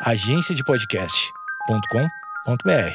agenciadepodcast.com.br. 0.00 2.94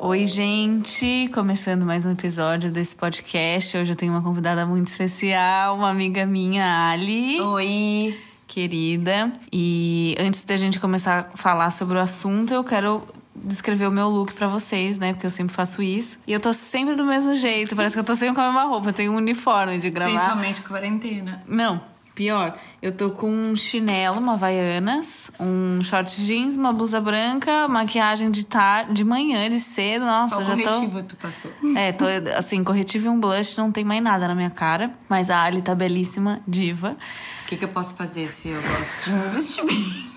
Oi, 0.00 0.26
gente! 0.26 1.30
Começando 1.32 1.86
mais 1.86 2.04
um 2.04 2.10
episódio 2.10 2.72
desse 2.72 2.96
podcast. 2.96 3.78
Hoje 3.78 3.92
eu 3.92 3.96
tenho 3.96 4.12
uma 4.12 4.20
convidada 4.20 4.66
muito 4.66 4.88
especial, 4.88 5.76
uma 5.76 5.90
amiga 5.90 6.26
minha, 6.26 6.90
Ali. 6.90 7.40
Oi! 7.40 8.29
Querida. 8.50 9.30
E 9.52 10.16
antes 10.18 10.42
da 10.42 10.56
gente 10.56 10.80
começar 10.80 11.30
a 11.32 11.36
falar 11.36 11.70
sobre 11.70 11.96
o 11.96 12.00
assunto, 12.00 12.52
eu 12.52 12.64
quero 12.64 13.06
descrever 13.32 13.86
o 13.86 13.92
meu 13.92 14.08
look 14.08 14.32
para 14.32 14.48
vocês, 14.48 14.98
né? 14.98 15.12
Porque 15.12 15.24
eu 15.24 15.30
sempre 15.30 15.54
faço 15.54 15.80
isso. 15.80 16.18
E 16.26 16.32
eu 16.32 16.40
tô 16.40 16.52
sempre 16.52 16.96
do 16.96 17.04
mesmo 17.04 17.32
jeito. 17.32 17.76
Parece 17.76 17.94
que 17.94 18.00
eu 18.00 18.04
tô 18.04 18.16
sempre 18.16 18.34
com 18.34 18.40
a 18.40 18.46
mesma 18.46 18.64
roupa. 18.64 18.88
Eu 18.88 18.92
tenho 18.92 19.12
um 19.12 19.16
uniforme 19.16 19.78
de 19.78 19.88
gravar. 19.88 20.10
Principalmente 20.10 20.62
quarentena. 20.62 21.44
Não, 21.46 21.80
pior. 22.20 22.54
Eu 22.82 22.92
tô 22.94 23.10
com 23.12 23.30
um 23.30 23.56
chinelo, 23.56 24.18
uma 24.18 24.34
Havaianas, 24.34 25.30
um 25.40 25.82
short 25.82 26.22
jeans, 26.22 26.54
uma 26.54 26.70
blusa 26.70 27.00
branca, 27.00 27.66
maquiagem 27.66 28.30
de 28.30 28.44
tarde, 28.44 28.92
de 28.92 29.04
manhã, 29.04 29.48
de 29.48 29.58
cedo. 29.58 30.04
Nossa, 30.04 30.34
Só 30.36 30.44
já 30.44 30.54
tô. 30.54 30.62
corretivo 30.64 31.02
tu 31.02 31.16
passou. 31.16 31.50
É, 31.74 31.92
tô 31.92 32.04
assim, 32.36 32.62
corretivo 32.62 33.06
e 33.06 33.08
um 33.08 33.18
blush, 33.18 33.56
não 33.56 33.72
tem 33.72 33.84
mais 33.84 34.02
nada 34.02 34.28
na 34.28 34.34
minha 34.34 34.50
cara. 34.50 34.92
Mas 35.08 35.30
a 35.30 35.42
Ali 35.42 35.62
tá 35.62 35.74
belíssima, 35.74 36.42
diva. 36.46 36.94
O 37.44 37.46
que, 37.46 37.56
que 37.56 37.64
eu 37.64 37.68
posso 37.70 37.94
fazer 37.94 38.28
se 38.28 38.48
eu 38.50 38.60
gosto 38.60 39.10
de 39.10 39.34
vestir 39.34 39.64
bem? 39.64 40.10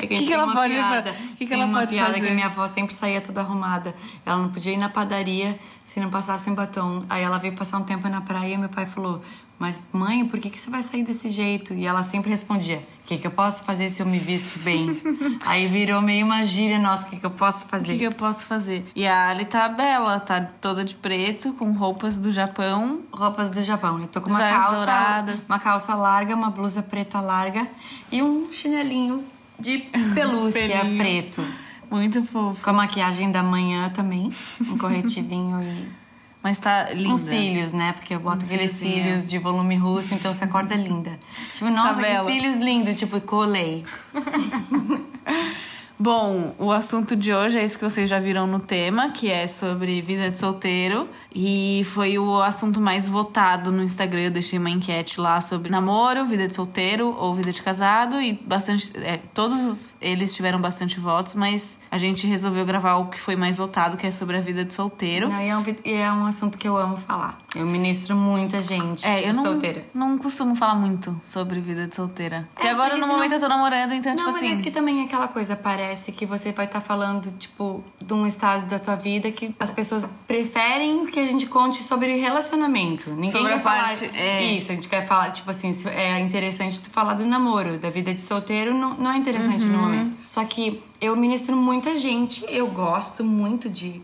É 0.00 0.06
Que 0.06 0.16
que 0.16 0.26
tem 0.26 0.32
ela 0.32 0.52
pode 0.52 0.74
piada, 0.74 1.14
que 1.38 1.46
que 1.46 1.52
ela 1.54 1.66
uma 1.66 1.78
pode 1.80 1.92
piada 1.94 2.14
fazer? 2.14 2.26
que 2.26 2.32
minha 2.32 2.46
avó 2.46 2.66
sempre 2.66 2.94
saía 2.94 3.20
toda 3.20 3.42
arrumada. 3.42 3.94
Ela 4.26 4.38
não 4.38 4.48
podia 4.48 4.72
ir 4.72 4.78
na 4.78 4.88
padaria 4.88 5.58
se 5.84 6.00
não 6.00 6.10
passasse 6.10 6.48
em 6.50 6.54
batom. 6.54 6.98
Aí 7.08 7.22
ela 7.22 7.38
veio 7.38 7.54
passar 7.54 7.78
um 7.78 7.84
tempo 7.84 8.08
na 8.08 8.20
praia 8.22 8.54
e 8.54 8.58
meu 8.58 8.70
pai 8.70 8.86
falou: 8.86 9.20
Mas 9.60 9.78
mãe, 9.92 10.24
por 10.26 10.40
que, 10.40 10.48
que 10.48 10.58
você 10.58 10.70
vai 10.70 10.82
sair 10.82 11.04
desse 11.04 11.28
jeito? 11.28 11.74
E 11.74 11.84
ela 11.86 12.02
sempre 12.02 12.30
respondia: 12.30 12.82
O 13.04 13.06
que, 13.06 13.18
que 13.18 13.26
eu 13.26 13.30
posso 13.30 13.62
fazer 13.62 13.90
se 13.90 14.00
eu 14.00 14.06
me 14.06 14.18
visto 14.18 14.58
bem? 14.60 14.88
Aí 15.44 15.66
virou 15.68 16.00
meio 16.00 16.24
uma 16.24 16.42
gíria 16.44 16.78
nossa: 16.78 17.06
O 17.06 17.10
que, 17.10 17.16
que 17.16 17.26
eu 17.26 17.30
posso 17.30 17.66
O 17.66 17.68
fazer? 17.68 17.92
que, 17.92 17.98
que 17.98 18.04
eu 18.06 18.12
posso 18.12 18.46
fazer? 18.46 18.86
E 18.96 19.06
a 19.06 19.28
Ali 19.28 19.44
tá 19.44 19.68
bela, 19.68 20.18
tá 20.18 20.40
toda 20.40 20.82
de 20.82 20.94
preto, 20.94 21.52
com 21.52 21.72
roupas 21.72 22.18
do 22.18 22.32
Japão. 22.32 23.02
Roupas 23.12 23.50
do 23.50 23.62
Japão. 23.62 24.00
Eu 24.00 24.08
tô 24.08 24.22
com 24.22 24.30
uma 24.30 24.38
Joias 24.38 24.56
calça, 24.56 24.76
douradas. 24.76 25.46
uma 25.46 25.58
calça 25.58 25.94
larga, 25.94 26.34
uma 26.34 26.48
blusa 26.50 26.82
preta 26.82 27.20
larga 27.20 27.68
e 28.10 28.22
um 28.22 28.50
chinelinho 28.50 29.22
de 29.58 29.76
pelúcia 30.14 30.86
preto. 30.96 31.44
Muito 31.90 32.24
fofo. 32.24 32.62
Com 32.64 32.70
a 32.70 32.72
maquiagem 32.72 33.30
da 33.30 33.42
manhã 33.42 33.90
também, 33.90 34.30
um 34.62 34.78
corretivinho 34.78 35.60
e 35.62 35.86
Mas 36.42 36.58
tá 36.58 36.90
linda. 36.90 37.14
uns 37.14 37.20
cílios, 37.20 37.72
né? 37.72 37.92
Porque 37.92 38.14
eu 38.14 38.20
boto 38.20 38.44
aqueles 38.44 38.70
cíliozinho. 38.70 39.04
cílios 39.04 39.28
de 39.28 39.38
volume 39.38 39.76
russo, 39.76 40.14
então 40.14 40.32
você 40.32 40.44
acorda 40.44 40.74
linda. 40.74 41.18
Tipo, 41.52 41.70
nossa, 41.70 42.02
que 42.02 42.24
cílios 42.24 42.58
lindos, 42.58 42.98
tipo, 42.98 43.20
colei. 43.20 43.84
Bom, 46.02 46.54
o 46.58 46.72
assunto 46.72 47.14
de 47.14 47.34
hoje 47.34 47.58
é 47.58 47.62
esse 47.62 47.76
que 47.76 47.84
vocês 47.84 48.08
já 48.08 48.18
viram 48.18 48.46
no 48.46 48.58
tema, 48.58 49.10
que 49.10 49.30
é 49.30 49.46
sobre 49.46 50.00
vida 50.00 50.30
de 50.30 50.38
solteiro. 50.38 51.06
E 51.32 51.82
foi 51.84 52.18
o 52.18 52.40
assunto 52.42 52.80
mais 52.80 53.08
votado 53.08 53.70
no 53.70 53.82
Instagram. 53.82 54.22
Eu 54.22 54.30
deixei 54.30 54.58
uma 54.58 54.70
enquete 54.70 55.20
lá 55.20 55.40
sobre 55.40 55.70
namoro, 55.70 56.24
vida 56.24 56.48
de 56.48 56.54
solteiro 56.54 57.14
ou 57.18 57.34
vida 57.34 57.52
de 57.52 57.62
casado. 57.62 58.20
E 58.20 58.32
bastante. 58.32 58.92
é, 58.96 59.18
todos 59.32 59.60
os- 59.64 59.96
eles 60.00 60.34
tiveram 60.34 60.60
bastante 60.60 60.98
votos, 60.98 61.34
mas 61.34 61.78
a 61.90 61.98
gente 61.98 62.26
resolveu 62.26 62.64
gravar 62.64 62.96
o 62.96 63.06
que 63.06 63.18
foi 63.20 63.36
mais 63.36 63.56
votado, 63.56 63.96
que 63.96 64.06
é 64.06 64.10
sobre 64.10 64.36
a 64.36 64.40
vida 64.40 64.64
de 64.64 64.74
solteiro. 64.74 65.28
Não, 65.28 65.40
e, 65.40 65.48
é 65.48 65.56
um, 65.56 65.64
e 65.84 65.92
é 65.92 66.12
um 66.12 66.26
assunto 66.26 66.58
que 66.58 66.66
eu 66.66 66.76
amo 66.76 66.96
falar. 66.96 67.38
Eu 67.54 67.66
ministro 67.66 68.14
muita 68.16 68.62
gente 68.62 69.04
É, 69.06 69.28
eu 69.28 69.34
não, 69.34 69.42
solteira. 69.44 69.84
não 69.94 70.18
costumo 70.18 70.54
falar 70.54 70.74
muito 70.74 71.18
sobre 71.22 71.60
vida 71.60 71.86
de 71.86 71.94
solteira. 71.94 72.48
Porque 72.54 72.66
É, 72.66 72.70
agora, 72.70 72.96
no 72.96 73.06
momento, 73.06 73.32
eu 73.32 73.40
tô 73.40 73.48
namorando, 73.48 73.92
então, 73.92 74.12
Não, 74.12 74.18
tipo 74.18 74.32
mas 74.32 74.36
assim. 74.36 74.58
é 74.58 74.62
que 74.62 74.70
também 74.70 75.00
é 75.00 75.04
aquela 75.04 75.28
coisa, 75.28 75.56
parece 75.56 76.12
que 76.12 76.24
você 76.26 76.52
vai 76.52 76.66
estar 76.66 76.80
falando, 76.80 77.30
tipo, 77.38 77.82
de 78.00 78.12
um 78.14 78.26
estado 78.26 78.66
da 78.66 78.78
tua 78.78 78.94
vida 78.96 79.30
que 79.32 79.54
as 79.58 79.72
pessoas 79.72 80.10
preferem 80.26 81.06
que 81.06 81.19
a 81.20 81.26
gente 81.26 81.46
conte 81.46 81.82
sobre 81.82 82.14
relacionamento. 82.16 83.10
Ninguém 83.10 83.30
Sobre 83.30 83.48
quer 83.52 83.58
a 83.58 83.60
falar 83.60 83.84
parte- 83.88 84.10
é. 84.14 84.44
isso, 84.52 84.72
a 84.72 84.74
gente 84.74 84.88
quer 84.88 85.06
falar, 85.06 85.30
tipo 85.30 85.50
assim, 85.50 85.70
é 85.88 86.18
interessante 86.20 86.80
tu 86.80 86.90
falar 86.90 87.14
do 87.14 87.24
namoro, 87.26 87.78
da 87.78 87.90
vida 87.90 88.12
de 88.12 88.22
solteiro, 88.22 88.72
não, 88.74 88.94
não 88.94 89.12
é 89.12 89.16
interessante 89.16 89.64
Uhum. 89.64 89.72
no 89.72 89.78
momento. 89.78 90.16
Só 90.26 90.44
que 90.44 90.82
eu 91.00 91.14
ministro 91.16 91.56
muita 91.56 91.96
gente, 91.98 92.44
eu 92.48 92.66
gosto 92.68 93.22
muito 93.24 93.68
de, 93.68 94.00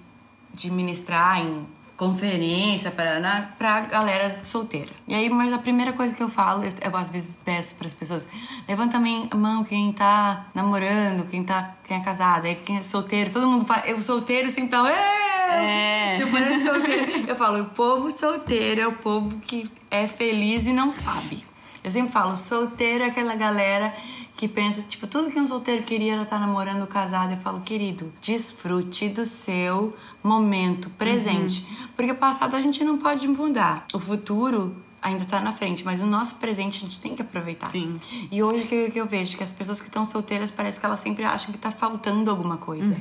de 0.55 0.71
ministrar 0.71 1.41
em 1.41 1.67
conferência 1.97 2.91
para 2.91 3.51
pra 3.59 3.81
galera 3.81 4.41
solteira. 4.43 4.91
E 5.09 5.15
aí, 5.15 5.31
mas 5.31 5.53
a 5.53 5.59
primeira 5.59 5.93
coisa 5.93 6.15
que 6.15 6.23
eu 6.23 6.29
falo, 6.29 6.63
eu, 6.63 6.73
eu 6.83 6.97
às 6.97 7.11
vezes 7.11 7.39
peço 7.45 7.75
para 7.77 7.87
as 7.87 7.95
pessoas, 7.95 8.29
levanta 8.69 8.99
a 8.99 9.37
mão 9.37 9.65
quem 9.65 9.93
tá 9.93 10.47
namorando, 10.55 11.29
quem 11.29 11.43
tá 11.43 11.75
quem 11.85 11.97
é 11.97 12.01
casado, 12.01 12.47
aí 12.47 12.57
quem 12.57 12.79
é 12.79 12.83
solteiro, 12.83 13.31
todo 13.31 13.47
mundo 13.47 13.65
fala, 13.65 13.87
eu 13.87 14.01
solteiro 14.03 14.51
sempre 14.51 14.71
fala, 14.71 14.91
é. 14.91 15.27
É. 15.49 16.15
Tipo, 16.17 16.37
eu, 16.37 16.61
solteiro. 16.61 17.25
eu 17.29 17.37
falo, 17.37 17.63
o 17.63 17.67
povo 17.67 18.11
solteiro 18.11 18.81
é 18.81 18.87
o 18.87 18.93
povo 18.93 19.39
que 19.41 19.71
é 19.91 20.09
feliz 20.09 20.67
e 20.67 20.73
não 20.73 20.93
sabe. 20.93 21.45
Eu 21.83 21.91
sempre 21.91 22.13
falo, 22.13 22.37
solteiro 22.37 23.05
é 23.05 23.07
aquela 23.07 23.37
galera 23.37 23.95
que 24.37 24.47
pensa, 24.47 24.83
tipo, 24.83 25.07
tudo 25.07 25.31
que 25.31 25.41
um 25.41 25.47
solteiro 25.47 25.83
queria 25.83 26.13
era 26.13 26.23
estar 26.23 26.39
namorando 26.39 26.87
casado. 26.87 27.33
Eu 27.33 27.39
falo, 27.39 27.63
querido, 27.63 28.13
desfrute 28.21 29.09
do 29.09 29.25
seu 29.25 29.95
momento 30.23 30.91
presente. 30.91 31.67
Porque 31.97 32.13
o 32.13 32.17
passado 32.17 32.55
a 32.55 32.61
gente 32.61 32.85
não 32.85 32.99
pode 32.99 33.27
mudar. 33.27 33.87
O 33.95 33.99
futuro 33.99 34.77
ainda 35.01 35.25
tá 35.25 35.41
na 35.41 35.53
frente, 35.53 35.85
mas 35.85 36.03
o 36.03 36.07
nosso 36.07 36.35
presente 36.35 36.79
a 36.79 36.81
gente 36.81 37.01
tem 37.01 37.15
que 37.15 37.23
aproveitar. 37.23 37.69
Sim. 37.69 37.99
E 38.31 38.43
hoje 38.43 38.65
o 38.65 38.67
que, 38.67 38.91
que 38.91 39.01
eu 39.01 39.07
vejo? 39.07 39.37
Que 39.39 39.43
as 39.43 39.53
pessoas 39.53 39.81
que 39.81 39.87
estão 39.87 40.05
solteiras 40.05 40.51
parece 40.51 40.79
que 40.79 40.85
elas 40.85 41.01
sempre 41.01 41.25
acham 41.25 41.51
que 41.51 41.59
tá 41.59 41.71
faltando 41.71 42.31
alguma 42.31 42.59
coisa. 42.59 42.95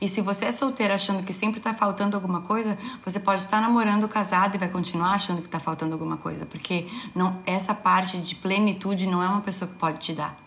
E 0.00 0.08
se 0.08 0.20
você 0.20 0.46
é 0.46 0.52
solteira 0.52 0.94
achando 0.94 1.22
que 1.22 1.32
sempre 1.32 1.60
tá 1.60 1.74
faltando 1.74 2.16
alguma 2.16 2.40
coisa, 2.40 2.78
você 3.04 3.20
pode 3.20 3.42
estar 3.42 3.60
namorando 3.60 4.08
casado 4.08 4.54
e 4.54 4.58
vai 4.58 4.68
continuar 4.68 5.12
achando 5.12 5.42
que 5.42 5.48
tá 5.48 5.60
faltando 5.60 5.92
alguma 5.92 6.16
coisa. 6.16 6.46
Porque 6.46 6.86
não, 7.14 7.38
essa 7.44 7.74
parte 7.74 8.18
de 8.18 8.34
plenitude 8.34 9.06
não 9.06 9.22
é 9.22 9.28
uma 9.28 9.42
pessoa 9.42 9.70
que 9.70 9.76
pode 9.76 9.98
te 9.98 10.12
dar. 10.12 10.42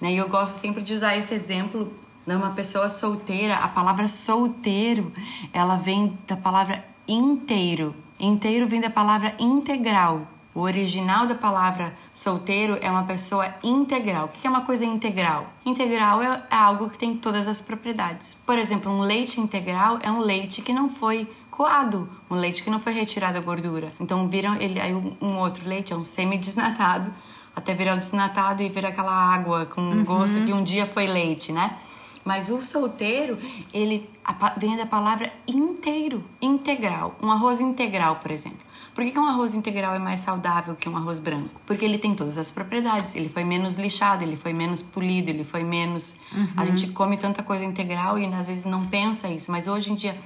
Né? 0.00 0.12
E 0.12 0.16
eu 0.16 0.28
gosto 0.28 0.54
sempre 0.54 0.82
de 0.82 0.94
usar 0.94 1.16
esse 1.16 1.34
exemplo 1.34 1.92
de 2.26 2.34
uma 2.34 2.50
pessoa 2.50 2.88
solteira. 2.88 3.54
A 3.54 3.68
palavra 3.68 4.08
solteiro, 4.08 5.12
ela 5.52 5.76
vem 5.76 6.18
da 6.26 6.36
palavra 6.36 6.84
inteiro. 7.06 7.94
Inteiro 8.20 8.66
vem 8.66 8.80
da 8.80 8.90
palavra 8.90 9.34
integral. 9.38 10.26
O 10.54 10.62
original 10.62 11.24
da 11.24 11.36
palavra 11.36 11.94
solteiro 12.12 12.78
é 12.80 12.90
uma 12.90 13.04
pessoa 13.04 13.54
integral. 13.62 14.24
O 14.24 14.28
que 14.28 14.46
é 14.46 14.50
uma 14.50 14.62
coisa 14.62 14.84
integral? 14.84 15.46
Integral 15.64 16.20
é 16.20 16.42
algo 16.50 16.90
que 16.90 16.98
tem 16.98 17.16
todas 17.16 17.46
as 17.46 17.62
propriedades. 17.62 18.36
Por 18.44 18.58
exemplo, 18.58 18.90
um 18.90 19.00
leite 19.00 19.40
integral 19.40 20.00
é 20.02 20.10
um 20.10 20.18
leite 20.18 20.60
que 20.60 20.72
não 20.72 20.90
foi 20.90 21.30
coado, 21.48 22.08
um 22.28 22.34
leite 22.34 22.62
que 22.62 22.70
não 22.70 22.80
foi 22.80 22.92
retirado 22.92 23.38
a 23.38 23.40
gordura. 23.40 23.92
Então 24.00 24.26
viram 24.26 24.56
ele 24.56 24.80
aí 24.80 24.92
um 24.94 25.38
outro 25.38 25.68
leite 25.68 25.92
é 25.92 25.96
um 25.96 26.04
semi-desnatado, 26.04 27.12
até 27.58 27.74
virar 27.74 27.94
o 27.94 27.98
desnatado 27.98 28.62
e 28.62 28.68
virar 28.68 28.90
aquela 28.90 29.12
água 29.12 29.66
com 29.66 29.80
um 29.80 30.04
gosto 30.04 30.44
que 30.46 30.52
um 30.52 30.62
dia 30.62 30.86
foi 30.86 31.06
leite, 31.06 31.52
né? 31.52 31.76
Mas 32.24 32.50
o 32.50 32.62
solteiro, 32.62 33.38
ele 33.72 34.08
vem 34.56 34.76
da 34.76 34.86
palavra 34.86 35.32
inteiro, 35.46 36.24
integral. 36.40 37.16
Um 37.22 37.30
arroz 37.32 37.60
integral, 37.60 38.16
por 38.16 38.30
exemplo. 38.30 38.58
Por 38.94 39.04
que, 39.04 39.12
que 39.12 39.18
um 39.18 39.26
arroz 39.26 39.54
integral 39.54 39.94
é 39.94 39.98
mais 39.98 40.20
saudável 40.20 40.74
que 40.74 40.88
um 40.88 40.96
arroz 40.96 41.20
branco? 41.20 41.60
Porque 41.66 41.84
ele 41.84 41.98
tem 41.98 42.14
todas 42.14 42.36
as 42.36 42.50
propriedades. 42.50 43.14
Ele 43.14 43.28
foi 43.28 43.44
menos 43.44 43.76
lixado, 43.76 44.22
ele 44.22 44.36
foi 44.36 44.52
menos 44.52 44.82
polido, 44.82 45.30
ele 45.30 45.44
foi 45.44 45.62
menos. 45.62 46.16
A 46.56 46.64
gente 46.64 46.88
come 46.88 47.16
tanta 47.16 47.42
coisa 47.42 47.64
integral 47.64 48.18
e 48.18 48.26
às 48.26 48.46
vezes 48.46 48.64
não 48.64 48.84
pensa 48.84 49.28
isso, 49.28 49.50
mas 49.50 49.66
hoje 49.66 49.92
em 49.92 49.94
dia 49.94 50.18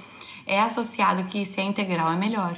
é 0.45 0.59
associado 0.59 1.23
que 1.25 1.45
se 1.45 1.61
é 1.61 1.63
integral 1.63 2.11
é 2.11 2.15
melhor. 2.17 2.57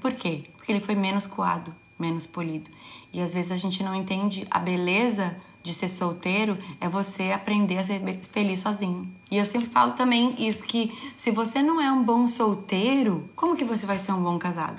Por 0.00 0.12
quê? 0.12 0.44
Porque 0.56 0.70
ele 0.72 0.80
foi 0.80 0.94
menos 0.94 1.26
coado, 1.26 1.74
menos 1.98 2.26
polido. 2.26 2.70
E 3.12 3.20
às 3.20 3.34
vezes 3.34 3.50
a 3.52 3.56
gente 3.56 3.82
não 3.82 3.94
entende 3.94 4.46
a 4.50 4.58
beleza 4.58 5.36
de 5.60 5.74
ser 5.74 5.88
solteiro 5.88 6.56
é 6.80 6.88
você 6.88 7.32
aprender 7.32 7.76
a 7.78 7.84
ser 7.84 8.00
feliz 8.32 8.60
sozinho. 8.60 9.10
E 9.30 9.36
eu 9.36 9.44
sempre 9.44 9.68
falo 9.68 9.92
também 9.92 10.34
isso 10.38 10.62
que 10.64 10.96
se 11.16 11.30
você 11.30 11.62
não 11.62 11.78
é 11.80 11.90
um 11.92 12.02
bom 12.02 12.26
solteiro, 12.26 13.28
como 13.36 13.54
que 13.56 13.64
você 13.64 13.84
vai 13.84 13.98
ser 13.98 14.12
um 14.12 14.22
bom 14.22 14.38
casado? 14.38 14.76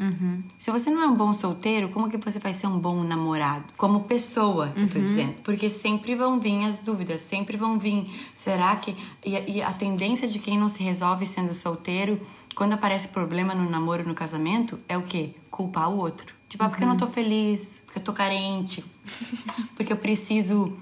Se 0.57 0.71
você 0.71 0.89
não 0.89 1.01
é 1.03 1.05
um 1.07 1.15
bom 1.15 1.33
solteiro, 1.33 1.89
como 1.89 2.09
que 2.09 2.17
você 2.17 2.39
vai 2.39 2.53
ser 2.53 2.65
um 2.67 2.79
bom 2.79 3.03
namorado? 3.03 3.65
Como 3.77 4.01
pessoa, 4.05 4.73
eu 4.75 4.87
tô 4.89 4.99
dizendo. 4.99 5.35
Porque 5.43 5.69
sempre 5.69 6.15
vão 6.15 6.39
vir 6.39 6.63
as 6.65 6.79
dúvidas, 6.79 7.21
sempre 7.21 7.55
vão 7.57 7.77
vir. 7.77 8.09
Será 8.33 8.75
que. 8.77 8.95
E, 9.23 9.35
a- 9.35 9.47
e 9.47 9.61
a 9.61 9.71
tendência 9.71 10.27
de 10.27 10.39
quem 10.39 10.57
não 10.57 10.69
se 10.69 10.81
resolve 10.81 11.27
sendo 11.27 11.53
solteiro, 11.53 12.19
quando 12.55 12.73
aparece 12.73 13.09
problema 13.09 13.53
no 13.53 13.69
namoro, 13.69 14.07
no 14.07 14.15
casamento, 14.15 14.79
é 14.87 14.97
o 14.97 15.03
quê? 15.03 15.31
Culpar 15.51 15.89
o 15.91 15.97
outro. 15.97 16.33
Tipo, 16.49 16.63
ah, 16.63 16.69
porque 16.69 16.83
eu 16.83 16.87
não 16.87 16.97
tô 16.97 17.07
feliz, 17.07 17.81
porque 17.85 17.99
eu 17.99 18.03
tô 18.03 18.11
carente, 18.11 18.83
porque 19.77 19.93
eu 19.93 19.97
preciso 19.97 20.75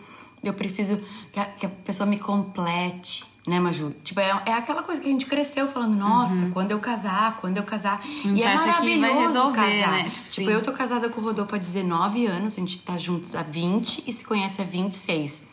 eu 0.43 0.53
preciso 0.53 1.01
que 1.31 1.39
a, 1.39 1.45
que 1.45 1.65
a 1.65 1.69
pessoa 1.69 2.07
me 2.07 2.17
complete. 2.17 3.25
Né, 3.45 3.61
Maju? 3.61 3.95
Tipo, 4.03 4.19
é, 4.19 4.43
é 4.45 4.51
aquela 4.51 4.83
coisa 4.83 5.01
que 5.01 5.07
a 5.07 5.11
gente 5.11 5.25
cresceu 5.25 5.69
falando, 5.69 5.95
nossa, 5.95 6.49
quando 6.53 6.71
eu 6.71 6.79
casar, 6.79 7.37
quando 7.39 7.55
eu 7.55 7.63
casar. 7.63 8.05
Uhum. 8.05 8.35
gente 8.35 8.39
e 8.41 8.43
é 8.43 8.47
acha 8.53 8.73
que 8.81 8.99
vai 8.99 9.19
resolver, 9.21 9.55
casar. 9.55 9.91
né? 9.91 10.03
Tipo, 10.09 10.29
Tipo, 10.29 10.47
sim. 10.47 10.53
eu 10.53 10.61
tô 10.61 10.73
casada 10.73 11.07
com 11.07 11.21
o 11.21 11.23
Rodolfo 11.23 11.55
há 11.55 11.57
19 11.57 12.25
anos, 12.25 12.53
a 12.57 12.59
gente 12.59 12.79
tá 12.79 12.97
juntos 12.97 13.35
há 13.35 13.43
20 13.43 14.03
e 14.05 14.11
se 14.11 14.25
conhece 14.25 14.61
há 14.61 14.65
26. 14.65 15.43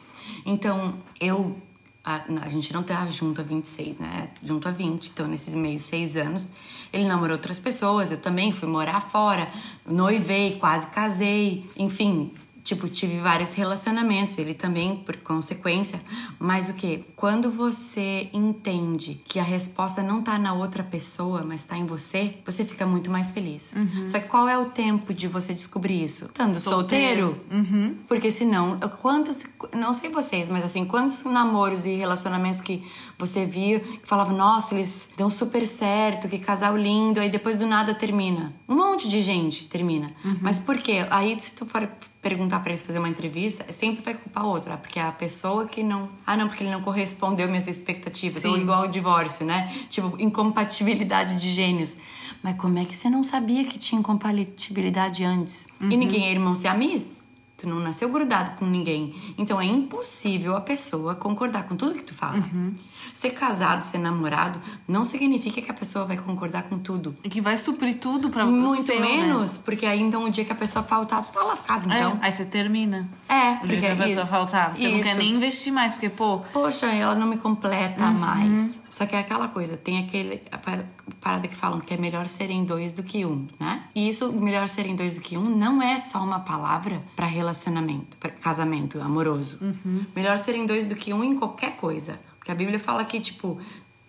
Então, 0.44 0.94
eu. 1.20 1.56
A, 2.04 2.22
a 2.42 2.48
gente 2.48 2.72
não 2.72 2.82
tá 2.82 3.06
junto 3.06 3.40
há 3.40 3.44
26, 3.44 3.98
né? 3.98 4.28
Junto 4.42 4.68
há 4.68 4.70
20. 4.70 5.08
Então, 5.08 5.26
nesses 5.26 5.54
meios 5.54 5.82
seis 5.82 6.16
anos, 6.16 6.52
ele 6.92 7.08
namorou 7.08 7.36
outras 7.36 7.58
pessoas. 7.58 8.10
Eu 8.10 8.18
também 8.18 8.52
fui 8.52 8.68
morar 8.68 9.00
fora, 9.00 9.48
noivei, 9.86 10.58
quase 10.58 10.86
casei. 10.88 11.68
Enfim, 11.76 12.32
tipo, 12.64 12.88
tive 12.88 13.18
vários 13.18 13.52
relacionamentos. 13.54 14.38
Ele 14.38 14.54
também, 14.54 14.96
por 14.96 15.16
consequência. 15.18 16.00
Mas 16.38 16.70
o 16.70 16.74
que? 16.74 17.04
Quando 17.14 17.50
você 17.50 18.28
entende 18.32 19.20
que 19.24 19.38
a 19.38 19.42
resposta 19.42 20.02
não 20.02 20.22
tá 20.22 20.38
na 20.38 20.54
outra 20.54 20.82
pessoa, 20.82 21.44
mas 21.46 21.64
tá 21.64 21.76
em 21.76 21.84
você, 21.84 22.38
você 22.44 22.64
fica 22.64 22.86
muito 22.86 23.10
mais 23.10 23.30
feliz. 23.30 23.74
Só 24.08 24.18
que 24.18 24.26
qual 24.26 24.48
é 24.48 24.58
o 24.58 24.66
tempo 24.66 25.12
de 25.12 25.28
você 25.28 25.52
descobrir 25.52 26.02
isso? 26.02 26.24
Estando 26.24 26.58
solteiro. 26.58 27.38
Solteiro. 27.50 27.98
Porque 28.08 28.30
senão, 28.30 28.80
quantos, 29.02 29.44
não 29.76 29.92
sei 29.92 30.08
vocês, 30.08 30.48
mas 30.48 30.64
assim, 30.64 30.86
quantos 30.86 31.22
namoros 31.24 31.84
e 31.84 31.94
relacionamentos 31.94 32.62
que 32.62 32.82
você 33.18 33.44
viu 33.44 33.80
que 33.80 34.00
falava, 34.04 34.32
nossa, 34.32 34.74
eles 34.74 35.12
dão 35.16 35.28
super 35.28 35.66
certo, 35.66 36.28
que 36.28 36.38
casal 36.38 36.76
lindo, 36.76 37.20
aí 37.20 37.28
depois 37.28 37.58
do 37.58 37.66
nada 37.66 37.94
termina. 37.94 38.54
Um 38.66 38.76
monte 38.76 39.08
de 39.08 39.22
gente 39.22 39.66
termina. 39.66 40.12
Mas 40.40 40.58
por 40.58 40.78
quê? 40.78 41.06
Aí 41.10 41.38
se 41.38 41.54
tu 41.54 41.66
for 41.66 41.86
perguntar 42.24 42.60
pra 42.60 42.70
eles 42.70 42.82
fazer 42.82 42.98
uma 42.98 43.08
entrevista, 43.08 43.70
sempre 43.70 44.02
vai 44.02 44.14
culpar 44.14 44.46
outro, 44.46 44.72
ah, 44.72 44.78
porque 44.78 44.98
é 44.98 45.02
a 45.02 45.12
pessoa 45.12 45.66
que 45.66 45.82
não. 45.82 46.08
Ah, 46.26 46.36
não, 46.36 46.48
porque 46.48 46.64
ele 46.64 46.70
não 46.70 46.80
correspondeu 46.80 47.46
minhas 47.46 47.68
expectativas. 47.68 48.40
Sim. 48.40 48.48
Ou 48.48 48.56
igual 48.56 48.84
o 48.84 48.88
divórcio, 48.88 49.44
né? 49.44 49.72
Tipo, 49.90 50.16
incompatibilidade 50.18 51.38
de 51.38 51.50
gênios. 51.50 51.98
Mas 52.42 52.56
como 52.56 52.78
é 52.78 52.84
que 52.84 52.96
você 52.96 53.10
não 53.10 53.22
sabia 53.22 53.64
que 53.64 53.78
tinha 53.78 53.98
incompatibilidade 54.00 55.22
antes? 55.22 55.66
E 55.80 55.96
ninguém 55.96 56.26
é 56.26 56.32
irmão 56.32 56.54
siamês? 56.54 57.24
Tu 57.56 57.68
não 57.68 57.78
nasceu 57.78 58.08
grudado 58.08 58.58
com 58.58 58.66
ninguém. 58.66 59.14
Então 59.38 59.60
é 59.60 59.66
impossível 59.66 60.56
a 60.56 60.60
pessoa 60.60 61.14
concordar 61.14 61.64
com 61.64 61.76
tudo 61.76 61.94
que 61.94 62.04
tu 62.04 62.14
fala. 62.14 62.42
Ser 63.12 63.30
casado, 63.30 63.82
ser 63.82 63.98
namorado, 63.98 64.60
não 64.88 65.04
significa 65.04 65.60
que 65.60 65.70
a 65.70 65.74
pessoa 65.74 66.04
vai 66.04 66.16
concordar 66.16 66.64
com 66.64 66.78
tudo. 66.78 67.16
E 67.22 67.28
que 67.28 67.40
vai 67.40 67.56
suprir 67.58 67.98
tudo 67.98 68.30
pra 68.30 68.44
Muito 68.46 68.82
seu, 68.82 69.00
né? 69.00 69.06
menos, 69.06 69.58
porque 69.58 69.86
aí 69.86 70.00
então 70.00 70.24
o 70.24 70.30
dia 70.30 70.44
que 70.44 70.52
a 70.52 70.56
pessoa 70.56 70.82
faltar, 70.84 71.22
tu 71.22 71.32
tá 71.32 71.42
lascado. 71.42 71.90
É, 71.92 71.96
Então, 71.98 72.18
aí 72.20 72.32
você 72.32 72.44
termina. 72.44 73.08
é, 73.28 73.34
O 73.34 73.50
dia 73.50 73.58
porque 73.60 73.80
que 73.80 73.86
a 73.86 73.96
pessoa 73.96 74.22
isso- 74.22 74.26
faltar. 74.26 74.74
Você 74.74 74.88
não 74.88 75.00
quer 75.02 75.10
isso. 75.10 75.18
nem 75.18 75.30
investir 75.34 75.72
mais, 75.72 75.92
porque, 75.94 76.08
pô, 76.08 76.40
Poxa, 76.52 76.86
ela 76.86 77.14
não 77.14 77.26
me 77.26 77.36
completa 77.36 78.04
Uhum. 78.04 78.14
mais. 78.18 78.82
Só 78.90 79.06
que 79.06 79.16
é 79.16 79.18
aquela 79.18 79.48
coisa, 79.48 79.76
tem 79.76 79.98
aquele 79.98 80.40
a 80.52 80.58
par- 80.58 80.84
parada 81.20 81.48
que 81.48 81.54
falam 81.56 81.80
que 81.80 81.92
é 81.92 81.96
melhor 81.96 82.28
serem 82.28 82.64
dois 82.64 82.92
do 82.92 83.02
que 83.02 83.24
um, 83.24 83.44
né? 83.58 83.82
E 83.94 84.08
isso, 84.08 84.32
melhor 84.32 84.68
serem 84.68 84.94
dois 84.94 85.16
do 85.16 85.20
que 85.20 85.36
um, 85.36 85.42
não 85.42 85.82
é 85.82 85.98
só 85.98 86.22
uma 86.22 86.38
palavra 86.40 87.00
pra 87.16 87.26
relacionamento, 87.26 88.16
pra 88.18 88.30
casamento 88.30 89.00
amoroso. 89.00 89.58
Uhum. 89.60 90.02
Melhor 90.14 90.38
serem 90.38 90.64
dois 90.64 90.86
do 90.86 90.94
que 90.94 91.12
um 91.12 91.24
em 91.24 91.34
qualquer 91.36 91.76
coisa. 91.76 92.20
Porque 92.44 92.52
a 92.52 92.54
Bíblia 92.54 92.78
fala 92.78 93.02
que, 93.06 93.18
tipo, 93.18 93.58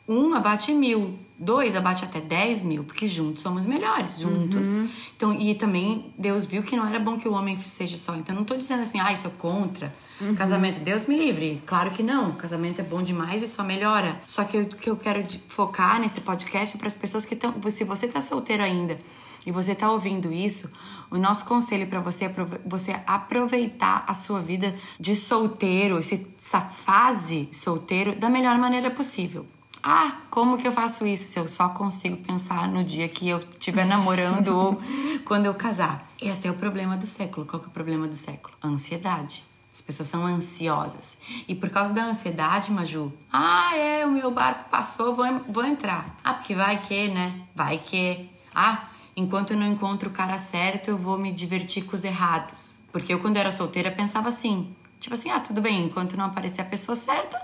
um 0.06 0.34
abate 0.34 0.74
mil, 0.74 1.18
dois 1.40 1.74
abate 1.74 2.04
até 2.04 2.20
dez 2.20 2.64
mil, 2.64 2.84
porque 2.84 3.08
juntos 3.08 3.42
somos 3.42 3.66
melhores, 3.66 4.20
juntos. 4.20 4.68
Uhum. 4.68 4.90
Então, 5.16 5.34
e 5.40 5.56
também 5.56 6.14
Deus 6.18 6.46
viu 6.46 6.62
que 6.62 6.76
não 6.76 6.86
era 6.86 7.00
bom 7.00 7.18
que 7.18 7.30
o 7.30 7.34
homem 7.34 7.56
seja 7.56 7.96
só. 7.96 8.14
Então, 8.14 8.36
não 8.36 8.44
tô 8.44 8.58
dizendo 8.58 8.84
assim, 8.84 9.00
ah, 9.00 9.16
sou 9.16 9.32
contra. 9.32 9.96
Casamento, 10.36 10.82
Deus 10.82 11.06
me 11.06 11.18
livre. 11.18 11.64
Claro 11.66 11.92
que 11.92 12.04
não. 12.04 12.34
Casamento 12.34 12.82
é 12.82 12.84
bom 12.84 13.02
demais 13.02 13.42
e 13.42 13.48
só 13.48 13.64
melhora. 13.64 14.22
Só 14.28 14.44
que 14.44 14.58
o 14.58 14.66
que 14.66 14.90
eu 14.90 14.98
quero 14.98 15.26
focar 15.48 15.98
nesse 15.98 16.20
podcast 16.20 16.76
é 16.76 16.78
para 16.78 16.88
as 16.88 16.96
pessoas 16.96 17.26
que 17.26 17.36
estão. 17.36 17.54
Se 17.70 17.86
você 17.86 18.06
tá 18.06 18.20
solteiro 18.20 18.64
ainda 18.64 19.00
e 19.46 19.52
você 19.52 19.76
tá 19.76 19.92
ouvindo 19.92 20.32
isso, 20.32 20.70
o 21.10 21.18
nosso 21.18 21.46
conselho 21.46 21.88
para 21.88 22.00
você 22.00 22.26
é 22.26 22.34
você 22.66 23.00
aproveitar 23.06 24.04
a 24.08 24.14
sua 24.14 24.42
vida 24.42 24.76
de 25.00 25.16
solteiro, 25.16 26.00
essa 26.00 26.62
fase 26.62 27.48
solteiro, 27.52 28.16
da 28.16 28.30
melhor 28.30 28.58
maneira 28.58 28.90
possível. 28.90 29.46
Ah, 29.88 30.18
como 30.32 30.58
que 30.58 30.68
eu 30.68 30.72
faço 30.72 31.06
isso 31.06 31.28
se 31.28 31.38
eu 31.38 31.48
só 31.48 31.70
consigo 31.70 32.18
pensar 32.18 32.68
no 32.68 32.84
dia 32.84 33.08
que 33.08 33.30
eu 33.30 33.38
estiver 33.38 33.86
namorando 33.86 34.48
ou 34.48 34.78
quando 35.24 35.46
eu 35.46 35.54
casar? 35.54 36.10
Esse 36.20 36.48
é 36.48 36.52
o 36.52 36.56
problema 36.56 36.98
do 36.98 37.06
século. 37.06 37.46
Qual 37.46 37.60
que 37.60 37.68
é 37.68 37.70
o 37.70 37.72
problema 37.72 38.08
do 38.08 38.16
século? 38.16 38.56
Ansiedade. 38.64 39.44
As 39.72 39.82
pessoas 39.82 40.10
são 40.10 40.26
ansiosas. 40.26 41.20
E 41.48 41.54
por 41.54 41.70
causa 41.70 41.94
da 41.94 42.06
ansiedade, 42.06 42.72
Maju, 42.72 43.14
ah, 43.32 43.78
é, 43.78 44.06
o 44.06 44.12
meu 44.12 44.32
barco 44.32 44.70
passou, 44.72 45.14
vou, 45.14 45.26
vou 45.50 45.64
entrar. 45.64 46.16
Ah, 46.24 46.34
porque 46.34 46.56
vai 46.56 46.82
que, 46.82 47.10
né? 47.10 47.42
Vai 47.54 47.78
que. 47.78 48.28
Ah, 48.56 48.86
enquanto 49.16 49.52
eu 49.52 49.58
não 49.58 49.68
encontro 49.68 50.10
o 50.10 50.14
cara 50.14 50.38
certo, 50.38 50.90
eu 50.90 50.98
vou 50.98 51.18
me 51.18 51.32
divertir 51.32 51.84
com 51.86 51.96
os 51.96 52.04
errados. 52.04 52.80
Porque 52.92 53.14
eu, 53.14 53.20
quando 53.20 53.38
era 53.38 53.52
solteira, 53.52 53.92
pensava 53.92 54.30
assim: 54.30 54.74
tipo 55.00 55.14
assim, 55.14 55.30
ah, 55.30 55.40
tudo 55.40 55.62
bem, 55.62 55.86
enquanto 55.86 56.18
não 56.18 56.26
aparecer 56.26 56.62
a 56.62 56.66
pessoa 56.66 56.96
certa, 56.96 57.40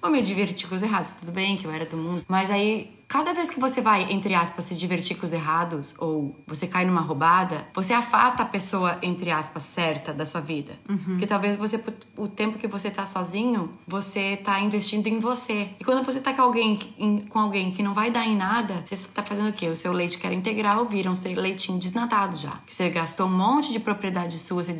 Vou 0.00 0.10
me 0.10 0.22
divertir 0.22 0.66
com 0.66 0.74
os 0.74 0.82
errados, 0.82 1.10
tudo 1.10 1.30
bem 1.30 1.58
que 1.58 1.66
eu 1.66 1.70
era 1.70 1.84
do 1.84 1.96
mundo. 1.96 2.24
Mas 2.26 2.50
aí, 2.50 2.90
cada 3.10 3.32
vez 3.32 3.50
que 3.50 3.58
você 3.58 3.80
vai, 3.80 4.06
entre 4.12 4.36
aspas, 4.36 4.66
se 4.66 4.76
divertir 4.76 5.16
com 5.16 5.26
os 5.26 5.32
errados, 5.32 5.96
ou 5.98 6.36
você 6.46 6.68
cai 6.68 6.84
numa 6.84 7.00
roubada, 7.00 7.66
você 7.74 7.92
afasta 7.92 8.44
a 8.44 8.46
pessoa, 8.46 8.98
entre 9.02 9.32
aspas, 9.32 9.64
certa 9.64 10.14
da 10.14 10.24
sua 10.24 10.40
vida. 10.40 10.78
Porque 11.10 11.26
talvez 11.26 11.56
você, 11.56 11.82
o 12.16 12.28
tempo 12.28 12.56
que 12.56 12.68
você 12.68 12.88
tá 12.88 13.04
sozinho, 13.04 13.72
você 13.84 14.36
tá 14.36 14.60
investindo 14.60 15.08
em 15.08 15.18
você. 15.18 15.70
E 15.80 15.84
quando 15.84 16.06
você 16.06 16.20
tá 16.20 16.32
com 16.32 16.42
alguém, 16.42 16.78
com 17.28 17.40
alguém 17.40 17.72
que 17.72 17.82
não 17.82 17.92
vai 17.92 18.12
dar 18.12 18.24
em 18.24 18.36
nada, 18.36 18.84
você 18.88 19.08
tá 19.08 19.24
fazendo 19.24 19.48
o 19.48 19.52
quê? 19.52 19.66
O 19.66 19.76
seu 19.76 19.92
leite 19.92 20.16
que 20.16 20.24
era 20.24 20.34
integral 20.34 20.84
vira 20.84 21.10
um 21.10 21.14
leitinho 21.34 21.80
desnatado 21.80 22.36
já. 22.36 22.60
Você 22.64 22.90
gastou 22.90 23.26
um 23.26 23.36
monte 23.36 23.72
de 23.72 23.80
propriedade 23.80 24.38
sua, 24.38 24.62
você 24.62 24.76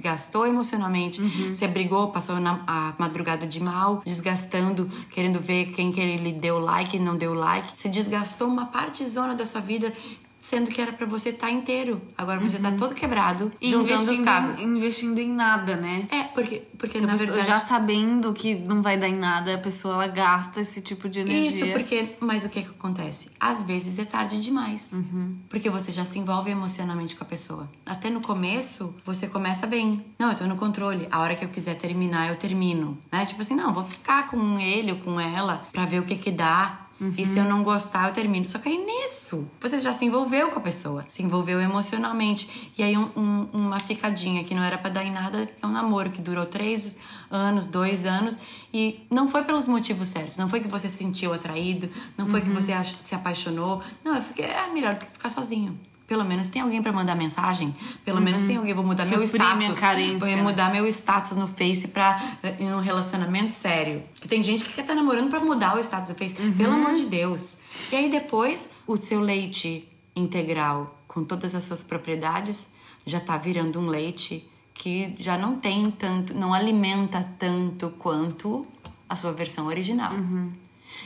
gastou 0.00 0.46
emocionalmente, 0.46 1.20
você 1.50 1.68
brigou, 1.68 2.10
passou 2.10 2.40
na, 2.40 2.64
a 2.66 2.94
madrugada 2.98 3.46
de 3.46 3.62
mal, 3.62 4.02
desgastando, 4.06 4.90
querendo 5.10 5.38
ver 5.38 5.66
quem 5.72 5.92
que 5.92 6.00
ele 6.00 6.32
deu 6.32 6.58
like 6.58 6.96
e 6.96 7.00
não 7.00 7.14
deu 7.14 7.34
like. 7.34 7.73
Você 7.74 7.88
desgastou 7.88 8.48
uma 8.48 8.66
parte 8.66 9.04
zona 9.06 9.34
da 9.34 9.44
sua 9.46 9.60
vida, 9.60 9.92
sendo 10.38 10.70
que 10.70 10.78
era 10.78 10.92
pra 10.92 11.06
você 11.06 11.30
estar 11.30 11.50
inteiro. 11.50 12.02
Agora 12.18 12.38
você 12.38 12.58
tá 12.58 12.70
todo 12.72 12.94
quebrado, 12.94 13.50
e 13.60 13.70
juntando 13.70 13.94
os 13.94 14.02
investindo, 14.02 14.24
cabos. 14.24 14.60
em, 14.60 14.64
investindo 14.64 15.18
em 15.18 15.32
nada, 15.32 15.76
né? 15.76 16.06
É, 16.10 16.24
porque, 16.24 16.62
porque 16.76 16.98
Porque 16.98 17.00
na 17.00 17.16
verdade... 17.16 17.46
já 17.46 17.58
sabendo 17.58 18.32
que 18.34 18.54
não 18.54 18.82
vai 18.82 18.98
dar 18.98 19.08
em 19.08 19.16
nada, 19.16 19.54
a 19.54 19.58
pessoa 19.58 19.94
ela 19.94 20.06
gasta 20.06 20.60
esse 20.60 20.82
tipo 20.82 21.08
de 21.08 21.20
energia. 21.20 21.64
Isso, 21.64 21.72
porque. 21.72 22.16
Mas 22.20 22.44
o 22.44 22.50
que, 22.50 22.62
que 22.62 22.68
acontece? 22.68 23.30
Às 23.40 23.64
vezes 23.64 23.98
é 23.98 24.04
tarde 24.04 24.38
demais. 24.40 24.92
Uhum. 24.92 25.34
Porque 25.48 25.70
você 25.70 25.90
já 25.90 26.04
se 26.04 26.18
envolve 26.18 26.50
emocionalmente 26.50 27.16
com 27.16 27.24
a 27.24 27.26
pessoa. 27.26 27.66
Até 27.86 28.10
no 28.10 28.20
começo, 28.20 28.94
você 29.02 29.26
começa 29.26 29.66
bem. 29.66 30.04
Não, 30.18 30.28
eu 30.28 30.36
tô 30.36 30.44
no 30.44 30.56
controle. 30.56 31.08
A 31.10 31.20
hora 31.20 31.34
que 31.34 31.44
eu 31.46 31.48
quiser 31.48 31.76
terminar, 31.78 32.28
eu 32.28 32.36
termino. 32.36 32.98
Né? 33.10 33.24
Tipo 33.24 33.40
assim, 33.40 33.54
não, 33.54 33.72
vou 33.72 33.82
ficar 33.84 34.26
com 34.26 34.60
ele 34.60 34.92
ou 34.92 34.98
com 34.98 35.18
ela 35.18 35.66
pra 35.72 35.86
ver 35.86 36.00
o 36.00 36.02
que 36.04 36.16
que 36.16 36.30
dá. 36.30 36.80
E 37.16 37.26
se 37.26 37.38
eu 37.38 37.44
não 37.44 37.62
gostar, 37.62 38.08
eu 38.08 38.12
termino. 38.14 38.46
Só 38.46 38.58
que 38.58 38.68
aí 38.68 38.78
nisso, 38.78 39.48
você 39.60 39.78
já 39.78 39.92
se 39.92 40.04
envolveu 40.04 40.50
com 40.50 40.58
a 40.58 40.62
pessoa. 40.62 41.04
Se 41.10 41.22
envolveu 41.22 41.60
emocionalmente. 41.60 42.72
E 42.76 42.82
aí 42.82 42.96
um- 42.96 43.10
um- 43.16 43.48
uma 43.52 43.78
ficadinha 43.80 44.42
que 44.44 44.54
não 44.54 44.62
era 44.62 44.78
pra 44.78 44.90
dar 44.90 45.04
em 45.04 45.12
nada 45.12 45.48
é 45.62 45.66
um 45.66 45.70
namoro 45.70 46.10
que 46.10 46.20
durou 46.22 46.46
três 46.46 46.96
anos, 47.30 47.66
dois 47.66 48.04
anos. 48.06 48.38
E 48.72 49.00
não 49.10 49.28
foi 49.28 49.44
pelos 49.44 49.68
motivos 49.68 50.08
certos. 50.08 50.36
Não 50.36 50.48
foi 50.48 50.60
que 50.60 50.68
você 50.68 50.88
se 50.88 50.96
sentiu 50.98 51.32
atraído. 51.32 51.88
Não 52.16 52.26
foi 52.28 52.40
que 52.40 52.48
Uhum. 52.48 52.54
você 52.54 52.72
ach- 52.72 52.96
se 53.02 53.14
apaixonou. 53.14 53.82
Não, 54.04 54.14
é 54.16 54.20
porque 54.20 54.42
é 54.42 54.66
melhor 54.72 54.94
do 54.94 55.04
que 55.04 55.12
ficar 55.12 55.30
sozinho. 55.30 55.78
Pelo 56.06 56.24
menos 56.24 56.48
tem 56.48 56.60
alguém 56.60 56.82
pra 56.82 56.92
mandar 56.92 57.14
mensagem. 57.14 57.74
Pelo 58.04 58.20
menos 58.20 58.42
tem 58.42 58.56
alguém. 58.56 58.74
Vou 58.74 58.84
mudar 58.84 59.06
meu 59.06 59.20
Uhum. 59.20 59.26
Suprime 59.26 59.66
a 59.66 59.72
status. 59.72 60.18
Vou 60.18 60.28
né? 60.28 60.42
mudar 60.42 60.70
meu 60.72 60.86
status 60.86 61.32
no 61.32 61.48
Face 61.48 61.88
pra 61.88 62.36
eh, 62.42 62.56
em 62.60 62.72
um 62.72 62.80
relacionamento 62.80 63.52
sério. 63.52 64.02
Que 64.20 64.28
tem 64.28 64.42
gente 64.42 64.64
que 64.64 64.72
quer 64.72 64.82
estar 64.82 64.94
namorando 64.94 65.30
pra 65.30 65.40
mudar 65.40 65.76
o 65.76 65.80
status 65.80 66.12
do 66.12 66.18
Face. 66.18 66.40
Uhum. 66.40 66.52
Pelo 66.52 66.72
amor 66.74 66.92
de 66.94 67.06
Deus. 67.06 67.58
E 67.90 67.96
aí 67.96 68.10
depois, 68.10 68.68
o 68.86 68.96
seu 68.98 69.20
leite 69.20 69.88
integral, 70.14 71.02
com 71.08 71.24
todas 71.24 71.54
as 71.54 71.64
suas 71.64 71.82
propriedades, 71.82 72.68
já 73.06 73.18
tá 73.18 73.38
virando 73.38 73.80
um 73.80 73.86
leite 73.86 74.46
que 74.74 75.14
já 75.18 75.38
não 75.38 75.56
tem 75.56 75.90
tanto, 75.90 76.34
não 76.34 76.52
alimenta 76.52 77.26
tanto 77.38 77.90
quanto 77.98 78.66
a 79.08 79.16
sua 79.16 79.32
versão 79.32 79.66
original. 79.66 80.12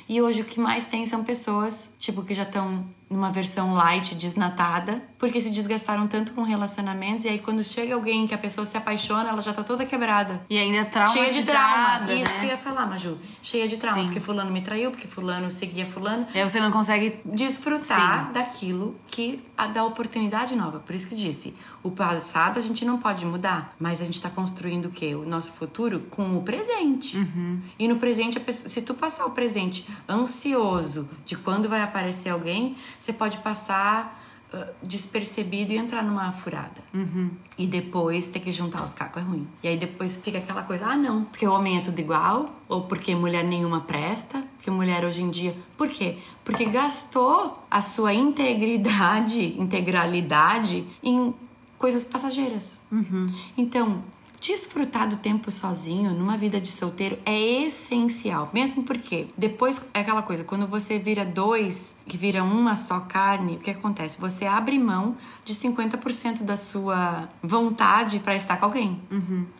E 0.08 0.20
hoje 0.20 0.40
o 0.40 0.44
que 0.44 0.58
mais 0.58 0.86
tem 0.86 1.04
são 1.06 1.22
pessoas, 1.22 1.94
tipo, 1.98 2.22
que 2.22 2.34
já 2.34 2.42
estão 2.44 2.84
numa 3.10 3.30
versão 3.30 3.74
light, 3.74 4.14
desnatada, 4.14 5.02
porque 5.18 5.40
se 5.40 5.50
desgastaram 5.50 6.06
tanto 6.06 6.32
com 6.32 6.42
relacionamentos 6.42 7.24
e 7.24 7.28
aí 7.28 7.38
quando 7.38 7.64
chega 7.64 7.94
alguém 7.94 8.26
que 8.26 8.34
a 8.34 8.38
pessoa 8.38 8.64
se 8.66 8.76
apaixona, 8.76 9.30
ela 9.30 9.40
já 9.40 9.52
tá 9.52 9.62
toda 9.62 9.84
quebrada. 9.86 10.42
E 10.50 10.58
ainda 10.58 10.84
traumatizada, 10.84 11.30
Cheia 11.30 11.32
de 11.40 11.46
trauma. 11.46 11.98
né? 12.00 12.14
Isso 12.16 12.32
que 12.38 12.44
eu 12.46 12.50
ia 12.50 12.58
falar, 12.58 12.86
Maju. 12.86 13.18
Cheia 13.42 13.66
de 13.68 13.76
trauma. 13.76 13.98
Sim. 13.98 14.04
Porque 14.06 14.20
fulano 14.20 14.50
me 14.50 14.60
traiu, 14.60 14.90
porque 14.90 15.06
fulano 15.06 15.50
seguia 15.50 15.86
fulano. 15.86 16.26
E 16.34 16.38
aí 16.40 16.48
você 16.48 16.60
não 16.60 16.70
consegue 16.70 17.20
Desfrutar 17.24 18.26
Sim. 18.26 18.32
daquilo 18.32 18.94
que 19.06 19.42
a- 19.58 19.66
dá 19.66 19.84
oportunidade 19.84 20.54
nova. 20.56 20.78
Por 20.78 20.94
isso 20.94 21.08
que 21.08 21.16
disse, 21.16 21.54
o 21.82 21.90
passado 21.90 22.58
a 22.58 22.62
gente 22.62 22.84
não 22.84 22.98
pode 22.98 23.26
mudar, 23.26 23.74
mas 23.78 24.00
a 24.00 24.04
gente 24.04 24.22
tá 24.22 24.30
construindo 24.30 24.86
o 24.86 24.90
quê? 24.90 25.14
O 25.14 25.24
nosso 25.28 25.52
futuro 25.52 26.00
com 26.08 26.36
o 26.38 26.42
presente. 26.42 27.16
Uhum. 27.18 27.60
E 27.78 27.88
no 27.88 27.96
presente, 27.96 28.38
pessoa- 28.40 28.68
se 28.70 28.80
tu 28.82 28.94
passar 28.94 29.26
o 29.26 29.32
presente 29.32 29.86
ansioso 30.08 31.08
de 31.24 31.36
quando 31.36 31.68
vai 31.68 31.82
aparecer 31.82 32.30
alguém, 32.30 32.76
você 33.00 33.12
pode 33.12 33.38
passar 33.38 34.16
despercebido 34.82 35.72
e 35.72 35.76
entrar 35.76 36.02
numa 36.02 36.32
furada. 36.32 36.82
Uhum. 36.94 37.30
E 37.56 37.66
depois 37.66 38.28
ter 38.28 38.40
que 38.40 38.50
juntar 38.50 38.82
os 38.82 38.94
cacos 38.94 39.22
é 39.22 39.24
ruim. 39.24 39.46
E 39.62 39.68
aí 39.68 39.76
depois 39.76 40.16
fica 40.16 40.38
aquela 40.38 40.62
coisa, 40.62 40.86
ah 40.86 40.96
não, 40.96 41.24
porque 41.24 41.46
o 41.46 41.52
homem 41.52 41.78
é 41.78 41.80
tudo 41.80 41.98
igual, 41.98 42.50
ou 42.68 42.82
porque 42.82 43.14
mulher 43.14 43.44
nenhuma 43.44 43.82
presta, 43.82 44.42
porque 44.56 44.70
mulher 44.70 45.04
hoje 45.04 45.22
em 45.22 45.30
dia. 45.30 45.54
Por 45.76 45.88
quê? 45.88 46.18
Porque 46.44 46.64
gastou 46.64 47.62
a 47.70 47.82
sua 47.82 48.14
integridade, 48.14 49.60
integralidade 49.60 50.86
em 51.02 51.34
coisas 51.76 52.04
passageiras. 52.04 52.80
Então, 53.56 54.02
desfrutar 54.40 55.08
do 55.08 55.16
tempo 55.16 55.50
sozinho 55.50 56.12
numa 56.12 56.36
vida 56.36 56.60
de 56.60 56.68
solteiro 56.68 57.18
é 57.24 57.38
essencial. 57.64 58.50
Mesmo 58.52 58.84
porque 58.84 59.28
depois 59.36 59.88
é 59.92 60.00
aquela 60.00 60.22
coisa, 60.22 60.44
quando 60.44 60.66
você 60.66 60.98
vira 60.98 61.24
dois, 61.24 61.96
que 62.06 62.16
vira 62.16 62.42
uma 62.42 62.76
só 62.76 63.00
carne, 63.00 63.56
o 63.56 63.58
que 63.58 63.70
acontece? 63.70 64.20
Você 64.20 64.46
abre 64.46 64.78
mão 64.78 65.16
de 65.48 65.54
50% 65.54 66.42
da 66.42 66.58
sua 66.58 67.26
vontade 67.42 68.18
para 68.18 68.36
estar 68.36 68.58
com 68.58 68.66
alguém. 68.66 69.00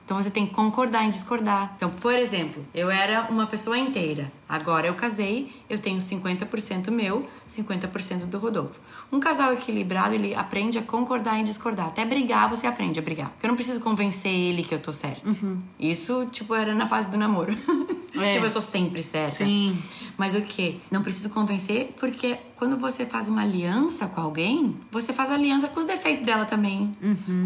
Então 0.05 0.23
você 0.23 0.31
tem 0.31 0.47
que 0.47 0.53
concordar 0.53 1.03
em 1.05 1.09
discordar. 1.09 1.73
Então, 1.77 1.89
por 1.89 2.13
exemplo, 2.13 2.63
eu 2.75 2.91
era 2.91 3.27
uma 3.31 3.47
pessoa 3.47 3.79
inteira. 3.79 4.31
Agora 4.47 4.87
eu 4.87 4.95
casei, 4.95 5.51
eu 5.69 5.79
tenho 5.79 5.99
50% 5.99 6.91
meu, 6.91 7.27
50% 7.49 8.27
do 8.27 8.39
Rodolfo. 8.39 8.79
Um 9.11 9.19
casal 9.19 9.55
equilibrado, 9.55 10.15
ele 10.15 10.35
aprende 10.35 10.79
a 10.79 10.83
concordar 10.83 11.39
em 11.39 11.45
discordar. 11.45 11.87
Até 11.87 12.05
brigar, 12.05 12.51
você 12.51 12.67
aprende 12.67 12.99
a 12.99 13.03
brigar. 13.03 13.31
Porque 13.31 13.47
eu 13.47 13.49
não 13.49 13.57
preciso 13.57 13.81
convencer 13.81 14.33
ele 14.33 14.63
que 14.63 14.75
eu 14.75 14.79
tô 14.79 14.93
certa. 14.93 15.23
Isso, 15.81 16.27
tipo, 16.31 16.55
era 16.55 16.75
na 16.75 16.87
fase 16.87 17.11
do 17.11 17.17
namoro. 17.17 17.57
É. 18.15 18.29
tipo, 18.33 18.45
eu 18.45 18.51
tô 18.51 18.61
sempre 18.61 19.03
certa. 19.03 19.37
Sim. 19.37 19.75
Mas 20.19 20.35
o 20.35 20.43
que? 20.43 20.81
Não 20.91 21.03
preciso 21.03 21.31
convencer, 21.31 21.95
porque 21.99 22.37
quando 22.59 22.77
você 22.77 23.07
faz 23.07 23.29
uma 23.29 23.43
aliança 23.43 24.09
com 24.09 24.21
alguém, 24.21 24.77
você 24.91 25.13
faz 25.13 25.31
aliança 25.31 25.69
com 25.69 25.79
os 25.79 25.87
defeitos 25.87 26.27
dela 26.27 26.45
também. 26.45 26.97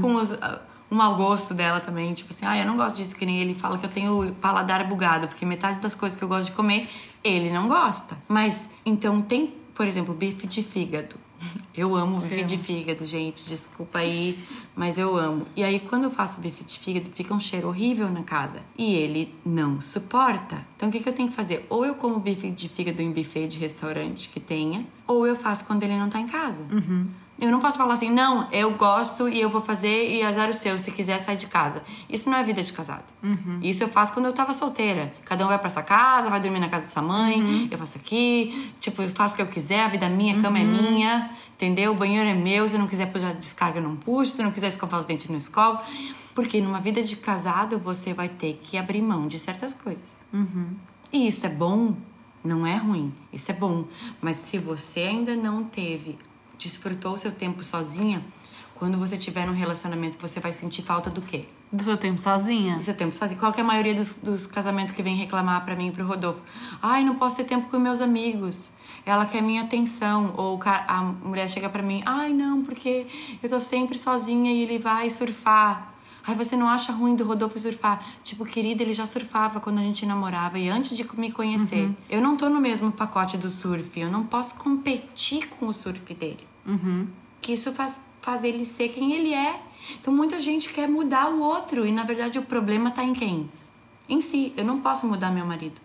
Com 0.01 0.15
os. 0.15 0.33
ah, 0.33 0.61
o 0.91 0.95
mau 0.95 1.17
gosto 1.17 1.55
dela 1.55 1.81
também. 1.81 2.13
Tipo 2.13 2.33
assim, 2.33 2.47
ah, 2.47 2.59
eu 2.59 2.67
não 2.67 2.77
gosto 2.77 2.97
disso, 2.97 3.15
que 3.15 3.25
nem 3.25 3.41
ele 3.41 3.55
fala 3.55 3.79
que 3.79 3.87
eu 3.87 3.91
tenho 3.91 4.35
paladar 4.41 4.87
bugado, 4.87 5.29
porque 5.29 5.45
metade 5.47 5.81
das 5.81 5.95
coisas 5.95 6.19
que 6.19 6.25
eu 6.25 6.29
gosto 6.29 6.47
de 6.47 6.53
comer, 6.53 6.89
ele 7.23 7.51
não 7.51 7.69
gosta. 7.69 8.17
Mas, 8.27 8.71
então 8.85 9.23
tem, 9.23 9.55
por 9.75 9.87
exemplo, 9.87 10.15
bife 10.15 10.47
de 10.47 10.63
fígado. 10.63 11.17
Eu 11.75 11.97
amo 11.97 12.19
bife 12.21 12.45
de 12.45 12.59
fígado, 12.59 13.05
gente. 13.07 13.45
Desculpa 13.45 13.99
aí, 14.01 14.39
mas 14.77 14.99
eu 14.99 15.17
amo. 15.17 15.47
E 15.57 15.65
aí, 15.65 15.81
quando 15.81 16.05
eu 16.05 16.11
faço 16.11 16.41
bife 16.41 16.65
de 16.65 16.79
fígado, 16.79 17.11
fica 17.15 17.33
um 17.35 17.41
cheiro 17.41 17.69
horrível 17.69 18.11
na 18.11 18.23
casa. 18.23 18.63
E 18.77 18.95
ele 18.95 19.35
não 19.45 19.81
suporta. 19.81 20.67
Então, 20.77 20.89
o 20.89 20.93
que, 20.93 21.01
que 21.01 21.09
eu 21.09 21.13
tenho 21.13 21.29
que 21.29 21.35
fazer? 21.35 21.67
Ou 21.71 21.85
eu 21.85 21.95
como 21.95 22.19
bife 22.19 22.51
de 22.51 22.69
fígado 22.69 23.01
em 23.01 23.11
buffet 23.11 23.47
de 23.49 23.59
restaurante 23.59 24.29
que 24.29 24.41
tenha, 24.41 24.87
ou 25.07 25.27
eu 25.27 25.37
faço 25.37 25.67
quando 25.67 25.83
ele 25.83 25.99
não 25.99 26.09
tá 26.09 26.21
em 26.21 26.27
casa. 26.27 26.65
Eu 27.43 27.51
não 27.51 27.59
posso 27.59 27.77
falar 27.77 27.95
assim, 27.95 28.09
não, 28.09 28.49
eu 28.53 28.71
gosto 28.75 29.29
e 29.29 29.41
eu 29.41 29.51
vou 29.51 29.61
fazer 29.61 30.09
e 30.09 30.23
azar 30.23 30.49
o 30.49 30.55
seu, 30.55 30.79
se 30.79 30.93
quiser 30.93 31.19
sai 31.19 31.37
de 31.37 31.49
casa. 31.49 31.83
Isso 32.09 32.31
não 32.31 32.39
é 32.39 32.45
vida 32.45 32.63
de 32.63 32.73
casado. 32.73 33.03
Isso 33.61 33.83
eu 33.83 33.89
faço 33.89 34.15
quando 34.15 34.27
eu 34.27 34.33
tava 34.33 34.53
solteira. 34.53 35.13
Cada 35.25 35.45
um 35.45 35.49
vai 35.49 35.59
pra 35.59 35.69
sua 35.69 35.83
casa, 35.83 36.31
vai 36.31 36.41
dormir 36.41 36.61
na 36.61 36.69
casa 36.69 36.83
da 36.83 36.89
sua 36.89 37.03
mãe, 37.03 37.69
eu 37.69 37.77
faço 37.77 37.99
aqui, 37.99 38.73
tipo, 38.79 39.03
eu 39.03 39.09
faço 39.09 39.35
o 39.35 39.37
que 39.37 39.43
eu 39.43 39.49
quiser, 39.49 39.81
a 39.81 39.89
vida 39.89 40.07
é 40.07 40.09
minha, 40.09 40.39
a 40.39 40.41
cama 40.41 40.61
é 40.61 40.63
minha, 40.63 41.31
entendeu? 41.57 41.91
O 41.91 41.97
banheiro 41.97 42.29
é 42.29 42.35
meu, 42.35 42.69
se 42.69 42.77
eu 42.77 42.79
não 42.81 42.87
quiser 42.87 43.11
puxar 43.11 43.35
descarga, 43.35 43.81
eu 43.81 43.83
não 43.83 43.97
puxo, 43.97 44.31
se 44.31 44.41
eu 44.41 44.45
não 44.45 44.53
quiser 44.53 44.69
escovar 44.69 45.01
os 45.01 45.07
dentes, 45.07 45.27
eu 45.27 45.33
não 45.33 45.39
escovo. 45.39 45.81
Porque 46.37 46.61
numa 46.61 46.79
vida 46.79 47.03
de 47.03 47.17
casado, 47.17 47.77
você 47.77 48.15
vai 48.15 48.29
ter 48.29 48.61
que 48.63 48.79
abrir 48.79 49.03
mão 49.03 49.27
de 49.27 49.41
certas 49.41 49.75
coisas. 49.75 50.25
E 51.13 51.27
isso 51.27 51.45
é 51.45 51.49
bom, 51.49 51.97
não 52.45 52.65
é 52.65 52.77
ruim. 52.77 53.13
Isso 53.33 53.51
é 53.51 53.55
bom. 53.55 53.85
Mas 54.21 54.37
se 54.37 54.59
você 54.59 55.01
ainda 55.01 55.35
não 55.35 55.65
teve, 55.65 56.17
desfrutou 56.69 57.15
o 57.15 57.19
seu 57.19 57.33
tempo 57.33 57.63
sozinha, 57.65 58.25
quando 58.75 58.99
você 58.99 59.17
tiver 59.17 59.47
num 59.47 59.55
relacionamento, 59.55 60.19
você 60.21 60.41
vai 60.41 60.53
sentir 60.53 60.83
falta 60.83 61.09
do 61.11 61.23
quê? 61.23 61.47
do 61.73 61.83
seu 61.83 61.97
tempo 61.97 62.21
sozinha. 62.21 62.77
Do 62.77 62.83
seu 62.83 62.95
tempo 62.95 63.15
sozinho. 63.15 63.41
Qual 63.41 63.53
que 63.53 63.61
é 63.61 63.65
a 63.65 63.67
maioria 63.67 63.95
dos, 63.95 64.19
dos 64.19 64.47
casamentos 64.47 64.95
que 64.95 65.03
vem 65.03 65.17
reclamar 65.17 65.65
pra 65.65 65.75
mim 65.75 65.89
e 65.89 65.91
pro 65.91 66.07
Rodolfo? 66.07 66.43
Ai, 66.83 67.03
não 67.03 67.15
posso 67.15 67.37
ter 67.39 67.45
tempo 67.45 67.69
com 67.69 67.79
meus 67.79 68.01
amigos. 68.01 68.73
Ela 69.07 69.25
quer 69.25 69.41
minha 69.41 69.63
atenção. 69.63 70.35
Ou 70.37 70.61
a 70.67 71.03
mulher 71.03 71.49
chega 71.49 71.71
pra 71.71 71.83
mim, 71.83 72.03
ai, 72.05 72.33
não, 72.33 72.63
porque 72.63 73.07
eu 73.43 73.49
tô 73.49 73.59
sempre 73.59 73.99
sozinha 73.99 74.53
e 74.53 74.63
ele 74.63 74.79
vai 74.79 75.09
surfar. 75.09 75.91
Ai, 76.25 76.35
você 76.35 76.55
não 76.55 76.69
acha 76.69 76.93
ruim 76.93 77.17
do 77.17 77.25
Rodolfo 77.25 77.59
surfar? 77.59 78.05
Tipo, 78.23 78.45
querida, 78.45 78.83
ele 78.83 78.95
já 78.95 79.07
surfava 79.07 79.59
quando 79.59 79.79
a 79.79 79.83
gente 79.83 80.05
namorava 80.05 80.59
e 80.59 80.69
antes 80.69 80.97
de 80.97 81.05
me 81.17 81.33
conhecer. 81.33 81.91
Eu 82.09 82.21
não 82.21 82.37
tô 82.37 82.49
no 82.51 82.61
mesmo 82.61 82.93
pacote 82.93 83.39
do 83.39 83.51
surf. 83.51 83.99
Eu 83.99 84.11
não 84.11 84.25
posso 84.25 84.57
competir 84.57 85.49
com 85.49 85.67
o 85.67 85.75
surf 85.75 86.15
dele. 86.15 86.52
Que 87.41 87.53
isso 87.53 87.73
faz, 87.73 88.05
faz 88.21 88.45
ele 88.45 88.65
ser 88.65 88.89
quem 88.91 89.13
ele 89.13 89.35
é. 89.35 89.61
Então 90.01 90.15
muita 90.15 90.39
gente 90.39 90.73
quer 90.73 90.89
mudar 90.89 91.29
o 91.31 91.41
outro 91.41 91.85
e 91.87 91.91
na 91.93 92.05
verdade 92.05 92.39
o 92.39 92.43
problema 92.43 92.91
tá 92.91 93.03
em 93.03 93.13
quem? 93.13 93.51
Em 94.09 94.21
si. 94.21 94.53
Eu 94.57 94.65
não 94.65 94.81
posso 94.81 95.07
mudar 95.07 95.31
meu 95.31 95.45
marido. 95.47 95.81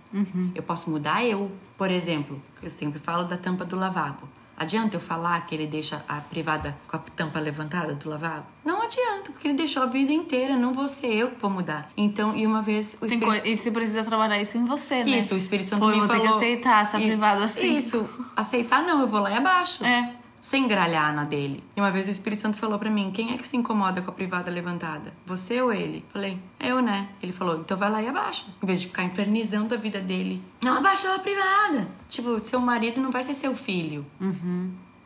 Eu 0.53 0.63
posso 0.63 0.89
mudar 0.89 1.23
eu. 1.25 1.51
Por 1.77 1.89
exemplo, 1.91 2.41
eu 2.61 2.69
sempre 2.69 2.99
falo 2.99 3.23
da 3.25 3.37
tampa 3.37 3.65
do 3.65 3.75
lavabo. 3.75 4.27
Adianta 4.59 4.95
eu 4.95 4.99
falar 4.99 5.45
que 5.45 5.53
ele 5.53 5.67
deixa 5.67 6.03
a 6.09 6.15
privada 6.15 6.75
com 6.87 6.95
a 6.95 6.99
tampa 7.15 7.39
levantada 7.39 7.93
do 7.93 8.09
lavabo? 8.09 8.45
Não 8.65 8.81
adianta, 8.81 9.31
porque 9.31 9.47
ele 9.49 9.57
deixou 9.57 9.83
a 9.83 9.85
vida 9.85 10.11
inteira, 10.11 10.57
não 10.57 10.73
vou 10.73 10.87
ser 10.87 11.13
eu 11.13 11.29
que 11.29 11.39
vou 11.39 11.51
mudar. 11.51 11.91
Então, 11.95 12.35
e 12.35 12.45
uma 12.47 12.63
vez 12.63 12.97
o 12.99 13.05
Espírito- 13.05 13.45
E 13.47 13.55
você 13.55 13.69
precisa 13.69 14.03
trabalhar 14.03 14.41
isso 14.41 14.57
em 14.57 14.65
você, 14.65 15.03
né? 15.03 15.19
isso, 15.19 15.35
o 15.35 15.37
Espírito 15.37 15.69
Santo 15.69 15.81
Pô, 15.81 15.87
me 15.89 15.97
eu 15.99 16.07
vou 16.07 16.07
ter 16.07 16.21
que 16.21 16.27
aceitar 16.27 16.81
essa 16.81 16.99
E- 16.99 17.05
privada 17.05 17.43
assim. 17.43 17.77
Isso, 17.77 18.09
aceitar 18.35 18.81
não, 18.81 19.01
eu 19.01 19.07
vou 19.07 19.19
lá 19.19 19.29
e 19.29 19.35
abaixo. 19.35 19.83
É. 19.85 20.15
Sem 20.39 20.67
gralhar 20.67 21.13
na 21.15 21.23
dele. 21.23 21.63
E 21.75 21.79
uma 21.81 21.91
vez 21.91 22.07
o 22.07 22.11
Espírito 22.11 22.41
Santo 22.41 22.57
falou 22.57 22.77
pra 22.77 22.89
mim: 22.89 23.11
quem 23.11 23.33
é 23.33 23.37
que 23.37 23.47
se 23.47 23.57
incomoda 23.57 24.01
com 24.01 24.11
a 24.11 24.13
privada 24.13 24.49
levantada? 24.51 25.13
Você 25.25 25.61
ou 25.61 25.73
ele? 25.73 26.05
Falei: 26.13 26.39
eu, 26.59 26.79
né? 26.81 27.09
Ele 27.21 27.31
falou: 27.33 27.59
então 27.59 27.75
vai 27.75 27.89
lá 27.91 28.01
e 28.01 28.07
abaixa. 28.07 28.45
Em 28.61 28.65
vez 28.65 28.79
de 28.81 28.87
ficar 28.87 29.03
infernizando 29.03 29.73
a 29.73 29.77
vida 29.77 29.99
dele. 29.99 30.41
Não 30.63 30.77
abaixou 30.77 31.13
a 31.13 31.19
privada. 31.19 31.87
Tipo, 32.07 32.39
seu 32.45 32.59
marido 32.61 33.01
não 33.01 33.11
vai 33.11 33.23
ser 33.23 33.33
seu 33.33 33.55
filho. 33.55 34.05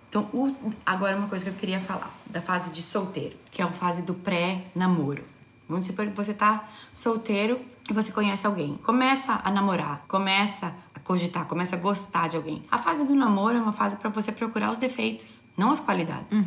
Então, 0.09 0.27
o- 0.33 0.53
agora 0.85 1.15
uma 1.15 1.27
coisa 1.27 1.45
que 1.45 1.51
eu 1.51 1.55
queria 1.55 1.79
falar 1.79 2.11
da 2.27 2.41
fase 2.41 2.69
de 2.71 2.81
solteiro, 2.81 3.35
que 3.49 3.61
é 3.61 3.65
a 3.65 3.69
fase 3.69 4.01
do 4.01 4.13
pré-namoro. 4.13 5.23
Vamos 5.69 5.85
supor 5.85 6.05
que 6.07 6.11
você 6.15 6.33
tá 6.33 6.67
solteiro 6.91 7.57
e 7.89 7.93
você 7.93 8.11
conhece 8.11 8.45
alguém. 8.45 8.77
Começa 8.83 9.39
a 9.41 9.49
namorar, 9.49 10.03
começa 10.09 10.75
cogitar, 11.11 11.45
começa 11.45 11.75
a 11.75 11.79
gostar 11.79 12.29
de 12.29 12.37
alguém. 12.37 12.63
A 12.71 12.77
fase 12.77 13.05
do 13.05 13.13
namoro 13.13 13.57
é 13.57 13.61
uma 13.61 13.73
fase 13.73 13.97
pra 13.97 14.09
você 14.09 14.31
procurar 14.31 14.71
os 14.71 14.77
defeitos, 14.77 15.43
não 15.57 15.69
as 15.69 15.81
qualidades. 15.81 16.37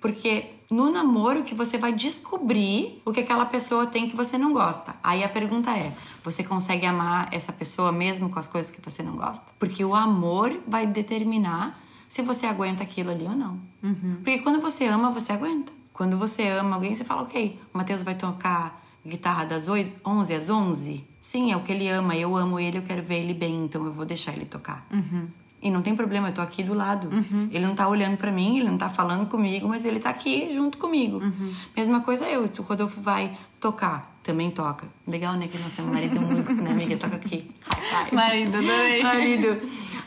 Porque 0.00 0.54
no 0.68 0.90
namoro 0.90 1.44
que 1.44 1.54
você 1.54 1.78
vai 1.78 1.92
descobrir 1.92 3.00
o 3.04 3.12
que 3.12 3.20
aquela 3.20 3.46
pessoa 3.46 3.86
tem 3.86 4.08
que 4.10 4.16
você 4.16 4.36
não 4.36 4.52
gosta. 4.52 4.96
Aí 5.04 5.22
a 5.22 5.28
pergunta 5.28 5.70
é: 5.70 5.92
você 6.24 6.42
consegue 6.42 6.84
amar 6.84 7.28
essa 7.30 7.52
pessoa 7.52 7.92
mesmo 7.92 8.28
com 8.28 8.40
as 8.40 8.48
coisas 8.48 8.72
que 8.72 8.80
você 8.82 9.04
não 9.04 9.14
gosta? 9.14 9.46
Porque 9.56 9.84
o 9.84 9.94
amor 9.94 10.58
vai 10.66 10.84
determinar 10.84 11.78
se 12.08 12.20
você 12.22 12.46
aguenta 12.46 12.82
aquilo 12.82 13.10
ali 13.10 13.24
ou 13.24 13.36
não. 13.36 13.60
Porque 14.24 14.38
quando 14.40 14.60
você 14.60 14.86
ama, 14.86 15.12
você 15.12 15.32
aguenta. 15.32 15.72
Quando 15.92 16.18
você 16.18 16.48
ama 16.48 16.74
alguém, 16.74 16.94
você 16.94 17.04
fala, 17.04 17.22
ok, 17.22 17.60
o 17.72 17.78
Matheus 17.78 18.02
vai 18.02 18.16
tocar 18.16 18.84
guitarra 19.08 19.44
das 19.44 19.68
8, 19.68 20.00
11 20.06 20.34
às 20.34 20.50
11? 20.50 21.04
Sim, 21.20 21.52
é 21.52 21.56
o 21.56 21.60
que 21.60 21.72
ele 21.72 21.88
ama, 21.88 22.14
eu 22.16 22.36
amo 22.36 22.60
ele, 22.60 22.78
eu 22.78 22.82
quero 22.82 23.02
ver 23.02 23.16
ele 23.22 23.34
bem, 23.34 23.64
então 23.64 23.84
eu 23.84 23.92
vou 23.92 24.04
deixar 24.06 24.32
ele 24.32 24.44
tocar. 24.44 24.86
E 25.60 25.70
não 25.70 25.82
tem 25.82 25.96
problema, 25.96 26.28
eu 26.28 26.32
tô 26.32 26.40
aqui 26.40 26.62
do 26.62 26.72
lado. 26.72 27.10
Ele 27.50 27.66
não 27.66 27.74
tá 27.74 27.88
olhando 27.88 28.16
pra 28.16 28.30
mim, 28.30 28.58
ele 28.58 28.70
não 28.70 28.78
tá 28.78 28.88
falando 28.88 29.26
comigo, 29.26 29.68
mas 29.68 29.84
ele 29.84 29.98
tá 29.98 30.08
aqui 30.10 30.54
junto 30.54 30.78
comigo. 30.78 31.20
Mesma 31.76 32.00
coisa 32.00 32.26
eu, 32.26 32.44
o 32.44 32.62
Rodolfo 32.62 33.00
vai 33.00 33.36
tocar, 33.58 34.20
também 34.22 34.50
toca. 34.52 34.86
Legal, 35.06 35.34
né, 35.34 35.48
que 35.48 35.58
nós 35.58 35.72
temos 35.72 35.92
marido 35.92 36.20
músico, 36.20 36.54
né, 36.54 36.70
amiga? 36.70 36.96
Toca 36.96 37.16
aqui. 37.16 37.50
Marido 38.12 38.52
também. 38.52 39.02
Marido. 39.02 39.60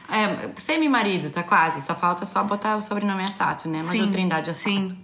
É, 0.10 0.52
semi-marido, 0.56 1.30
tá 1.30 1.44
quase. 1.44 1.82
Só 1.82 1.96
falta 1.96 2.26
só 2.26 2.44
botar 2.44 2.78
o 2.78 2.82
sobrenome 2.82 3.24
Assato, 3.24 3.68
né? 3.70 3.80
Mas 3.84 3.92
Sim, 3.98 4.04
o 4.04 4.12
Trindade 4.12 4.50
Assato. 4.50 4.70
sim. 4.70 4.98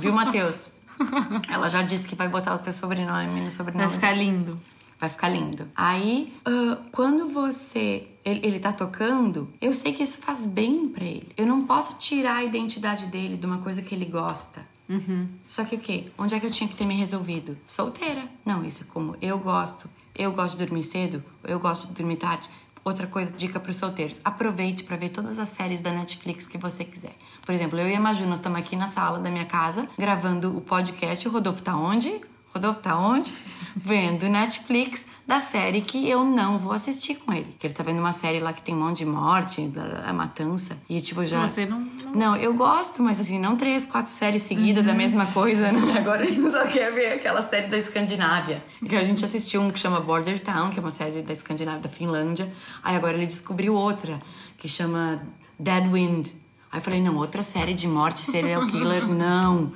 Viu, 0.00 0.12
Matheus? 0.12 0.70
Ela 1.48 1.68
já 1.68 1.82
disse 1.82 2.06
que 2.06 2.14
vai 2.14 2.28
botar 2.28 2.54
o 2.54 2.58
teu 2.58 2.72
sobrenome 2.72 3.40
no 3.40 3.50
sobrenome. 3.50 3.86
Vai 3.86 3.94
ficar 3.94 4.12
lindo. 4.12 4.60
Vai 4.98 5.10
ficar 5.10 5.28
lindo. 5.28 5.68
Aí, 5.74 6.32
uh, 6.46 6.76
quando 6.90 7.28
você. 7.28 8.08
Ele, 8.24 8.40
ele 8.42 8.58
tá 8.58 8.72
tocando, 8.72 9.52
eu 9.60 9.74
sei 9.74 9.92
que 9.92 10.02
isso 10.02 10.18
faz 10.18 10.46
bem 10.46 10.88
para 10.88 11.04
ele. 11.04 11.28
Eu 11.36 11.46
não 11.46 11.66
posso 11.66 11.98
tirar 11.98 12.36
a 12.36 12.44
identidade 12.44 13.06
dele 13.06 13.36
de 13.36 13.44
uma 13.44 13.58
coisa 13.58 13.82
que 13.82 13.94
ele 13.94 14.06
gosta. 14.06 14.62
Uhum. 14.88 15.28
Só 15.48 15.64
que 15.64 15.76
o 15.76 15.78
quê? 15.78 16.06
Onde 16.16 16.34
é 16.34 16.40
que 16.40 16.46
eu 16.46 16.50
tinha 16.50 16.68
que 16.68 16.76
ter 16.76 16.84
me 16.84 16.94
resolvido? 16.94 17.56
Solteira. 17.66 18.22
Não, 18.44 18.64
isso 18.64 18.84
é 18.84 18.86
como 18.86 19.16
eu 19.20 19.38
gosto. 19.38 19.88
Eu 20.14 20.32
gosto 20.32 20.56
de 20.56 20.64
dormir 20.64 20.84
cedo, 20.84 21.22
eu 21.42 21.58
gosto 21.58 21.88
de 21.88 21.94
dormir 21.94 22.16
tarde. 22.16 22.48
Outra 22.84 23.06
coisa, 23.06 23.32
dica 23.32 23.58
para 23.58 23.70
os 23.70 23.76
solteiros: 23.76 24.20
aproveite 24.22 24.84
para 24.84 24.96
ver 24.96 25.08
todas 25.08 25.38
as 25.38 25.48
séries 25.48 25.80
da 25.80 25.90
Netflix 25.90 26.46
que 26.46 26.58
você 26.58 26.84
quiser. 26.84 27.16
Por 27.44 27.54
exemplo, 27.54 27.78
eu 27.78 27.88
e 27.88 27.94
a 27.94 28.00
Maju, 28.00 28.26
nós 28.26 28.38
estamos 28.38 28.58
aqui 28.58 28.76
na 28.76 28.88
sala 28.88 29.18
da 29.18 29.30
minha 29.30 29.46
casa 29.46 29.88
gravando 29.98 30.56
o 30.56 30.60
podcast. 30.60 31.26
O 31.26 31.30
Rodolfo 31.30 31.62
tá 31.62 31.74
onde? 31.74 32.20
Rodolfo 32.54 32.80
tá 32.80 32.96
onde? 32.96 33.32
Vendo 33.74 34.28
Netflix 34.28 35.06
da 35.26 35.40
série 35.40 35.80
que 35.80 36.08
eu 36.08 36.24
não 36.24 36.58
vou 36.58 36.72
assistir 36.72 37.16
com 37.16 37.32
ele. 37.32 37.56
Que 37.58 37.66
ele 37.66 37.74
tá 37.74 37.82
vendo 37.82 37.98
uma 37.98 38.12
série 38.12 38.38
lá 38.38 38.52
que 38.52 38.62
tem 38.62 38.74
um 38.74 38.78
monte 38.78 38.98
de 38.98 39.06
morte, 39.06 39.68
matança. 40.14 40.76
E 40.88 41.00
tipo, 41.00 41.24
já. 41.24 41.46
Você 41.46 41.66
não. 41.66 41.80
Não, 41.80 42.12
não 42.12 42.36
eu 42.36 42.54
gosto, 42.54 43.02
mas 43.02 43.18
assim, 43.18 43.38
não 43.38 43.56
três, 43.56 43.86
quatro 43.86 44.12
séries 44.12 44.42
seguidas 44.42 44.82
uhum. 44.82 44.92
da 44.92 44.94
mesma 44.94 45.26
coisa, 45.26 45.72
né? 45.72 45.80
Agora 45.98 46.22
a 46.22 46.26
gente 46.26 46.50
só 46.50 46.64
quer 46.66 46.92
ver 46.92 47.14
aquela 47.14 47.42
série 47.42 47.68
da 47.68 47.78
Escandinávia. 47.78 48.62
Que 48.86 48.94
a 48.94 49.02
gente 49.02 49.24
assistiu 49.24 49.62
um 49.62 49.70
que 49.70 49.78
chama 49.78 49.98
Border 49.98 50.38
Town, 50.40 50.70
que 50.70 50.78
é 50.78 50.80
uma 50.80 50.90
série 50.90 51.22
da 51.22 51.32
Escandinávia, 51.32 51.80
da 51.80 51.88
Finlândia. 51.88 52.52
Aí 52.82 52.94
agora 52.94 53.16
ele 53.16 53.26
descobriu 53.26 53.74
outra, 53.74 54.20
que 54.58 54.68
chama 54.68 55.22
Dead 55.58 55.90
Wind. 55.90 56.28
Aí 56.70 56.78
eu 56.78 56.82
falei, 56.82 57.00
não, 57.00 57.16
outra 57.16 57.42
série 57.42 57.72
de 57.72 57.88
morte, 57.88 58.20
serial 58.20 58.66
killer, 58.66 59.06
não. 59.08 59.72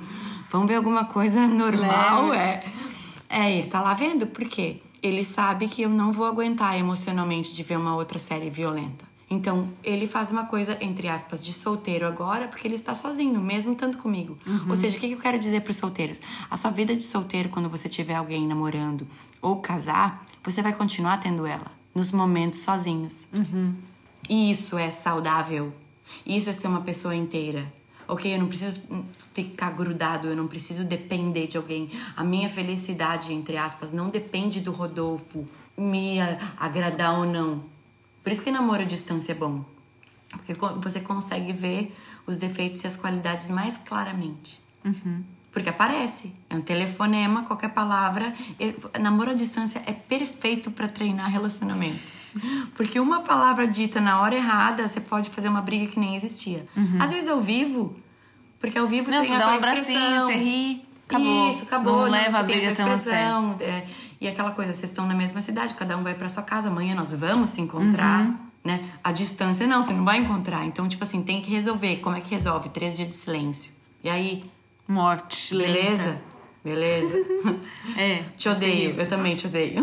Vamos 0.51 0.67
ver 0.67 0.75
alguma 0.75 1.05
coisa 1.05 1.47
normal, 1.47 2.33
é. 2.33 2.63
É, 3.29 3.51
ele 3.51 3.67
tá 3.67 3.81
lá 3.81 3.93
vendo, 3.93 4.25
por 4.27 4.45
quê? 4.45 4.81
ele 5.01 5.23
sabe 5.23 5.67
que 5.67 5.81
eu 5.81 5.89
não 5.89 6.11
vou 6.11 6.25
aguentar 6.25 6.77
emocionalmente 6.77 7.53
de 7.53 7.63
ver 7.63 7.77
uma 7.77 7.95
outra 7.95 8.19
série 8.19 8.49
violenta. 8.49 9.07
Então, 9.31 9.69
ele 9.83 10.07
faz 10.07 10.31
uma 10.31 10.45
coisa, 10.45 10.75
entre 10.81 11.07
aspas, 11.07 11.45
de 11.45 11.53
solteiro 11.53 12.07
agora, 12.07 12.47
porque 12.47 12.67
ele 12.67 12.73
está 12.73 12.95
sozinho, 12.95 13.39
mesmo 13.39 13.75
tanto 13.75 13.99
comigo. 13.99 14.35
Uhum. 14.45 14.71
Ou 14.71 14.75
seja, 14.75 14.97
o 14.97 14.99
que 14.99 15.11
eu 15.11 15.19
quero 15.19 15.37
dizer 15.37 15.61
para 15.61 15.69
os 15.69 15.77
solteiros? 15.77 16.19
A 16.49 16.57
sua 16.57 16.71
vida 16.71 16.95
de 16.95 17.03
solteiro, 17.03 17.49
quando 17.49 17.69
você 17.69 17.87
tiver 17.87 18.15
alguém 18.15 18.47
namorando 18.47 19.07
ou 19.39 19.57
casar, 19.57 20.25
você 20.43 20.63
vai 20.63 20.73
continuar 20.73 21.17
tendo 21.19 21.45
ela 21.45 21.71
nos 21.93 22.11
momentos 22.11 22.61
sozinhos. 22.61 23.27
Uhum. 23.31 23.75
E 24.27 24.49
isso 24.49 24.77
é 24.79 24.89
saudável. 24.89 25.71
Isso 26.25 26.49
é 26.49 26.53
ser 26.53 26.67
uma 26.67 26.81
pessoa 26.81 27.15
inteira 27.15 27.71
ok, 28.09 28.33
eu 28.33 28.39
não 28.39 28.47
preciso 28.47 28.81
ficar 29.33 29.71
grudado, 29.71 30.27
eu 30.27 30.35
não 30.35 30.47
preciso 30.47 30.83
depender 30.83 31.47
de 31.47 31.57
alguém. 31.57 31.89
A 32.17 32.23
minha 32.23 32.49
felicidade, 32.49 33.33
entre 33.33 33.55
aspas, 33.55 33.91
não 33.91 34.09
depende 34.09 34.59
do 34.59 34.71
Rodolfo 34.71 35.47
me 35.77 36.17
agradar 36.57 37.17
ou 37.17 37.25
não. 37.25 37.63
Por 38.23 38.31
isso 38.31 38.41
que 38.41 38.51
namoro 38.51 38.81
à 38.81 38.85
distância 38.85 39.31
é 39.31 39.35
bom. 39.35 39.63
Porque 40.29 40.53
você 40.81 40.99
consegue 40.99 41.53
ver 41.53 41.95
os 42.27 42.37
defeitos 42.37 42.83
e 42.83 42.87
as 42.87 42.97
qualidades 42.97 43.49
mais 43.49 43.77
claramente. 43.77 44.59
Uhum. 44.83 45.23
Porque 45.51 45.69
aparece. 45.69 46.33
É 46.49 46.55
um 46.55 46.61
telefonema, 46.61 47.43
qualquer 47.43 47.69
palavra. 47.69 48.35
Namoro 48.99 49.31
à 49.31 49.33
distância 49.33 49.81
é 49.85 49.93
perfeito 49.93 50.69
para 50.69 50.87
treinar 50.87 51.29
relacionamento. 51.31 52.18
Porque 52.75 52.99
uma 52.99 53.21
palavra 53.21 53.67
dita 53.67 53.99
na 53.99 54.21
hora 54.21 54.35
errada, 54.35 54.87
você 54.87 54.99
pode 54.99 55.29
fazer 55.29 55.49
uma 55.49 55.61
briga 55.61 55.87
que 55.87 55.99
nem 55.99 56.15
existia. 56.15 56.65
Uhum. 56.75 56.97
Às 56.99 57.11
vezes 57.11 57.27
ao 57.29 57.41
vivo, 57.41 57.95
porque 58.59 58.77
ao 58.77 58.87
vivo 58.87 59.09
Não, 59.09 59.21
tem 59.21 59.29
você 59.29 59.35
a 59.35 59.39
dá 59.39 59.51
um 59.51 59.55
expressão. 59.55 59.95
abracinho, 59.95 60.25
você 60.25 60.33
ri, 60.33 60.85
acabou. 61.07 61.49
Isso, 61.49 61.63
acabou. 61.63 62.01
Não 62.03 62.11
leva 62.11 62.39
a 62.39 62.43
briga 62.43 62.67
tão 62.75 62.85
tão 62.85 62.93
a 62.93 62.97
sério. 62.97 63.55
É, 63.61 63.87
e 64.21 64.27
aquela 64.27 64.51
coisa, 64.51 64.73
vocês 64.73 64.91
estão 64.91 65.07
na 65.07 65.15
mesma 65.15 65.41
cidade, 65.41 65.73
cada 65.73 65.95
um 65.97 66.03
vai 66.03 66.13
para 66.13 66.27
sua 66.27 66.43
casa, 66.43 66.67
amanhã 66.67 66.93
nós 66.93 67.13
vamos 67.13 67.51
se 67.51 67.61
encontrar. 67.61 68.21
Uhum. 68.25 68.37
Né? 68.63 68.83
A 69.01 69.13
distância 69.13 69.65
não, 69.65 69.81
você 69.81 69.93
não 69.93 70.03
vai 70.03 70.17
encontrar. 70.17 70.65
Então, 70.65 70.87
tipo 70.87 71.03
assim, 71.03 71.23
tem 71.23 71.41
que 71.41 71.49
resolver. 71.49 71.97
Como 71.97 72.15
é 72.15 72.21
que 72.21 72.29
resolve? 72.29 72.67
Três 72.69 72.97
dias 72.97 73.07
de 73.07 73.15
silêncio. 73.15 73.71
E 74.03 74.09
aí, 74.09 74.43
Morte, 74.87 75.55
beleza? 75.55 76.03
lenta. 76.03 76.21
Beleza? 76.63 77.13
É. 77.97 78.23
te 78.35 78.49
odeio, 78.49 78.95
eu 78.99 79.07
também 79.07 79.35
te 79.35 79.47
odeio. 79.47 79.81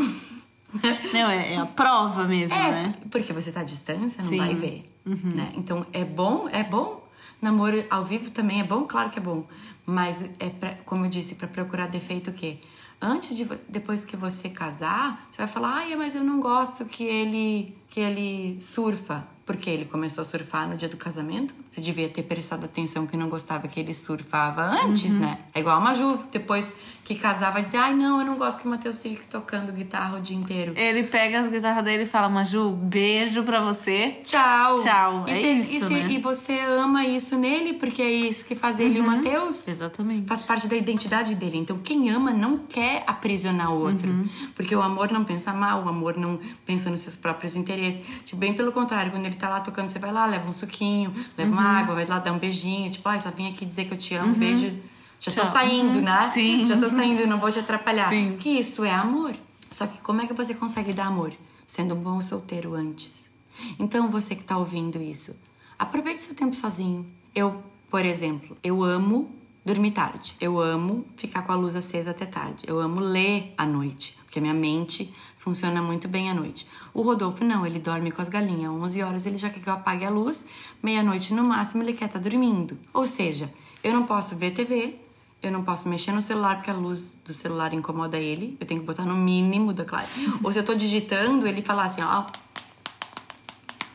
Não, 1.13 1.31
é, 1.31 1.55
é 1.55 1.57
a 1.59 1.67
prova 1.67 2.25
mesmo, 2.27 2.57
É, 2.57 2.71
né? 2.71 2.95
porque 3.11 3.33
você 3.33 3.51
tá 3.53 3.61
à 3.61 3.65
distância, 3.65 4.23
não 4.23 4.31
Sim. 4.31 4.39
vai 4.39 4.55
ver. 4.55 4.93
Né? 5.05 5.53
Então, 5.57 5.87
é 5.93 6.05
bom, 6.05 6.49
é 6.51 6.63
bom. 6.65 7.07
Namoro 7.41 7.85
ao 7.91 8.05
vivo 8.05 8.31
também 8.31 8.61
é 8.61 8.65
bom, 8.65 8.85
claro 8.85 9.11
que 9.11 9.19
é 9.19 9.23
bom. 9.23 9.45
Mas 9.85 10.29
é 10.41 10.49
pra, 10.49 10.75
como 10.85 11.05
eu 11.05 11.11
disse, 11.11 11.37
para 11.37 11.47
procurar 11.47 11.87
defeito 11.87 12.31
o 12.31 12.33
quê? 12.33 12.59
Antes 13.01 13.37
de 13.37 13.47
depois 13.69 14.05
que 14.05 14.17
você 14.17 14.49
casar, 14.49 15.29
você 15.31 15.43
vai 15.43 15.49
falar: 15.49 15.75
"Ai, 15.77 15.95
mas 15.97 16.15
eu 16.17 16.25
não 16.25 16.41
gosto 16.41 16.85
que 16.87 17.05
ele 17.05 17.77
que 17.91 18.01
ele 18.01 18.61
surfa". 18.61 19.27
Porque 19.45 19.71
ele 19.71 19.85
começou 19.85 20.23
a 20.23 20.25
surfar 20.25 20.69
no 20.69 20.77
dia 20.77 20.89
do 20.89 20.97
casamento. 20.97 21.55
Você 21.77 21.83
devia 21.83 22.09
ter 22.09 22.23
prestado 22.23 22.65
atenção 22.65 23.07
que 23.07 23.19
não 23.19 23.29
gostava 23.29 23.69
que 23.69 23.79
ele 23.79 23.93
surfava 23.93 24.63
antes, 24.63 25.11
né? 25.13 25.41
É 25.55 25.61
igual 25.61 25.77
a 25.77 25.81
Maju, 25.81 26.19
depois 26.33 26.75
que 27.05 27.15
casar 27.15 27.53
vai 27.53 27.63
dizer: 27.63 27.77
"Ai, 27.77 27.95
não, 27.95 28.19
eu 28.19 28.27
não 28.27 28.37
gosto 28.39 28.63
que 28.63 28.67
o 28.67 28.71
Matheus 28.71 28.97
fique 28.97 29.27
tocando 29.27 29.71
guitarra 29.73 30.17
o 30.17 30.21
dia 30.23 30.35
inteiro". 30.35 30.73
Ele 30.75 31.03
pega 31.03 31.39
as 31.39 31.51
guitarras 31.51 31.85
dele 31.85 32.05
e 32.05 32.07
fala, 32.07 32.31
Maju, 32.31 32.71
beijo 32.71 33.43
pra 33.43 33.61
você. 33.61 34.23
Tchau. 34.25 34.79
Tchau. 34.79 35.25
E 35.29 35.33
É 35.33 35.35
cê- 35.35 35.53
isso, 35.53 35.73
e, 35.75 35.81
cê- 35.81 35.89
né? 36.05 36.13
e 36.13 36.19
você 36.19 36.59
ama 36.61 37.05
isso 37.05 37.37
nele 37.37 37.75
porque 37.75 38.01
é 38.01 38.11
isso 38.11 38.47
que 38.47 38.55
faz 38.55 38.81
ele 38.81 38.99
o 38.99 39.07
Matheus. 39.07 39.69
Exatamente. 39.69 40.27
Faz 40.27 40.43
parte 40.43 40.67
da 40.67 40.77
identidade 40.77 41.35
dele. 41.35 41.59
Então, 41.59 41.77
quem 41.85 42.09
ama 42.11 42.31
não 42.33 42.57
quer 42.57 43.05
aprisionar 43.07 43.71
o 43.71 43.81
outro. 43.83 44.09
Uhum. 44.09 44.27
Porque 44.55 44.75
o 44.75 44.81
amor 44.81 45.13
não 45.13 45.25
pensa 45.25 45.53
mal, 45.53 45.85
o 45.85 45.89
amor 45.91 46.17
não 46.17 46.41
pensa 46.65 46.89
nos 46.89 47.01
seus 47.03 47.17
próprios 47.17 47.55
interesses. 47.55 48.01
Tipo, 48.25 48.39
bem 48.39 48.55
pelo 48.55 48.73
contrário, 48.73 49.11
quando 49.13 49.27
ele 49.27 49.37
tá 49.37 49.51
lá 49.51 49.61
tocando, 49.61 49.91
você 49.91 49.99
vai 49.99 50.11
lá, 50.11 50.25
leva 50.25 50.49
um 50.49 50.55
suquinho, 50.55 51.13
leva 51.37 51.51
Uhum. 51.51 51.57
uma 51.59 51.66
água, 51.67 51.95
vai 51.95 52.07
lá 52.07 52.19
dar 52.19 52.33
um 52.33 52.39
beijinho. 52.39 52.91
Tipo, 52.91 53.09
ai, 53.09 53.21
só 53.21 53.31
vim 53.31 53.49
aqui 53.49 53.65
dizer 53.65 53.85
que 53.87 53.93
eu 53.93 53.99
te 53.99 54.15
amo, 54.15 54.35
beijo. 54.35 54.73
Já 55.19 55.33
tô 55.33 55.43
Tchau. 55.43 55.53
saindo, 55.53 55.99
Uhum. 55.99 56.05
né? 56.05 56.29
Sim. 56.29 56.65
Já 56.67 56.77
tô 56.79 56.89
saindo, 56.91 57.27
não 57.27 57.39
vou 57.39 57.51
te 57.51 57.59
atrapalhar. 57.59 58.09
Sim. 58.09 58.37
Que 58.39 58.51
isso 58.59 58.85
é 58.85 58.91
amor. 58.93 59.35
Só 59.71 59.87
que 59.87 59.99
como 60.01 60.21
é 60.23 60.27
que 60.27 60.33
você 60.35 60.55
consegue 60.55 60.93
dar 60.93 61.07
amor? 61.07 61.33
Sendo 61.67 61.95
um 61.95 61.99
bom 62.01 62.21
solteiro 62.23 62.75
antes. 62.75 63.31
Então, 63.79 64.11
você 64.11 64.35
que 64.37 64.45
tá 64.45 64.57
ouvindo 64.59 65.01
isso, 65.03 65.35
aproveite 65.79 66.21
seu 66.21 66.35
tempo 66.37 66.55
sozinho. 66.55 67.07
Eu, 67.35 67.63
por 67.91 68.05
exemplo, 68.05 68.57
eu 68.63 68.85
amo 68.85 69.31
dormir 69.65 69.91
tarde. 69.93 70.35
Eu 70.41 70.61
amo 70.61 71.05
ficar 71.17 71.43
com 71.43 71.53
a 71.53 71.57
luz 71.57 71.75
acesa 71.75 72.11
até 72.11 72.27
tarde. 72.27 72.65
Eu 72.67 72.79
amo 72.79 73.01
ler 73.01 73.53
à 73.59 73.65
noite, 73.67 74.17
porque 74.25 74.39
a 74.39 74.43
minha 74.43 74.55
mente 74.55 75.13
funciona 75.39 75.81
muito 75.83 76.07
bem 76.07 76.31
à 76.31 76.35
noite. 76.35 76.67
O 76.97 77.03
Rodolfo 77.03 77.45
não, 77.45 77.67
ele 77.67 77.79
dorme 77.79 78.11
com 78.11 78.23
as 78.23 78.29
galinhas. 78.31 78.71
11 78.73 79.03
horas 79.03 79.27
ele 79.27 79.37
já 79.37 79.51
quer 79.51 79.61
que 79.61 79.69
eu 79.69 79.75
apague 79.75 80.05
a 80.05 80.09
luz, 80.11 80.47
meia-noite 80.83 81.35
no 81.35 81.45
máximo 81.45 81.83
ele 81.83 81.93
quer 81.93 82.07
estar 82.07 82.19
dormindo. 82.19 82.79
Ou 82.95 83.05
seja, 83.07 83.53
eu 83.85 83.93
não 83.93 84.05
posso 84.05 84.35
ver 84.35 84.53
TV, 84.53 84.97
eu 85.43 85.53
não 85.53 85.63
posso 85.63 85.89
mexer 85.91 86.13
no 86.13 86.23
celular 86.23 86.57
porque 86.57 86.71
a 86.71 86.75
luz 86.75 87.19
do 87.23 87.35
celular 87.35 87.75
incomoda 87.75 88.17
ele. 88.17 88.57
Eu 88.59 88.67
tenho 88.67 88.81
que 88.81 88.87
botar 88.87 89.05
no 89.05 89.15
mínimo 89.15 89.75
da 89.75 89.85
claro. 89.85 90.07
Ou 90.43 90.51
se 90.51 90.59
eu 90.59 90.65
tô 90.65 90.75
digitando, 90.75 91.47
ele 91.47 91.61
fala 91.61 91.85
assim, 91.85 92.01
ó, 92.03 92.25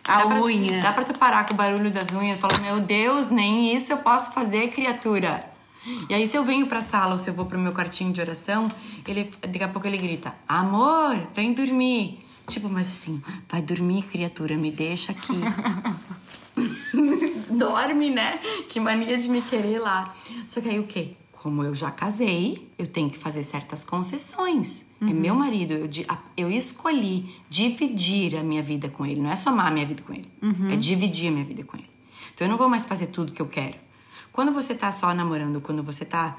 A 0.08 0.18
Dá 0.18 0.26
pra- 0.28 0.42
unha. 0.42 0.82
dá 0.82 0.92
pra 0.94 1.04
tu 1.04 1.14
parar 1.18 1.46
com 1.48 1.54
o 1.54 1.58
barulho 1.58 1.90
das 1.92 2.12
unhas 2.12 2.38
e 2.38 2.42
falar, 2.42 2.60
meu 2.60 2.80
Deus, 2.82 3.30
nem 3.30 3.74
isso 3.76 3.94
eu 3.94 3.98
posso 3.98 4.34
fazer, 4.34 4.70
criatura. 4.72 5.44
E 6.10 6.14
aí, 6.14 6.28
se 6.28 6.38
eu 6.38 6.44
venho 6.44 6.68
pra 6.68 6.82
sala 6.82 7.14
ou 7.14 7.18
se 7.18 7.30
eu 7.30 7.34
vou 7.34 7.46
pro 7.46 7.58
meu 7.58 7.72
quartinho 7.72 8.12
de 8.14 8.20
oração, 8.22 8.68
ele, 9.08 9.32
daqui 9.42 9.64
a 9.64 9.68
pouco 9.70 9.88
ele 9.88 9.98
grita, 9.98 10.34
amor, 10.48 11.18
vem 11.34 11.54
dormir. 11.54 12.24
Tipo, 12.52 12.68
mas 12.68 12.90
assim, 12.90 13.24
vai 13.50 13.62
dormir, 13.62 14.04
criatura, 14.04 14.58
me 14.58 14.72
deixa 14.72 15.14
aqui. 15.14 15.40
Dorme, 17.50 18.10
né? 18.10 18.40
Que 18.68 18.78
mania 18.78 19.18
de 19.18 19.30
me 19.30 19.42
querer 19.42 19.80
lá. 19.80 20.14
Só 20.50 20.60
que 20.60 20.68
aí 20.68 20.78
o 20.78 20.84
quê? 20.84 21.14
Como 21.32 21.64
eu 21.64 21.74
já 21.74 21.90
casei, 21.90 22.70
eu 22.78 22.86
tenho 22.86 23.10
que 23.10 23.18
fazer 23.18 23.42
certas 23.44 23.86
concessões. 23.86 24.86
É 25.02 25.06
meu 25.06 25.34
marido, 25.34 25.74
eu, 25.74 25.90
eu 26.36 26.52
escolhi 26.52 27.34
dividir 27.50 28.36
a 28.36 28.44
minha 28.44 28.62
vida 28.62 28.90
com 28.90 29.06
ele. 29.06 29.22
Não 29.22 29.32
é 29.32 29.38
somar 29.38 29.68
a 29.68 29.72
minha 29.72 29.86
vida 29.86 30.04
com 30.04 30.14
ele, 30.14 30.30
é 30.72 30.76
dividir 30.76 31.30
a 31.30 31.32
minha 31.32 31.46
vida 31.46 31.64
com 31.64 31.78
ele. 31.78 31.90
Então 32.36 32.46
eu 32.46 32.52
não 32.52 32.58
vou 32.58 32.70
mais 32.70 32.86
fazer 32.86 33.08
tudo 33.08 33.32
que 33.32 33.42
eu 33.42 33.48
quero. 33.48 33.78
Quando 34.32 34.52
você 34.52 34.76
tá 34.76 34.92
só 34.92 35.12
namorando, 35.14 35.62
quando 35.62 35.82
você 35.82 36.06
tá 36.06 36.38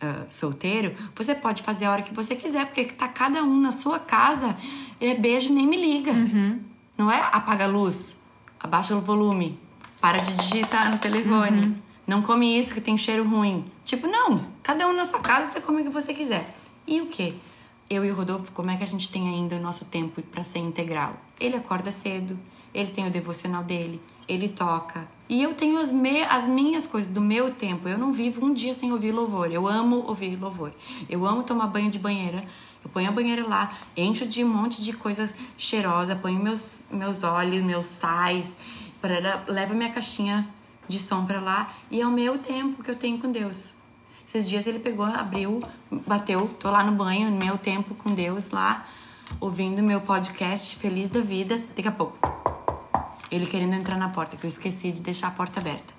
ah, 0.00 0.24
solteiro, 0.28 0.94
você 1.14 1.34
pode 1.34 1.62
fazer 1.62 1.86
a 1.86 1.92
hora 1.92 2.02
que 2.02 2.14
você 2.14 2.34
quiser, 2.36 2.66
porque 2.66 2.84
tá 2.84 3.08
cada 3.08 3.42
um 3.42 3.60
na 3.60 3.72
sua 3.72 3.98
casa. 3.98 4.56
É 5.00 5.14
beijo, 5.14 5.52
nem 5.52 5.66
me 5.66 5.76
liga. 5.76 6.12
Não 6.96 7.10
é 7.10 7.20
apaga 7.32 7.64
a 7.64 7.68
luz, 7.68 8.20
abaixa 8.60 8.94
o 8.94 9.00
volume, 9.00 9.58
para 10.00 10.18
de 10.18 10.34
digitar 10.34 10.90
no 10.90 10.98
telefone. 10.98 11.82
Não 12.06 12.22
come 12.22 12.58
isso 12.58 12.74
que 12.74 12.80
tem 12.80 12.96
cheiro 12.96 13.26
ruim. 13.28 13.64
Tipo, 13.84 14.06
não. 14.06 14.38
Cada 14.62 14.86
um 14.86 14.92
na 14.92 15.04
sua 15.04 15.20
casa, 15.20 15.50
você 15.50 15.60
come 15.60 15.80
o 15.80 15.84
que 15.84 15.90
você 15.90 16.12
quiser. 16.12 16.54
E 16.86 17.00
o 17.00 17.06
quê? 17.06 17.34
Eu 17.88 18.04
e 18.04 18.10
o 18.10 18.14
Rodolfo, 18.14 18.52
como 18.52 18.70
é 18.70 18.76
que 18.76 18.82
a 18.82 18.86
gente 18.86 19.10
tem 19.10 19.28
ainda 19.28 19.56
o 19.56 19.60
nosso 19.60 19.86
tempo 19.86 20.20
para 20.22 20.42
ser 20.42 20.58
integral? 20.58 21.16
Ele 21.40 21.56
acorda 21.56 21.90
cedo, 21.92 22.38
ele 22.74 22.90
tem 22.90 23.06
o 23.06 23.10
devocional 23.10 23.62
dele, 23.62 24.00
ele 24.28 24.48
toca. 24.48 25.06
E 25.28 25.42
eu 25.42 25.54
tenho 25.54 25.78
as, 25.78 25.92
me 25.92 26.22
as 26.22 26.46
minhas 26.46 26.86
coisas 26.86 27.12
do 27.12 27.20
meu 27.20 27.50
tempo. 27.50 27.88
Eu 27.88 27.96
não 27.96 28.12
vivo 28.12 28.44
um 28.44 28.52
dia 28.52 28.74
sem 28.74 28.92
ouvir 28.92 29.12
louvor. 29.12 29.50
Eu 29.50 29.66
amo 29.66 30.04
ouvir 30.06 30.36
louvor. 30.36 30.72
Eu 31.08 31.26
amo 31.26 31.42
tomar 31.42 31.66
banho 31.66 31.90
de 31.90 31.98
banheira. 31.98 32.44
Eu 32.84 32.90
ponho 32.90 33.08
a 33.08 33.12
banheira 33.12 33.46
lá, 33.48 33.72
encho 33.96 34.26
de 34.26 34.44
um 34.44 34.48
monte 34.48 34.84
de 34.84 34.92
coisa 34.92 35.32
cheirosa, 35.56 36.14
ponho 36.14 36.38
meus, 36.38 36.84
meus 36.90 37.22
óleos, 37.22 37.64
meus 37.64 37.86
sais, 37.86 38.58
para 39.00 39.42
levo 39.48 39.72
minha 39.72 39.88
caixinha 39.88 40.46
de 40.86 40.98
som 40.98 41.24
pra 41.24 41.40
lá 41.40 41.72
e 41.90 42.02
é 42.02 42.06
o 42.06 42.10
meu 42.10 42.36
tempo 42.36 42.82
que 42.82 42.90
eu 42.90 42.94
tenho 42.94 43.18
com 43.18 43.32
Deus. 43.32 43.74
Esses 44.26 44.46
dias 44.46 44.66
ele 44.66 44.78
pegou, 44.78 45.06
abriu, 45.06 45.62
bateu, 45.90 46.46
tô 46.60 46.70
lá 46.70 46.84
no 46.84 46.92
banho, 46.92 47.30
meu 47.30 47.56
tempo 47.56 47.94
com 47.94 48.14
Deus 48.14 48.50
lá, 48.50 48.86
ouvindo 49.40 49.82
meu 49.82 50.02
podcast 50.02 50.76
Feliz 50.76 51.08
da 51.08 51.20
Vida. 51.20 51.62
Daqui 51.74 51.88
a 51.88 51.92
pouco, 51.92 52.18
ele 53.34 53.46
querendo 53.46 53.74
entrar 53.74 53.98
na 53.98 54.08
porta, 54.08 54.36
que 54.36 54.44
eu 54.44 54.48
esqueci 54.48 54.92
de 54.92 55.00
deixar 55.00 55.28
a 55.28 55.30
porta 55.30 55.60
aberta. 55.60 55.92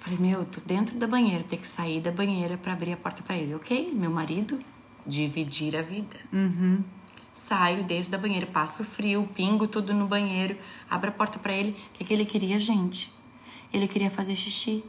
Falei, 0.00 0.18
meu, 0.18 0.44
tô 0.44 0.60
dentro 0.60 0.98
da 0.98 1.06
banheira, 1.06 1.44
tem 1.44 1.58
que 1.58 1.68
sair 1.68 2.00
da 2.00 2.10
banheira 2.10 2.56
para 2.56 2.72
abrir 2.72 2.92
a 2.92 2.96
porta 2.96 3.22
para 3.22 3.36
ele. 3.36 3.54
Ok, 3.54 3.92
meu 3.94 4.10
marido, 4.10 4.58
dividir 5.06 5.76
a 5.76 5.82
vida. 5.82 6.16
Uhum. 6.32 6.82
Saio, 7.32 7.84
desço 7.84 8.10
da 8.10 8.18
banheira, 8.18 8.46
passo 8.46 8.84
frio, 8.84 9.28
pingo 9.34 9.66
tudo 9.66 9.94
no 9.94 10.06
banheiro, 10.06 10.58
abro 10.90 11.08
a 11.08 11.12
porta 11.12 11.38
para 11.38 11.52
ele. 11.52 11.70
O 11.70 11.98
que, 11.98 12.04
que 12.04 12.12
ele 12.12 12.26
queria, 12.26 12.58
gente? 12.58 13.12
Ele 13.72 13.88
queria 13.88 14.10
fazer 14.10 14.36
xixi. 14.36 14.84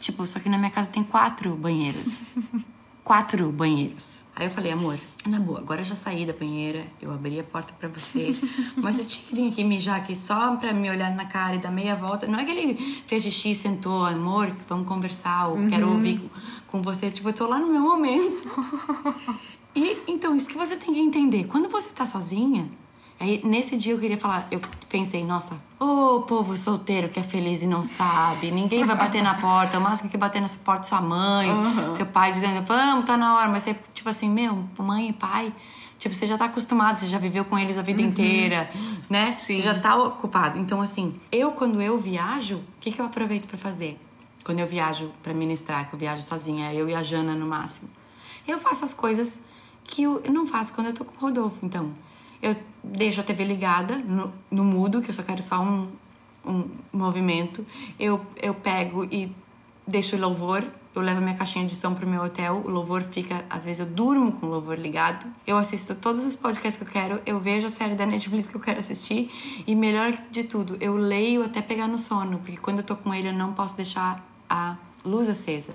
Tipo, 0.00 0.26
só 0.26 0.38
que 0.38 0.48
na 0.48 0.58
minha 0.58 0.70
casa 0.70 0.90
tem 0.90 1.02
quatro 1.02 1.56
banheiros. 1.56 2.22
quatro 3.02 3.50
banheiros. 3.50 4.25
Aí 4.38 4.46
eu 4.46 4.50
falei, 4.50 4.70
amor, 4.70 4.98
na 5.24 5.40
boa, 5.40 5.60
agora 5.60 5.80
eu 5.80 5.84
já 5.84 5.94
saí 5.94 6.26
da 6.26 6.32
banheira, 6.34 6.84
eu 7.00 7.10
abri 7.10 7.40
a 7.40 7.42
porta 7.42 7.72
para 7.72 7.88
você, 7.88 8.36
mas 8.76 8.96
você 8.96 9.04
tinha 9.04 9.24
que 9.26 9.34
vir 9.34 9.48
aqui 9.50 9.64
mijar 9.64 9.96
aqui 9.96 10.14
só 10.14 10.54
pra 10.56 10.74
me 10.74 10.90
olhar 10.90 11.10
na 11.16 11.24
cara 11.24 11.56
e 11.56 11.58
dar 11.58 11.70
meia 11.70 11.96
volta. 11.96 12.26
Não 12.26 12.38
é 12.38 12.44
que 12.44 12.50
ele 12.50 13.02
fez 13.06 13.22
xixi, 13.22 13.54
sentou, 13.54 14.04
amor, 14.04 14.54
vamos 14.68 14.86
conversar, 14.86 15.48
ou 15.48 15.56
quero 15.70 15.88
ouvir 15.88 16.20
com 16.66 16.82
você. 16.82 17.10
Tipo, 17.10 17.30
eu 17.30 17.32
tô 17.32 17.46
lá 17.46 17.58
no 17.58 17.68
meu 17.68 17.80
momento. 17.80 18.46
E 19.78 19.98
então, 20.08 20.34
isso 20.34 20.48
que 20.48 20.56
você 20.56 20.74
tem 20.74 20.94
que 20.94 20.98
entender. 20.98 21.44
Quando 21.44 21.68
você 21.68 21.90
tá 21.90 22.06
sozinha, 22.06 22.66
aí 23.18 23.40
nesse 23.44 23.76
dia 23.76 23.92
eu 23.92 23.98
queria 23.98 24.18
falar, 24.18 24.46
eu 24.50 24.60
pensei, 24.88 25.24
nossa, 25.24 25.56
ô 25.78 26.20
povo 26.22 26.56
solteiro 26.56 27.08
que 27.08 27.20
é 27.20 27.22
feliz 27.22 27.62
e 27.62 27.66
não 27.66 27.84
sabe, 27.84 28.50
ninguém 28.50 28.84
vai 28.84 28.96
bater 28.96 29.22
na 29.22 29.34
porta, 29.34 29.78
o 29.78 29.80
máximo 29.80 30.10
que 30.10 30.16
bater 30.16 30.40
nessa 30.40 30.58
porta 30.58 30.82
é 30.82 30.88
sua 30.88 31.00
mãe, 31.00 31.48
seu 31.94 32.06
pai 32.06 32.32
dizendo, 32.32 32.64
vamos, 32.66 33.04
tá 33.04 33.16
na 33.16 33.36
hora, 33.36 33.48
mas 33.48 33.62
você, 33.62 33.76
tipo 33.94 34.08
assim, 34.08 34.28
meu, 34.28 34.64
mãe 34.78 35.10
e 35.10 35.12
pai. 35.12 35.52
Tipo, 35.98 36.14
você 36.14 36.26
já 36.26 36.36
tá 36.36 36.44
acostumado, 36.44 36.98
você 36.98 37.06
já 37.06 37.18
viveu 37.18 37.44
com 37.44 37.58
eles 37.58 37.78
a 37.78 37.82
vida 37.82 38.02
inteira, 38.02 38.70
né? 39.08 39.34
Sim. 39.38 39.56
Você 39.56 39.62
já 39.62 39.78
tá 39.80 39.96
ocupado. 39.96 40.58
Então, 40.58 40.82
assim, 40.82 41.18
eu, 41.32 41.52
quando 41.52 41.80
eu 41.80 41.96
viajo, 41.96 42.56
o 42.56 42.80
que, 42.80 42.92
que 42.92 43.00
eu 43.00 43.06
aproveito 43.06 43.46
pra 43.46 43.56
fazer? 43.56 43.98
Quando 44.44 44.58
eu 44.58 44.66
viajo 44.66 45.10
pra 45.22 45.32
ministrar, 45.32 45.88
que 45.88 45.94
eu 45.94 45.98
viajo 45.98 46.22
sozinha, 46.22 46.72
eu 46.74 46.86
e 46.88 46.94
a 46.94 47.02
Jana 47.02 47.34
no 47.34 47.46
máximo. 47.46 47.90
Eu 48.46 48.58
faço 48.58 48.84
as 48.84 48.92
coisas 48.92 49.42
que 49.84 50.02
eu 50.02 50.22
não 50.28 50.46
faço 50.46 50.74
quando 50.74 50.88
eu 50.88 50.94
tô 50.94 51.04
com 51.04 51.16
o 51.16 51.20
Rodolfo. 51.20 51.64
Então, 51.64 51.92
eu 52.42 52.54
deixo 52.86 53.20
a 53.20 53.24
TV 53.24 53.44
ligada 53.44 53.96
no, 53.96 54.32
no 54.50 54.64
mudo, 54.64 55.02
que 55.02 55.10
eu 55.10 55.14
só 55.14 55.22
quero 55.22 55.42
só 55.42 55.60
um, 55.60 55.88
um 56.44 56.64
movimento. 56.92 57.64
Eu, 57.98 58.24
eu 58.36 58.54
pego 58.54 59.04
e 59.04 59.32
deixo 59.86 60.16
o 60.16 60.20
louvor. 60.20 60.64
Eu 60.94 61.02
levo 61.02 61.20
minha 61.20 61.34
caixinha 61.34 61.66
de 61.66 61.74
som 61.74 61.92
pro 61.92 62.06
meu 62.06 62.22
hotel. 62.22 62.62
O 62.64 62.70
louvor 62.70 63.02
fica. 63.02 63.44
Às 63.50 63.66
vezes 63.66 63.80
eu 63.80 63.86
durmo 63.86 64.32
com 64.32 64.46
o 64.46 64.48
louvor 64.48 64.78
ligado. 64.78 65.26
Eu 65.46 65.58
assisto 65.58 65.94
todos 65.94 66.24
os 66.24 66.34
podcasts 66.34 66.82
que 66.82 66.88
eu 66.88 66.92
quero. 66.92 67.20
Eu 67.26 67.38
vejo 67.38 67.66
a 67.66 67.70
série 67.70 67.94
da 67.94 68.06
Netflix 68.06 68.48
que 68.48 68.54
eu 68.54 68.60
quero 68.60 68.80
assistir. 68.80 69.30
E 69.66 69.74
melhor 69.74 70.14
de 70.30 70.44
tudo, 70.44 70.76
eu 70.80 70.96
leio 70.96 71.44
até 71.44 71.60
pegar 71.60 71.86
no 71.86 71.98
sono. 71.98 72.38
Porque 72.38 72.56
quando 72.56 72.78
eu 72.78 72.84
tô 72.84 72.96
com 72.96 73.12
ele, 73.12 73.28
eu 73.28 73.34
não 73.34 73.52
posso 73.52 73.76
deixar 73.76 74.26
a 74.48 74.76
luz 75.04 75.28
acesa. 75.28 75.74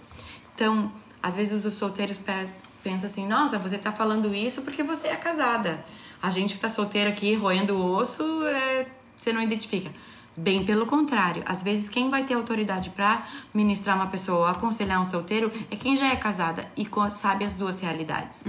Então, 0.55 0.91
às 1.21 1.35
vezes 1.35 1.65
os 1.65 1.75
solteiros 1.75 2.17
pe- 2.17 2.47
pensam 2.83 3.05
assim: 3.07 3.27
nossa, 3.27 3.59
você 3.59 3.77
tá 3.77 3.91
falando 3.91 4.33
isso 4.33 4.63
porque 4.63 4.81
você 4.81 5.09
é 5.09 5.15
casada. 5.15 5.85
A 6.21 6.29
gente 6.29 6.55
que 6.55 6.59
tá 6.59 6.69
solteiro 6.69 7.09
aqui, 7.09 7.33
roendo 7.33 7.75
o 7.75 7.95
osso, 7.95 8.23
é, 8.45 8.85
você 9.19 9.33
não 9.33 9.41
identifica. 9.41 9.91
Bem 10.35 10.63
pelo 10.63 10.85
contrário, 10.85 11.43
às 11.45 11.61
vezes 11.61 11.89
quem 11.89 12.09
vai 12.09 12.23
ter 12.23 12.35
autoridade 12.35 12.89
para 12.91 13.27
ministrar 13.53 13.95
uma 13.95 14.07
pessoa 14.07 14.39
ou 14.39 14.45
aconselhar 14.45 15.01
um 15.01 15.05
solteiro 15.05 15.51
é 15.69 15.75
quem 15.75 15.95
já 15.95 16.07
é 16.07 16.15
casada 16.15 16.71
e 16.77 16.87
sabe 17.09 17.43
as 17.43 17.55
duas 17.55 17.79
realidades. 17.79 18.45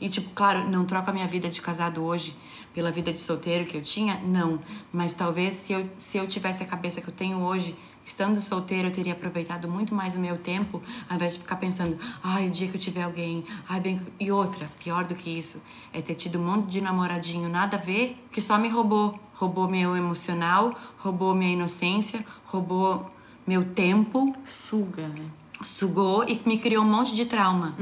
E, 0.00 0.08
tipo, 0.08 0.30
claro, 0.30 0.68
não 0.68 0.84
troco 0.84 1.10
a 1.10 1.12
minha 1.12 1.26
vida 1.26 1.48
de 1.48 1.60
casado 1.60 2.04
hoje 2.04 2.36
pela 2.74 2.90
vida 2.90 3.12
de 3.12 3.20
solteiro 3.20 3.64
que 3.64 3.76
eu 3.76 3.82
tinha, 3.82 4.20
não. 4.24 4.60
Mas 4.92 5.14
talvez 5.14 5.54
se 5.54 5.72
eu, 5.72 5.88
se 5.96 6.18
eu 6.18 6.26
tivesse 6.26 6.62
a 6.62 6.66
cabeça 6.66 7.00
que 7.00 7.08
eu 7.08 7.14
tenho 7.14 7.38
hoje, 7.38 7.74
estando 8.04 8.40
solteiro, 8.40 8.88
eu 8.88 8.92
teria 8.92 9.12
aproveitado 9.12 9.68
muito 9.68 9.94
mais 9.94 10.14
o 10.16 10.18
meu 10.18 10.36
tempo, 10.36 10.82
ao 11.08 11.16
invés 11.16 11.34
de 11.34 11.40
ficar 11.40 11.56
pensando, 11.56 11.98
ai, 12.22 12.48
o 12.48 12.50
dia 12.50 12.68
que 12.68 12.76
eu 12.76 12.80
tiver 12.80 13.02
alguém, 13.02 13.44
ai, 13.68 13.80
bem. 13.80 14.00
E 14.20 14.30
outra, 14.30 14.68
pior 14.78 15.04
do 15.04 15.14
que 15.14 15.30
isso, 15.30 15.62
é 15.92 16.00
ter 16.02 16.14
tido 16.14 16.38
um 16.38 16.44
monte 16.44 16.70
de 16.70 16.80
namoradinho 16.80 17.48
nada 17.48 17.76
a 17.76 17.80
ver, 17.80 18.16
que 18.30 18.40
só 18.40 18.58
me 18.58 18.68
roubou. 18.68 19.18
Roubou 19.34 19.68
meu 19.68 19.96
emocional, 19.96 20.78
roubou 20.98 21.34
minha 21.34 21.52
inocência, 21.52 22.24
roubou 22.44 23.10
meu 23.46 23.64
tempo 23.64 24.34
Suga, 24.44 25.08
né? 25.08 25.26
sugou 25.62 26.24
e 26.28 26.40
me 26.46 26.58
criou 26.58 26.84
um 26.84 26.88
monte 26.88 27.14
de 27.14 27.26
trauma. 27.26 27.74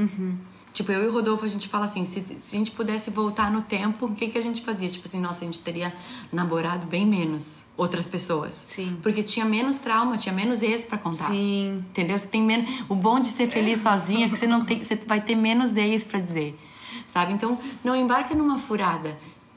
Tipo, 0.73 0.91
eu 0.91 1.03
e 1.03 1.07
o 1.07 1.13
Rodolfo, 1.13 1.45
a 1.45 1.47
gente 1.47 1.67
fala 1.67 1.85
assim, 1.85 2.03
se, 2.03 2.25
se 2.35 2.55
a 2.55 2.57
gente 2.57 2.71
pudesse 2.71 3.11
voltar 3.11 3.51
no 3.51 3.61
tempo, 3.61 4.07
o 4.07 4.15
que, 4.15 4.27
que 4.27 4.37
a 4.39 4.41
gente 4.41 4.63
fazia? 4.63 4.89
Tipo 4.89 5.07
assim, 5.07 5.21
nossa, 5.21 5.43
a 5.43 5.45
gente 5.45 5.59
teria 5.59 5.93
namorado 6.31 6.87
bem 6.87 7.05
menos 7.05 7.65
outras 7.77 8.07
pessoas. 8.07 8.55
Sim. 8.55 8.97
Porque 9.03 9.21
tinha 9.21 9.45
menos 9.45 9.77
trauma, 9.77 10.17
tinha 10.17 10.33
menos 10.33 10.63
ex 10.63 10.83
pra 10.83 10.97
contar. 10.97 11.27
Sim. 11.27 11.83
Entendeu? 11.89 12.17
Você 12.17 12.27
tem 12.27 12.41
menos... 12.41 12.67
O 12.89 12.95
bom 12.95 13.19
de 13.19 13.27
ser 13.27 13.47
feliz 13.49 13.81
sozinha 13.81 14.25
é 14.25 14.29
que 14.29 14.35
você 14.35 14.47
não 14.47 14.65
tem... 14.65 14.83
Você 14.83 14.95
vai 14.95 15.21
ter 15.21 15.35
menos 15.35 15.77
ex 15.77 16.03
pra 16.03 16.19
dizer. 16.19 16.59
Sabe? 17.07 17.33
Então, 17.33 17.59
não 17.83 17.95
embarca 17.95 18.33
numa 18.33 18.57
furada. 18.57 19.15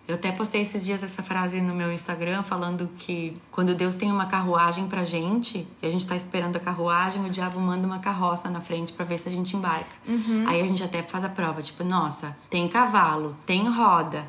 Eu 0.09 0.15
até 0.15 0.31
postei 0.31 0.63
esses 0.63 0.85
dias 0.85 1.03
essa 1.03 1.23
frase 1.23 1.61
no 1.61 1.75
meu 1.75 1.93
Instagram 1.93 2.43
falando 2.45 2.89
que 2.97 3.37
quando 3.51 3.75
Deus 3.75 3.97
tem 3.97 4.11
uma 4.13 4.27
carruagem 4.27 4.87
pra 4.87 5.03
gente 5.03 5.67
e 5.83 5.87
a 5.87 5.91
gente 5.91 6.07
tá 6.07 6.15
esperando 6.15 6.57
a 6.57 6.61
carruagem, 6.61 7.25
o 7.27 7.31
diabo 7.31 7.59
manda 7.59 7.87
uma 7.87 7.99
carroça 7.99 8.49
na 8.49 8.61
frente 8.61 8.93
pra 8.93 9.05
ver 9.05 9.19
se 9.19 9.29
a 9.29 9.33
gente 9.33 9.57
embarca. 9.57 9.91
Aí 10.47 10.61
a 10.61 10.67
gente 10.67 10.83
até 10.83 11.03
faz 11.03 11.25
a 11.25 11.29
prova, 11.29 11.61
tipo, 11.61 11.83
nossa, 11.83 12.37
tem 12.49 12.69
cavalo, 12.69 13.37
tem 13.45 13.69
roda, 13.69 14.25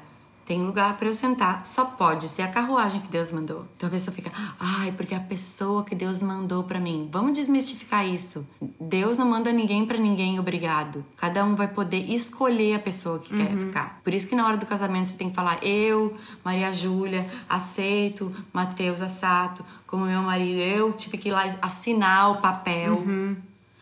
tem 0.47 0.63
lugar 0.63 0.95
pra 0.95 1.09
eu 1.09 1.13
sentar, 1.13 1.65
só 1.65 1.83
pode 1.83 2.29
ser 2.29 2.43
a 2.43 2.47
carruagem 2.47 3.01
que 3.01 3.09
Deus 3.09 3.31
mandou. 3.31 3.65
Então 3.75 3.87
a 3.87 3.91
pessoa 3.91 4.15
fica, 4.15 4.31
ai, 4.57 4.93
porque 4.93 5.13
a 5.13 5.19
pessoa 5.19 5.83
que 5.83 5.93
Deus 5.93 6.23
mandou 6.23 6.63
pra 6.63 6.79
mim. 6.79 7.09
Vamos 7.11 7.33
desmistificar 7.33 8.07
isso. 8.07 8.47
Deus 8.79 9.17
não 9.17 9.27
manda 9.27 9.51
ninguém 9.51 9.85
pra 9.85 9.97
ninguém, 9.97 10.39
obrigado. 10.39 11.03
Cada 11.17 11.43
um 11.43 11.53
vai 11.53 11.67
poder 11.67 12.09
escolher 12.09 12.75
a 12.75 12.79
pessoa 12.79 13.19
que 13.19 13.35
quer 13.35 13.57
ficar. 13.57 13.99
Por 14.01 14.13
isso 14.13 14.25
que 14.25 14.35
na 14.37 14.47
hora 14.47 14.55
do 14.55 14.65
casamento 14.65 15.09
você 15.09 15.17
tem 15.17 15.29
que 15.29 15.35
falar, 15.35 15.61
eu, 15.61 16.15
Maria 16.45 16.71
Júlia, 16.71 17.29
aceito 17.49 18.33
Mateus 18.53 19.01
Assato 19.01 19.65
como 19.85 20.05
meu 20.05 20.21
marido. 20.21 20.61
Eu 20.61 20.93
tive 20.93 21.17
que 21.17 21.27
ir 21.27 21.33
lá 21.33 21.43
assinar 21.61 22.31
o 22.31 22.37
papel. 22.37 23.03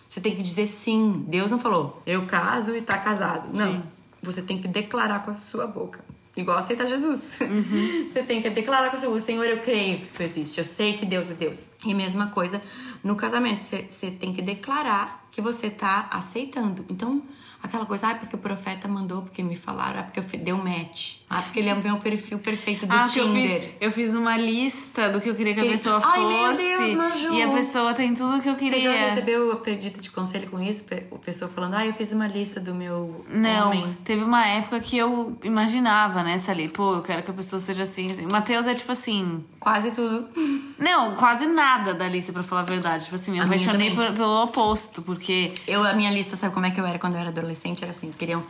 Você 0.10 0.20
tem 0.20 0.36
que 0.36 0.42
dizer 0.42 0.66
sim. 0.66 1.24
Deus 1.28 1.52
não 1.52 1.60
falou, 1.60 2.02
eu 2.08 2.26
caso 2.26 2.76
e 2.76 2.82
tá 2.82 2.98
casado. 2.98 3.50
Não. 3.56 3.72
Sim. 3.72 3.84
Você 4.24 4.42
tem 4.42 4.60
que 4.60 4.68
declarar 4.68 5.20
com 5.20 5.30
a 5.30 5.36
sua 5.36 5.68
boca. 5.68 6.04
Igual 6.36 6.58
aceitar 6.58 6.86
Jesus. 6.86 7.40
Você 8.10 8.24
tem 8.24 8.42
que 8.42 8.50
declarar 8.50 8.90
com 8.90 8.98
a 8.98 9.00
sua 9.00 9.10
boca: 9.10 9.22
Senhor, 9.22 9.46
eu 9.46 9.60
creio 9.60 10.00
que 10.00 10.08
tu 10.08 10.22
existe. 10.22 10.58
Eu 10.58 10.66
sei 10.66 10.94
que 10.94 11.06
Deus 11.06 11.30
é 11.30 11.34
Deus. 11.34 11.72
E 11.86 11.94
mesma 11.94 12.28
coisa 12.28 12.62
no 13.04 13.16
casamento. 13.16 13.64
Você, 13.64 13.86
você 13.88 14.12
tem 14.12 14.34
que 14.34 14.42
declarar 14.42 15.28
que 15.32 15.42
você 15.42 15.70
tá 15.70 16.10
aceitando. 16.12 16.86
Então, 16.90 17.24
aquela 17.66 17.86
coisa, 17.86 18.08
ah, 18.10 18.16
porque 18.16 18.36
o 18.36 18.40
profeta 18.40 18.88
mandou, 18.88 19.22
porque 19.24 19.42
me 19.44 19.56
falaram, 19.56 20.00
ah, 20.00 20.04
porque 20.04 20.20
eu 20.20 20.40
deu 20.42 20.58
match. 20.58 21.16
Ah, 21.30 21.42
porque 21.42 21.60
ele 21.60 21.70
é 21.70 21.74
o 21.74 21.82
meu 21.82 21.98
perfil 21.98 22.38
perfeito 22.40 22.86
do 22.86 22.94
Ah, 22.94 23.06
que 23.12 23.20
eu 23.20 23.26
Tinder. 23.34 23.62
fiz, 23.62 23.70
eu 23.82 23.92
fiz 23.92 24.14
uma 24.14 24.38
lista 24.38 25.10
do 25.10 25.20
que 25.20 25.30
eu 25.30 25.36
queria 25.36 25.54
que 25.56 25.60
a 25.62 25.66
pessoa 25.66 26.00
Ai, 26.04 26.22
fosse. 26.22 26.62
meu 26.62 26.78
Deus, 26.80 26.94
Maju. 26.96 27.34
E 27.34 27.42
a 27.44 27.48
pessoa 27.50 27.94
tem 27.94 28.14
tudo 28.14 28.42
que 28.42 28.48
eu 28.50 28.54
Você 28.54 28.60
queria. 28.60 28.80
já 28.82 28.94
recebeu 29.10 29.52
o 29.52 29.56
pedido 29.58 30.00
de 30.00 30.12
conselho 30.12 30.50
com 30.50 30.62
isso? 30.62 30.86
O 31.12 31.18
pessoa 31.18 31.50
falando, 31.50 31.74
ah, 31.76 31.86
eu 31.86 31.94
fiz 31.94 32.12
uma 32.12 32.28
lista 32.28 32.60
do 32.60 32.76
meu 32.76 33.26
Não, 33.30 33.68
homem. 33.70 33.98
teve 34.06 34.24
uma 34.24 34.46
época 34.46 34.80
que 34.80 34.96
eu 34.98 35.38
imaginava, 35.44 36.22
né, 36.24 36.40
ali, 36.48 36.68
pô, 36.68 36.94
eu 36.96 37.02
quero 37.02 37.24
que 37.24 37.32
a 37.32 37.34
pessoa 37.34 37.60
seja 37.60 37.84
assim, 37.84 38.12
assim. 38.12 38.26
Matheus 38.28 38.68
é 38.68 38.76
tipo 38.76 38.92
assim. 38.92 39.44
Quase 39.60 39.90
tudo. 39.92 40.30
Não, 40.78 41.16
quase 41.16 41.48
nada 41.48 41.94
da 41.94 42.08
lista, 42.08 42.32
pra 42.32 42.44
falar 42.44 42.62
a 42.62 42.66
verdade. 42.66 43.06
Tipo 43.06 43.16
assim, 43.16 43.32
me 43.32 43.40
A 43.40 43.46
apaixonei 43.46 43.96
por- 43.96 44.12
pelo 44.14 44.44
oposto, 44.44 45.02
porque. 45.02 45.54
Eu, 45.68 45.84
a 45.84 45.94
minha 45.94 46.12
lista, 46.12 46.36
sabe 46.36 46.54
como 46.54 46.68
é 46.68 46.72
que 46.72 46.80
eu 46.80 46.86
era 46.86 47.00
quando 47.00 47.14
eu 47.16 47.20
era 47.20 47.30
adolescente? 47.30 47.55
Era 47.84 47.92
assim, 47.92 48.12
queriam 48.12 48.44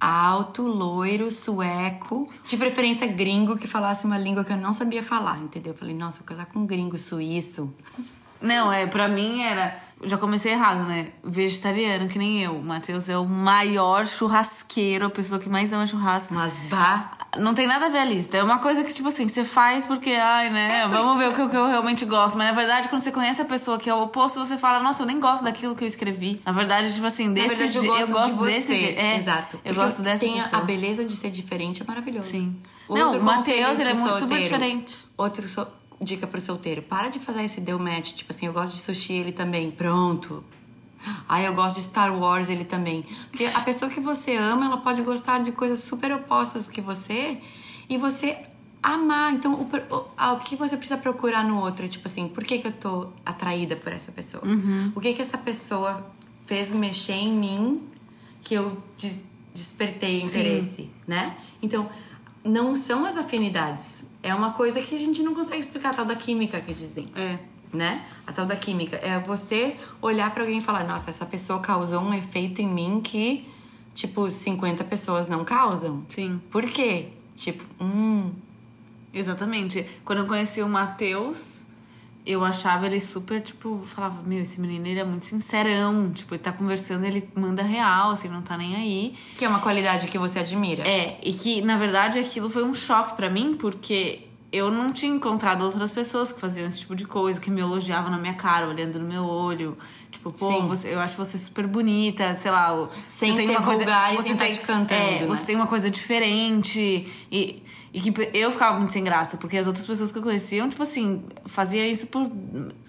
alto, 0.00 0.62
loiro, 0.62 1.30
sueco, 1.30 2.28
de 2.44 2.56
preferência 2.56 3.06
gringo 3.06 3.56
que 3.56 3.66
falasse 3.66 4.04
uma 4.04 4.18
língua 4.18 4.44
que 4.44 4.52
eu 4.52 4.56
não 4.56 4.72
sabia 4.72 5.02
falar, 5.02 5.38
entendeu? 5.38 5.72
Eu 5.72 5.78
falei, 5.78 5.94
nossa, 5.94 6.22
eu 6.22 6.26
casar 6.26 6.46
com 6.46 6.60
um 6.60 6.66
gringo 6.66 6.98
suíço. 6.98 7.74
Não, 8.40 8.72
é, 8.72 8.86
pra 8.86 9.08
mim 9.08 9.42
era. 9.42 9.85
Já 10.04 10.18
comecei 10.18 10.52
errado, 10.52 10.84
né? 10.86 11.08
Vegetariano, 11.24 12.06
que 12.08 12.18
nem 12.18 12.42
eu. 12.42 12.52
O 12.56 12.62
Matheus 12.62 13.08
é 13.08 13.16
o 13.16 13.24
maior 13.24 14.06
churrasqueiro, 14.06 15.06
a 15.06 15.10
pessoa 15.10 15.40
que 15.40 15.48
mais 15.48 15.72
ama 15.72 15.86
churrasco. 15.86 16.34
Mas 16.34 16.54
bah. 16.68 17.12
Não 17.38 17.54
tem 17.54 17.66
nada 17.66 17.86
a 17.86 17.88
ver 17.88 17.98
a 17.98 18.04
lista. 18.04 18.36
É 18.36 18.42
uma 18.42 18.58
coisa 18.58 18.82
que, 18.84 18.92
tipo 18.92 19.08
assim, 19.08 19.26
você 19.28 19.44
faz 19.44 19.84
porque, 19.84 20.10
ai, 20.12 20.48
né? 20.50 20.86
Vamos 20.88 21.18
ver 21.18 21.28
o 21.28 21.34
que, 21.34 21.42
o 21.42 21.48
que 21.50 21.56
eu 21.56 21.66
realmente 21.66 22.04
gosto. 22.04 22.36
Mas 22.38 22.46
na 22.48 22.52
verdade, 22.52 22.88
quando 22.88 23.02
você 23.02 23.10
conhece 23.12 23.40
a 23.42 23.44
pessoa 23.44 23.78
que 23.78 23.88
é 23.90 23.94
o 23.94 24.02
oposto, 24.02 24.38
você 24.38 24.56
fala, 24.58 24.80
nossa, 24.80 25.02
eu 25.02 25.06
nem 25.06 25.18
gosto 25.20 25.42
daquilo 25.44 25.74
que 25.74 25.82
eu 25.84 25.88
escrevi. 25.88 26.40
Na 26.44 26.52
verdade, 26.52 26.92
tipo 26.92 27.06
assim, 27.06 27.32
desse 27.32 27.48
verdade, 27.56 27.72
jeito. 27.72 27.86
eu 27.86 27.96
Eu 28.00 28.06
gosto, 28.08 28.36
gosto 28.36 28.38
de 28.48 28.54
desse 28.54 28.76
jeito. 28.76 28.98
É, 28.98 29.16
Exato. 29.16 29.56
Eu 29.56 29.60
Porque 29.74 29.74
gosto 29.86 30.02
dessa 30.02 30.20
tem 30.24 30.38
a- 30.38 30.42
pessoa. 30.42 30.62
A 30.62 30.64
beleza 30.64 31.04
de 31.04 31.16
ser 31.16 31.30
diferente 31.30 31.82
é 31.82 31.84
maravilhoso. 31.86 32.28
Sim. 32.28 32.56
Outro 32.88 33.04
Não, 33.04 33.18
o 33.18 33.22
Matheus, 33.22 33.78
ele 33.80 33.90
é 33.90 33.94
muito 33.94 34.04
super 34.06 34.18
solteiro. 34.20 34.42
diferente. 34.44 34.96
Outro 35.16 35.48
so- 35.48 35.66
dica 36.00 36.26
pro 36.26 36.40
solteiro. 36.40 36.82
Para 36.82 37.08
de 37.08 37.18
fazer 37.18 37.42
esse 37.44 37.60
deu 37.60 37.78
match. 37.78 38.12
Tipo 38.12 38.32
assim, 38.32 38.46
eu 38.46 38.52
gosto 38.52 38.74
de 38.74 38.80
sushi, 38.80 39.12
ele 39.14 39.32
também. 39.32 39.70
Pronto. 39.70 40.42
Ai, 41.28 41.46
eu 41.46 41.54
gosto 41.54 41.76
de 41.76 41.84
Star 41.84 42.16
Wars, 42.16 42.48
ele 42.48 42.64
também. 42.64 43.04
Porque 43.30 43.44
a 43.44 43.60
pessoa 43.60 43.90
que 43.90 44.00
você 44.00 44.36
ama, 44.36 44.66
ela 44.66 44.76
pode 44.78 45.02
gostar 45.02 45.38
de 45.40 45.52
coisas 45.52 45.80
super 45.80 46.12
opostas 46.12 46.66
que 46.68 46.80
você 46.80 47.38
e 47.88 47.96
você 47.96 48.36
amar. 48.82 49.32
Então, 49.32 49.54
o, 49.54 49.68
o, 49.94 50.34
o 50.34 50.40
que 50.40 50.56
você 50.56 50.76
precisa 50.76 50.98
procurar 50.98 51.44
no 51.44 51.60
outro? 51.60 51.88
Tipo 51.88 52.08
assim, 52.08 52.28
por 52.28 52.42
que, 52.44 52.58
que 52.58 52.66
eu 52.66 52.72
tô 52.72 53.08
atraída 53.24 53.76
por 53.76 53.92
essa 53.92 54.10
pessoa? 54.10 54.42
O 54.96 55.00
que 55.00 55.14
que 55.14 55.22
essa 55.22 55.38
pessoa 55.38 56.04
fez 56.44 56.72
mexer 56.72 57.12
em 57.14 57.32
mim 57.32 57.88
que 58.42 58.54
eu 58.54 58.76
des- 58.96 59.22
despertei 59.54 60.18
interesse, 60.20 60.90
né? 61.06 61.36
Então, 61.62 61.88
não 62.46 62.76
são 62.76 63.04
as 63.04 63.16
afinidades. 63.16 64.06
É 64.22 64.34
uma 64.34 64.52
coisa 64.52 64.80
que 64.80 64.94
a 64.94 64.98
gente 64.98 65.22
não 65.22 65.34
consegue 65.34 65.60
explicar, 65.60 65.90
a 65.90 65.94
tal 65.94 66.04
da 66.04 66.14
química 66.16 66.60
que 66.60 66.72
dizem 66.72 67.06
É. 67.14 67.38
né? 67.72 68.04
A 68.26 68.32
tal 68.32 68.46
da 68.46 68.56
química. 68.56 68.96
É 68.96 69.18
você 69.20 69.76
olhar 70.00 70.30
pra 70.32 70.42
alguém 70.44 70.58
e 70.58 70.62
falar: 70.62 70.84
nossa, 70.84 71.10
essa 71.10 71.26
pessoa 71.26 71.60
causou 71.60 72.00
um 72.00 72.14
efeito 72.14 72.62
em 72.62 72.68
mim 72.68 73.00
que, 73.02 73.46
tipo, 73.94 74.30
50 74.30 74.82
pessoas 74.84 75.28
não 75.28 75.44
causam. 75.44 76.04
Sim. 76.08 76.40
Por 76.50 76.64
quê? 76.64 77.08
Tipo, 77.36 77.64
hum. 77.82 78.32
Exatamente. 79.12 79.86
Quando 80.04 80.20
eu 80.20 80.26
conheci 80.26 80.62
o 80.62 80.68
Matheus, 80.68 81.62
eu 82.26 82.44
achava 82.44 82.86
ele 82.86 83.00
super, 83.00 83.40
tipo, 83.40 83.80
falava, 83.84 84.20
meu, 84.24 84.40
esse 84.42 84.60
menino 84.60 84.84
ele 84.86 84.98
é 84.98 85.04
muito 85.04 85.24
sincerão. 85.24 86.10
Tipo, 86.12 86.34
ele 86.34 86.42
tá 86.42 86.52
conversando, 86.52 87.04
ele 87.04 87.28
manda 87.36 87.62
real, 87.62 88.10
assim, 88.10 88.28
não 88.28 88.42
tá 88.42 88.56
nem 88.58 88.74
aí. 88.74 89.14
Que 89.38 89.44
é 89.44 89.48
uma 89.48 89.60
qualidade 89.60 90.08
que 90.08 90.18
você 90.18 90.40
admira. 90.40 90.82
É, 90.86 91.18
e 91.22 91.32
que, 91.32 91.62
na 91.62 91.76
verdade, 91.76 92.18
aquilo 92.18 92.50
foi 92.50 92.64
um 92.64 92.74
choque 92.74 93.14
pra 93.14 93.30
mim, 93.30 93.54
porque 93.56 94.22
eu 94.52 94.70
não 94.70 94.92
tinha 94.92 95.12
encontrado 95.14 95.62
outras 95.62 95.90
pessoas 95.90 96.32
que 96.32 96.40
faziam 96.40 96.66
esse 96.66 96.80
tipo 96.80 96.96
de 96.96 97.04
coisa, 97.06 97.40
que 97.40 97.50
me 97.50 97.60
elogiavam 97.60 98.10
na 98.10 98.18
minha 98.18 98.34
cara, 98.34 98.66
olhando 98.68 98.98
no 98.98 99.06
meu 99.06 99.24
olho. 99.24 99.76
Tipo, 100.10 100.32
pô, 100.32 100.62
você, 100.62 100.94
eu 100.94 101.00
acho 101.00 101.16
você 101.16 101.36
super 101.36 101.66
bonita, 101.66 102.34
sei 102.34 102.50
lá. 102.50 102.74
o- 102.74 102.88
Sem 103.06 103.32
você 103.32 103.36
tem 103.36 103.46
ser 103.48 103.52
uma 103.52 103.62
coisa, 103.62 103.80
vulgar 103.84 104.12
e 104.14 104.16
você 104.16 104.28
sem 104.28 104.36
tá 104.36 104.46
te 104.50 104.60
cantando, 104.60 104.94
é, 104.94 105.20
né? 105.20 105.26
você 105.26 105.44
tem 105.44 105.54
uma 105.54 105.66
coisa 105.66 105.90
diferente. 105.90 107.06
E, 107.30 107.62
e 107.96 108.00
que 108.00 108.30
eu 108.34 108.50
ficava 108.50 108.76
muito 108.76 108.92
sem 108.92 109.02
graça, 109.02 109.38
porque 109.38 109.56
as 109.56 109.66
outras 109.66 109.86
pessoas 109.86 110.12
que 110.12 110.18
eu 110.18 110.22
conheciam, 110.22 110.68
tipo 110.68 110.82
assim, 110.82 111.24
fazia 111.46 111.88
isso 111.88 112.08
por 112.08 112.30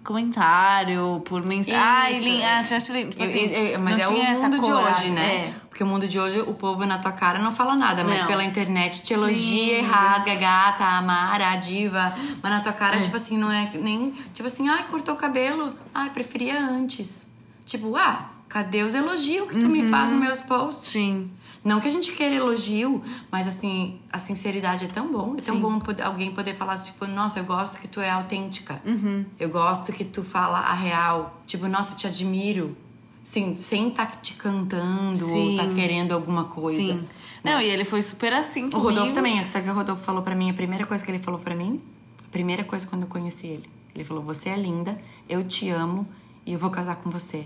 comentário, 0.03 1.21
por 1.25 1.41
mensagem. 1.45 2.41
Ai, 2.41 2.41
é. 2.41 2.59
ah, 2.59 2.63
te 2.63 2.73
acho 2.73 2.91
lindo. 2.91 3.11
Tipo 3.11 3.23
assim, 3.23 3.39
eu- 3.45 3.65
eu- 3.67 3.79
mas 3.79 3.93
não 3.97 4.03
é 4.03 4.07
tinha 4.07 4.29
o 4.29 4.31
essa 4.33 4.49
mundo 4.49 4.61
de 4.65 4.71
hoje, 4.73 5.09
né? 5.11 5.35
É. 5.47 5.53
Porque 5.69 5.83
o 5.83 5.87
mundo 5.87 6.07
de 6.07 6.19
hoje, 6.19 6.41
o 6.41 6.53
povo 6.53 6.85
na 6.85 6.97
tua 6.97 7.11
cara 7.11 7.39
não 7.39 7.51
fala 7.51 7.75
nada, 7.75 8.03
mas 8.03 8.21
Não. 8.21 8.27
pela 8.27 8.43
internet 8.43 9.03
te 9.03 9.13
elogia 9.13 9.77
e 9.77 9.81
Lindo. 9.81 9.93
rasga, 9.93 10.35
gata, 10.35 10.83
amara, 10.83 11.55
diva. 11.55 12.13
Mas 12.41 12.51
na 12.51 12.59
tua 12.61 12.71
É. 12.71 12.75
cara, 12.75 12.99
tipo 12.99 13.15
assim, 13.15 13.37
não 13.37 13.51
é 13.51 13.71
nem. 13.75 14.11
Tipo 14.33 14.47
assim, 14.47 14.67
ai, 14.67 14.83
cortou 14.89 15.13
o 15.13 15.17
cabelo. 15.17 15.73
Ai, 15.93 16.09
preferia 16.09 16.59
antes. 16.59 17.27
Tipo, 17.65 17.95
ah, 17.95 18.29
cadê 18.49 18.83
os 18.83 18.93
elogios 18.93 19.49
que 19.49 19.59
tu 19.59 19.65
Uhum. 19.65 19.71
me 19.71 19.89
faz 19.89 20.11
nos 20.11 20.19
meus 20.19 20.41
posts? 20.41 20.89
Sim. 20.89 21.29
Não 21.63 21.81
que 21.81 21.87
a 21.87 21.91
gente 21.91 22.13
queira 22.13 22.35
elogio, 22.35 23.01
mas 23.29 23.45
assim, 23.47 23.99
a 24.11 24.19
sinceridade 24.19 24.85
é 24.85 24.87
tão 24.87 25.11
bom. 25.11 25.35
É 25.37 25.41
tão 25.41 25.55
Sim. 25.55 25.61
bom 25.61 25.79
poder- 25.79 26.03
alguém 26.03 26.31
poder 26.31 26.53
falar, 26.55 26.77
tipo, 26.77 27.05
nossa, 27.07 27.39
eu 27.39 27.43
gosto 27.43 27.79
que 27.79 27.87
tu 27.89 27.99
é 27.99 28.09
autêntica. 28.09 28.81
Uhum. 28.85 29.25
Eu 29.37 29.49
gosto 29.49 29.91
que 29.91 30.05
tu 30.05 30.23
fala 30.23 30.59
a 30.59 30.73
real. 30.73 31.41
Tipo, 31.45 31.67
nossa, 31.67 31.95
te 31.95 32.07
admiro. 32.07 32.75
Sim, 33.21 33.57
sem 33.57 33.89
tá 33.89 34.05
te 34.05 34.35
cantando 34.35 35.17
Sim. 35.17 35.57
ou 35.59 35.65
tá 35.67 35.73
querendo 35.73 36.13
alguma 36.13 36.45
coisa. 36.45 36.79
Sim. 36.79 37.03
Não, 37.43 37.59
e 37.59 37.65
ele 37.65 37.83
foi 37.83 38.01
super 38.01 38.31
assim 38.31 38.67
O 38.67 38.69
comigo. 38.69 38.89
Rodolfo 38.89 39.13
também, 39.13 39.45
sabe 39.45 39.63
o 39.63 39.65
que 39.67 39.71
o 39.71 39.75
Rodolfo 39.77 40.03
falou 40.03 40.21
pra 40.21 40.33
mim? 40.35 40.49
A 40.49 40.53
primeira 40.53 40.85
coisa 40.85 41.03
que 41.03 41.11
ele 41.11 41.19
falou 41.19 41.39
pra 41.39 41.53
mim, 41.53 41.81
a 42.25 42.31
primeira 42.31 42.63
coisa 42.63 42.87
quando 42.87 43.01
eu 43.01 43.07
conheci 43.09 43.47
ele. 43.47 43.69
Ele 43.93 44.05
falou: 44.05 44.23
Você 44.23 44.47
é 44.49 44.55
linda, 44.55 44.97
eu 45.27 45.43
te 45.45 45.69
amo 45.69 46.07
e 46.45 46.53
eu 46.53 46.59
vou 46.59 46.69
casar 46.69 46.95
com 46.97 47.09
você. 47.09 47.45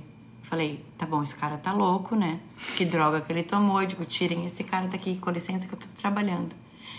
Falei, 0.52 0.84
tá 0.98 1.06
bom, 1.06 1.24
esse 1.24 1.34
cara 1.34 1.58
tá 1.58 1.72
louco, 1.72 2.14
né? 2.14 2.38
Que 2.76 2.84
droga 2.84 3.22
que 3.22 3.32
ele 3.32 3.42
tomou. 3.42 3.82
Eu 3.82 3.88
digo, 3.88 4.04
tirem 4.04 4.46
esse 4.46 4.66
cara 4.66 4.86
daqui, 4.86 5.16
com 5.18 5.32
licença 5.32 5.66
que 5.66 5.74
eu 5.74 5.80
tô 5.80 5.88
trabalhando. 5.96 6.54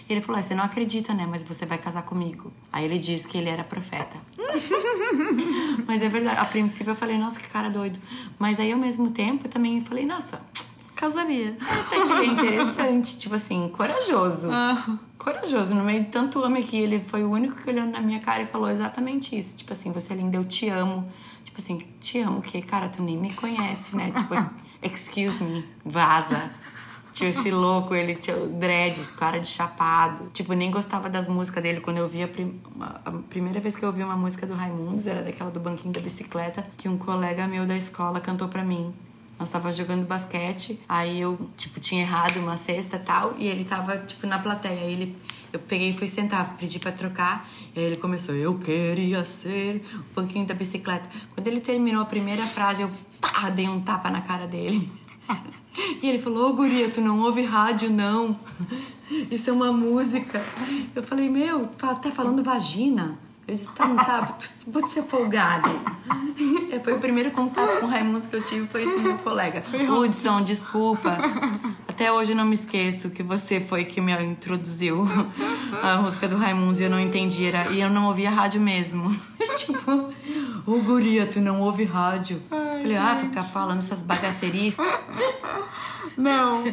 E 0.08 0.12
ele 0.14 0.22
falou, 0.22 0.38
"É, 0.38 0.42
você 0.42 0.54
não 0.54 0.64
acredita, 0.64 1.12
né? 1.12 1.26
Mas 1.28 1.42
você 1.42 1.66
vai 1.66 1.76
casar 1.76 2.02
comigo. 2.02 2.50
Aí 2.72 2.86
ele 2.86 2.98
disse 2.98 3.28
que 3.28 3.36
ele 3.36 3.50
era 3.50 3.62
profeta. 3.62 4.16
Mas 5.86 6.00
é 6.00 6.08
verdade. 6.08 6.40
A 6.40 6.46
princípio 6.46 6.92
eu 6.92 6.94
falei, 6.96 7.18
nossa, 7.18 7.38
que 7.38 7.46
cara 7.46 7.68
doido. 7.68 7.98
Mas 8.38 8.58
aí 8.58 8.72
ao 8.72 8.78
mesmo 8.78 9.10
tempo 9.10 9.46
eu 9.46 9.50
também 9.50 9.82
falei, 9.82 10.06
nossa, 10.06 10.40
Casaria. 10.94 11.54
até 11.60 12.06
que 12.06 12.12
é 12.12 12.24
interessante, 12.24 13.18
tipo 13.18 13.34
assim, 13.34 13.68
corajoso. 13.68 14.48
Corajoso, 15.18 15.74
no 15.74 15.84
meio 15.84 16.04
de 16.04 16.08
tanto 16.10 16.40
homem 16.42 16.62
que 16.62 16.76
ele 16.78 17.04
foi 17.06 17.22
o 17.22 17.30
único 17.30 17.54
que 17.60 17.68
olhou 17.68 17.84
na 17.86 18.00
minha 18.00 18.20
cara 18.20 18.44
e 18.44 18.46
falou 18.46 18.70
exatamente 18.70 19.38
isso. 19.38 19.56
Tipo 19.56 19.74
assim, 19.74 19.92
você 19.92 20.14
é 20.14 20.16
linda, 20.16 20.36
eu 20.38 20.44
te 20.46 20.70
amo. 20.70 21.06
Tipo 21.52 21.60
assim, 21.60 21.86
te 22.00 22.18
amo 22.18 22.38
o 22.38 22.42
quê? 22.42 22.62
Cara, 22.62 22.88
tu 22.88 23.02
nem 23.02 23.14
me 23.14 23.30
conhece, 23.34 23.94
né? 23.94 24.10
Tipo, 24.10 24.34
excuse 24.82 25.44
me, 25.44 25.62
vaza. 25.84 26.50
Tinha 27.12 27.28
esse 27.28 27.50
louco, 27.50 27.94
ele 27.94 28.14
tinha 28.14 28.34
o 28.38 28.46
dread, 28.48 28.98
cara 29.18 29.38
de 29.38 29.46
chapado. 29.46 30.30
Tipo, 30.32 30.54
nem 30.54 30.70
gostava 30.70 31.10
das 31.10 31.28
músicas 31.28 31.62
dele. 31.62 31.80
Quando 31.82 31.98
eu 31.98 32.08
vi 32.08 32.22
a, 32.22 32.28
prim- 32.28 32.58
a 32.80 33.10
primeira 33.28 33.60
vez 33.60 33.76
que 33.76 33.84
eu 33.84 33.90
ouvi 33.90 34.02
uma 34.02 34.16
música 34.16 34.46
do 34.46 34.54
Raimundos, 34.54 35.06
era 35.06 35.22
daquela 35.22 35.50
do 35.50 35.60
banquinho 35.60 35.92
da 35.92 36.00
bicicleta, 36.00 36.66
que 36.78 36.88
um 36.88 36.96
colega 36.96 37.46
meu 37.46 37.66
da 37.66 37.76
escola 37.76 38.18
cantou 38.18 38.48
pra 38.48 38.64
mim. 38.64 38.94
Nós 39.38 39.50
tava 39.50 39.70
jogando 39.74 40.06
basquete, 40.06 40.80
aí 40.88 41.20
eu, 41.20 41.38
tipo, 41.54 41.80
tinha 41.80 42.00
errado 42.00 42.38
uma 42.38 42.56
cesta 42.56 42.96
e 42.96 43.00
tal, 43.00 43.34
e 43.36 43.46
ele 43.46 43.64
tava, 43.64 43.98
tipo, 43.98 44.26
na 44.26 44.38
plateia. 44.38 44.80
Aí 44.80 44.92
ele, 44.94 45.16
eu 45.52 45.58
peguei 45.60 45.90
e 45.90 45.96
fui 45.96 46.08
sentar, 46.08 46.56
pedi 46.56 46.78
pra 46.78 46.90
trocar, 46.92 47.48
e 47.74 47.80
aí 47.80 47.84
ele 47.86 47.96
começou, 47.96 48.34
eu 48.34 48.58
queria 48.58 49.24
ser 49.24 49.84
o 49.94 50.14
banquinho 50.14 50.46
da 50.46 50.54
bicicleta. 50.54 51.08
Quando 51.34 51.46
ele 51.46 51.60
terminou 51.60 52.02
a 52.02 52.06
primeira 52.06 52.42
frase, 52.42 52.82
eu, 52.82 52.90
pá, 53.20 53.50
dei 53.50 53.68
um 53.68 53.80
tapa 53.80 54.10
na 54.10 54.20
cara 54.20 54.46
dele. 54.46 54.90
E 56.02 56.06
ele 56.06 56.18
falou, 56.18 56.50
ô 56.50 56.52
guria, 56.52 56.90
tu 56.90 57.00
não 57.00 57.20
ouve 57.20 57.40
rádio, 57.42 57.88
não. 57.88 58.38
Isso 59.30 59.48
é 59.48 59.52
uma 59.54 59.72
música. 59.72 60.44
Eu 60.94 61.02
falei, 61.02 61.30
meu, 61.30 61.66
tá 61.66 61.94
tá 61.94 62.10
falando 62.10 62.42
vagina. 62.44 63.18
Eu 63.46 63.54
disse, 63.56 63.70
tá, 63.72 63.86
tá, 64.04 64.38
pode 64.72 64.88
ser 64.88 65.02
folgado. 65.02 65.68
Foi 66.84 66.92
o 66.94 66.98
primeiro 66.98 67.30
contato 67.30 67.80
com 67.80 67.86
o 67.86 67.88
Raimundo 67.88 68.26
que 68.26 68.34
eu 68.34 68.42
tive, 68.42 68.66
foi 68.66 68.82
esse 68.82 68.98
meu 68.98 69.16
colega. 69.18 69.62
Hudson, 69.88 70.42
desculpa. 70.42 71.16
Até 71.86 72.10
hoje 72.10 72.32
eu 72.32 72.36
não 72.36 72.44
me 72.44 72.54
esqueço 72.54 73.10
que 73.10 73.22
você 73.22 73.60
foi 73.60 73.84
que 73.84 74.00
me 74.00 74.12
introduziu 74.24 75.06
a 75.82 75.98
música 75.98 76.26
do 76.26 76.36
Raimundo 76.36 76.80
e 76.80 76.84
eu 76.84 76.90
não 76.90 76.98
entendi. 76.98 77.44
Era, 77.44 77.70
e 77.70 77.80
eu 77.80 77.90
não 77.90 78.06
ouvia 78.06 78.30
rádio 78.30 78.60
mesmo. 78.60 79.14
tipo, 79.58 80.12
ô 80.66 80.80
guria, 80.80 81.26
tu 81.26 81.40
não 81.40 81.60
ouve 81.60 81.84
rádio. 81.84 82.40
Falei, 82.48 82.96
ah, 82.96 83.16
ficar 83.20 83.42
falando 83.42 83.78
essas 83.78 84.02
bagacerices. 84.02 84.84
Não, 86.16 86.64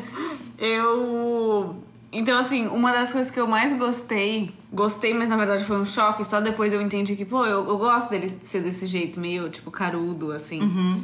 eu. 0.58 1.84
Então, 2.12 2.40
assim, 2.40 2.68
uma 2.68 2.92
das 2.92 3.12
coisas 3.12 3.32
que 3.32 3.40
eu 3.40 3.48
mais 3.48 3.78
gostei, 3.78 4.52
gostei, 4.72 5.14
mas 5.14 5.30
na 5.30 5.38
verdade 5.38 5.64
foi 5.64 5.78
um 5.78 5.86
choque, 5.86 6.24
só 6.24 6.42
depois 6.42 6.74
eu 6.74 6.82
entendi 6.82 7.16
que, 7.16 7.26
pô, 7.26 7.46
eu, 7.46 7.68
eu 7.68 7.78
gosto 7.78 8.10
dele 8.10 8.28
ser 8.28 8.62
desse 8.62 8.88
jeito, 8.88 9.20
meio, 9.20 9.50
tipo, 9.50 9.70
carudo, 9.70 10.32
assim. 10.32 10.60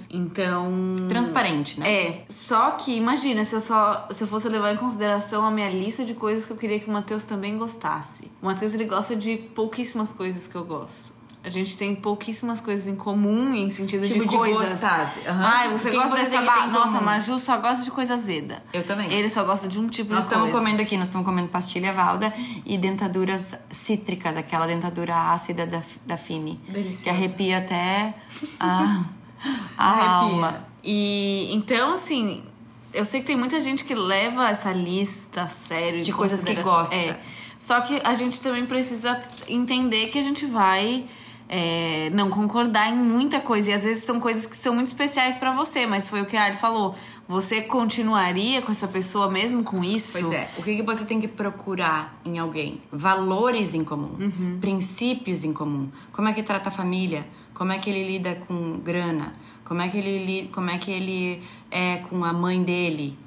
Então. 0.10 0.72
Transparente, 1.08 1.80
né? 1.80 1.92
É. 1.92 2.24
Só 2.28 2.72
que, 2.72 2.96
imagina, 2.96 3.44
se 3.44 3.56
eu 3.56 3.62
só. 3.62 4.08
Se 4.12 4.24
eu 4.24 4.28
fosse 4.28 4.50
levar 4.50 4.74
em 4.74 4.78
consideração 4.78 5.46
a 5.46 5.52
minha 5.52 5.70
lista 5.70 6.04
de 6.04 6.14
coisas 6.14 6.46
que 6.46 6.52
eu 6.52 6.58
queria 6.58 6.80
que 6.80 6.90
o 6.90 6.94
Matheus 6.94 7.26
também 7.26 7.58
gostasse. 7.58 8.32
O 8.42 8.46
Matheus, 8.46 8.74
ele 8.74 8.86
gosta 8.86 9.16
de 9.16 9.38
pouquíssimas 9.38 10.12
coisas 10.12 10.48
que 10.48 10.56
eu 10.56 10.66
gosto. 10.66 11.15
A 11.46 11.50
gente 11.50 11.78
tem 11.78 11.94
pouquíssimas 11.94 12.60
coisas 12.60 12.88
em 12.88 12.96
comum 12.96 13.54
em 13.54 13.70
sentido 13.70 14.02
Tipo 14.08 14.24
de 14.24 14.30
de 14.30 14.36
coisas. 14.36 14.70
gostar. 14.72 15.14
Ai, 15.28 15.72
você 15.72 15.92
Tem 15.92 16.00
gosta 16.00 16.16
dessa 16.16 16.40
que 16.40 16.44
ba... 16.46 16.54
tem 16.54 16.64
em 16.66 16.72
Nossa. 16.72 17.00
Maju 17.02 17.38
só 17.38 17.58
gosta 17.58 17.84
de 17.84 17.92
coisa 17.92 18.16
azeda. 18.16 18.64
Eu 18.74 18.84
também. 18.84 19.14
Ele 19.14 19.30
só 19.30 19.44
gosta 19.44 19.68
de 19.68 19.80
um 19.80 19.88
tipo 19.88 20.10
Nós 20.12 20.22
de 20.22 20.26
estamos 20.26 20.50
coisa. 20.52 20.58
comendo 20.66 20.82
aqui, 20.82 20.98
nós 20.98 21.08
estamos 21.08 21.24
comendo 21.26 21.48
pastilha 21.50 21.94
valda 21.94 22.34
e 22.66 22.78
dentaduras 22.80 23.56
cítricas, 23.70 24.36
aquela 24.36 24.66
dentadura 24.66 25.16
ácida 25.16 25.68
da, 25.68 25.84
da 26.06 26.18
Fini. 26.18 26.60
Deliciosa. 26.68 27.04
Que 27.04 27.10
arrepia 27.12 27.60
até 27.60 28.16
a, 28.60 29.04
a 29.78 29.90
Arrepia. 29.90 30.10
alma. 30.10 30.66
E 30.84 31.50
então, 31.54 31.94
assim, 31.94 32.44
eu 32.92 33.06
sei 33.06 33.22
que 33.22 33.28
tem 33.28 33.36
muita 33.36 33.62
gente 33.62 33.84
que 33.86 33.94
leva 33.94 34.50
essa 34.50 34.72
lista 34.72 35.44
a 35.44 35.48
sério. 35.48 36.04
De 36.04 36.12
coisas 36.12 36.44
que 36.44 36.56
gosta. 36.56 36.96
É. 36.96 37.20
Só 37.60 37.82
que 37.82 38.02
a 38.04 38.14
gente 38.16 38.42
também 38.42 38.66
precisa 38.66 39.22
entender 39.48 40.08
que 40.08 40.18
a 40.20 40.24
gente 40.24 40.46
vai 40.46 41.06
é, 41.48 42.10
não 42.12 42.30
concordar 42.30 42.92
em 42.92 42.96
muita 42.96 43.40
coisa. 43.40 43.72
E 43.72 43.74
às 43.74 43.84
vezes 43.84 44.04
são 44.04 44.20
coisas 44.20 44.46
que 44.46 44.58
são 44.58 44.74
muito 44.74 44.88
especiais 44.88 45.38
para 45.38 45.52
você, 45.52 45.86
mas 45.86 46.10
foi 46.10 46.22
o 46.22 46.26
que 46.26 46.36
a 46.36 46.46
Ali 46.46 46.58
falou. 46.58 46.96
Você 47.28 47.62
continuaria 47.62 48.62
com 48.62 48.72
essa 48.72 48.88
pessoa 48.88 49.30
mesmo 49.30 49.64
com 49.64 49.84
isso? 49.84 50.20
Pois 50.20 50.32
é. 50.32 50.50
O 50.58 50.64
que, 50.64 50.76
que 50.76 50.84
você 50.84 51.06
tem 51.06 51.20
que 51.20 51.28
procurar 51.28 52.20
em 52.24 52.38
alguém? 52.38 52.82
Valores 52.92 53.74
em 53.74 53.84
comum, 53.84 54.16
princípios 54.62 55.44
em 55.44 55.54
comum. 55.54 55.90
Como 56.12 56.28
é 56.28 56.34
que 56.34 56.44
trata 56.44 56.70
a 56.70 56.72
família? 56.72 57.26
Como 57.54 57.72
é 57.72 57.80
que 57.80 57.90
ele 57.90 58.06
lida 58.06 58.36
com 58.48 58.80
grana? 58.80 59.34
Como 59.64 59.82
é 59.82 59.88
que 59.88 59.98
ele, 59.98 60.50
como 60.54 60.70
é, 60.70 60.78
que 60.78 60.92
ele 60.92 61.42
é 61.72 61.98
com 61.98 62.24
a 62.24 62.32
mãe 62.32 62.62
dele? 62.62 63.18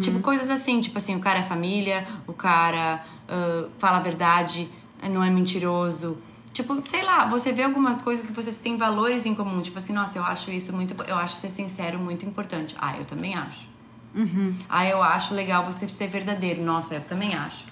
Tipo, 0.00 0.20
coisas 0.20 0.50
assim. 0.50 0.80
Tipo 0.80 0.98
assim, 0.98 1.16
o 1.16 1.20
cara 1.20 1.38
é 1.38 1.42
família, 1.42 2.06
o 2.26 2.32
cara 2.32 3.02
ah, 3.28 3.68
fala 3.78 3.98
a 3.98 4.00
verdade, 4.00 4.68
não 5.10 5.22
é 5.22 5.30
mentiroso. 5.30 6.18
Tipo, 6.56 6.80
sei 6.86 7.02
lá, 7.02 7.26
você 7.26 7.52
vê 7.52 7.64
alguma 7.64 7.96
coisa 7.96 8.26
que 8.26 8.32
vocês 8.32 8.58
têm 8.58 8.78
valores 8.78 9.26
em 9.26 9.34
comum. 9.34 9.60
Tipo 9.60 9.78
assim, 9.78 9.92
nossa, 9.92 10.16
eu 10.18 10.24
acho 10.24 10.50
isso 10.50 10.72
muito... 10.72 10.94
Eu 11.02 11.16
acho 11.16 11.36
ser 11.36 11.50
sincero 11.50 11.98
muito 11.98 12.24
importante. 12.24 12.74
Ah, 12.78 12.96
eu 12.96 13.04
também 13.04 13.34
acho. 13.34 13.68
Ah, 14.66 14.86
eu 14.86 15.02
acho 15.02 15.34
legal 15.34 15.66
você 15.66 15.86
ser 15.86 16.08
verdadeiro. 16.08 16.62
Nossa, 16.62 16.94
eu 16.94 17.02
também 17.02 17.34
acho. 17.34 17.66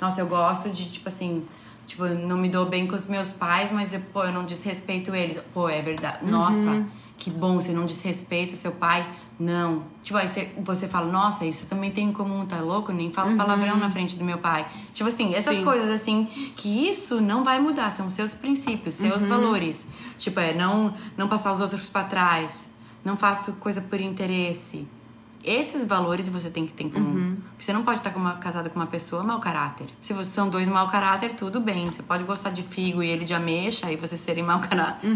Nossa, 0.00 0.20
eu 0.20 0.28
gosto 0.28 0.70
de, 0.70 0.88
tipo 0.88 1.08
assim, 1.08 1.44
tipo, 1.84 2.06
eu 2.06 2.16
não 2.16 2.36
me 2.36 2.48
dou 2.48 2.64
bem 2.64 2.86
com 2.86 2.94
os 2.94 3.08
meus 3.08 3.32
pais, 3.32 3.72
mas, 3.72 3.92
pô, 4.12 4.22
eu 4.22 4.32
não 4.32 4.44
desrespeito 4.44 5.12
eles. 5.16 5.42
Pô, 5.52 5.68
é 5.68 5.82
verdade. 5.82 6.24
Nossa, 6.24 6.86
que 7.16 7.30
bom, 7.30 7.60
você 7.60 7.72
não 7.72 7.86
desrespeita 7.86 8.54
seu 8.54 8.70
pai. 8.70 9.04
Não. 9.38 9.84
Tipo, 10.02 10.18
aí 10.18 10.28
você, 10.28 10.50
você 10.58 10.88
fala, 10.88 11.06
nossa, 11.12 11.44
isso 11.46 11.66
também 11.66 11.90
tem 11.92 12.08
em 12.08 12.12
comum, 12.12 12.44
tá 12.44 12.60
louco? 12.60 12.90
Nem 12.92 13.12
falo 13.12 13.36
palavrão 13.36 13.76
na 13.76 13.88
frente 13.88 14.16
do 14.16 14.24
meu 14.24 14.38
pai. 14.38 14.66
Tipo 14.92 15.08
assim, 15.08 15.32
essas 15.34 15.56
Sim. 15.58 15.64
coisas 15.64 15.88
assim, 15.90 16.24
que 16.56 16.88
isso 16.88 17.20
não 17.20 17.44
vai 17.44 17.60
mudar, 17.60 17.90
são 17.90 18.10
seus 18.10 18.34
princípios, 18.34 18.96
seus 18.96 19.24
valores. 19.24 19.88
Tipo, 20.18 20.40
é 20.40 20.52
não, 20.54 20.92
não 21.16 21.28
passar 21.28 21.52
os 21.52 21.60
outros 21.60 21.88
pra 21.88 22.02
trás, 22.04 22.70
não 23.04 23.16
faço 23.16 23.52
coisa 23.54 23.80
por 23.80 24.00
interesse. 24.00 24.88
Esses 25.44 25.86
valores 25.86 26.28
você 26.28 26.50
tem 26.50 26.66
que 26.66 26.72
ter 26.72 26.82
em 26.84 26.90
comum. 26.90 27.36
Porque 27.50 27.62
você 27.64 27.72
não 27.72 27.84
pode 27.84 27.98
estar 27.98 28.10
com 28.10 28.18
uma, 28.18 28.34
casada 28.34 28.68
com 28.68 28.78
uma 28.80 28.88
pessoa 28.88 29.22
mau 29.22 29.38
caráter. 29.38 29.86
Se 30.00 30.12
vocês 30.12 30.34
são 30.34 30.48
dois 30.50 30.68
mau 30.68 30.88
caráter, 30.88 31.30
tudo 31.36 31.60
bem. 31.60 31.86
Você 31.86 32.02
pode 32.02 32.24
gostar 32.24 32.50
de 32.50 32.64
figo 32.64 33.04
e 33.04 33.08
ele 33.08 33.24
de 33.24 33.32
ameixa 33.34 33.90
e 33.92 33.96
vocês 33.96 34.20
serem 34.20 34.42
mau 34.42 34.58
caráter. 34.58 35.08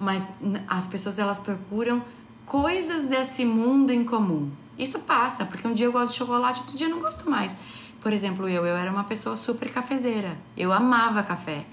Mas 0.00 0.26
n- 0.42 0.60
as 0.66 0.88
pessoas 0.88 1.16
elas 1.18 1.38
procuram 1.38 2.02
coisas 2.46 3.06
desse 3.06 3.44
mundo 3.44 3.90
em 3.90 4.04
comum. 4.04 4.50
Isso 4.78 5.00
passa, 5.00 5.44
porque 5.44 5.66
um 5.66 5.72
dia 5.72 5.86
eu 5.86 5.92
gosto 5.92 6.12
de 6.12 6.18
chocolate, 6.18 6.60
outro 6.60 6.76
dia 6.76 6.86
eu 6.86 6.90
não 6.90 7.00
gosto 7.00 7.28
mais. 7.28 7.54
Por 8.00 8.12
exemplo, 8.12 8.48
eu, 8.48 8.66
eu 8.66 8.76
era 8.76 8.90
uma 8.90 9.04
pessoa 9.04 9.36
super 9.36 9.70
cafezeira. 9.70 10.36
Eu 10.56 10.72
amava 10.72 11.22
café. 11.22 11.64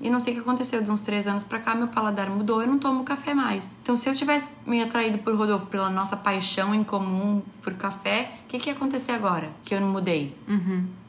E 0.00 0.10
não 0.10 0.20
sei 0.20 0.32
o 0.32 0.36
que 0.36 0.42
aconteceu, 0.42 0.82
de 0.82 0.90
uns 0.90 1.02
três 1.02 1.26
anos 1.26 1.44
pra 1.44 1.58
cá, 1.58 1.74
meu 1.74 1.88
paladar 1.88 2.28
mudou, 2.28 2.60
eu 2.60 2.66
não 2.66 2.78
tomo 2.78 3.04
café 3.04 3.32
mais. 3.32 3.78
Então, 3.82 3.96
se 3.96 4.08
eu 4.08 4.14
tivesse 4.14 4.50
me 4.66 4.82
atraído 4.82 5.18
por 5.18 5.34
Rodolfo 5.34 5.66
pela 5.66 5.88
nossa 5.88 6.16
paixão 6.16 6.74
em 6.74 6.84
comum 6.84 7.42
por 7.62 7.74
café, 7.74 8.32
o 8.44 8.48
que, 8.48 8.58
que 8.58 8.70
ia 8.70 8.74
acontecer 8.74 9.12
agora? 9.12 9.50
Que 9.64 9.74
eu 9.74 9.80
não 9.80 9.88
mudei. 9.88 10.36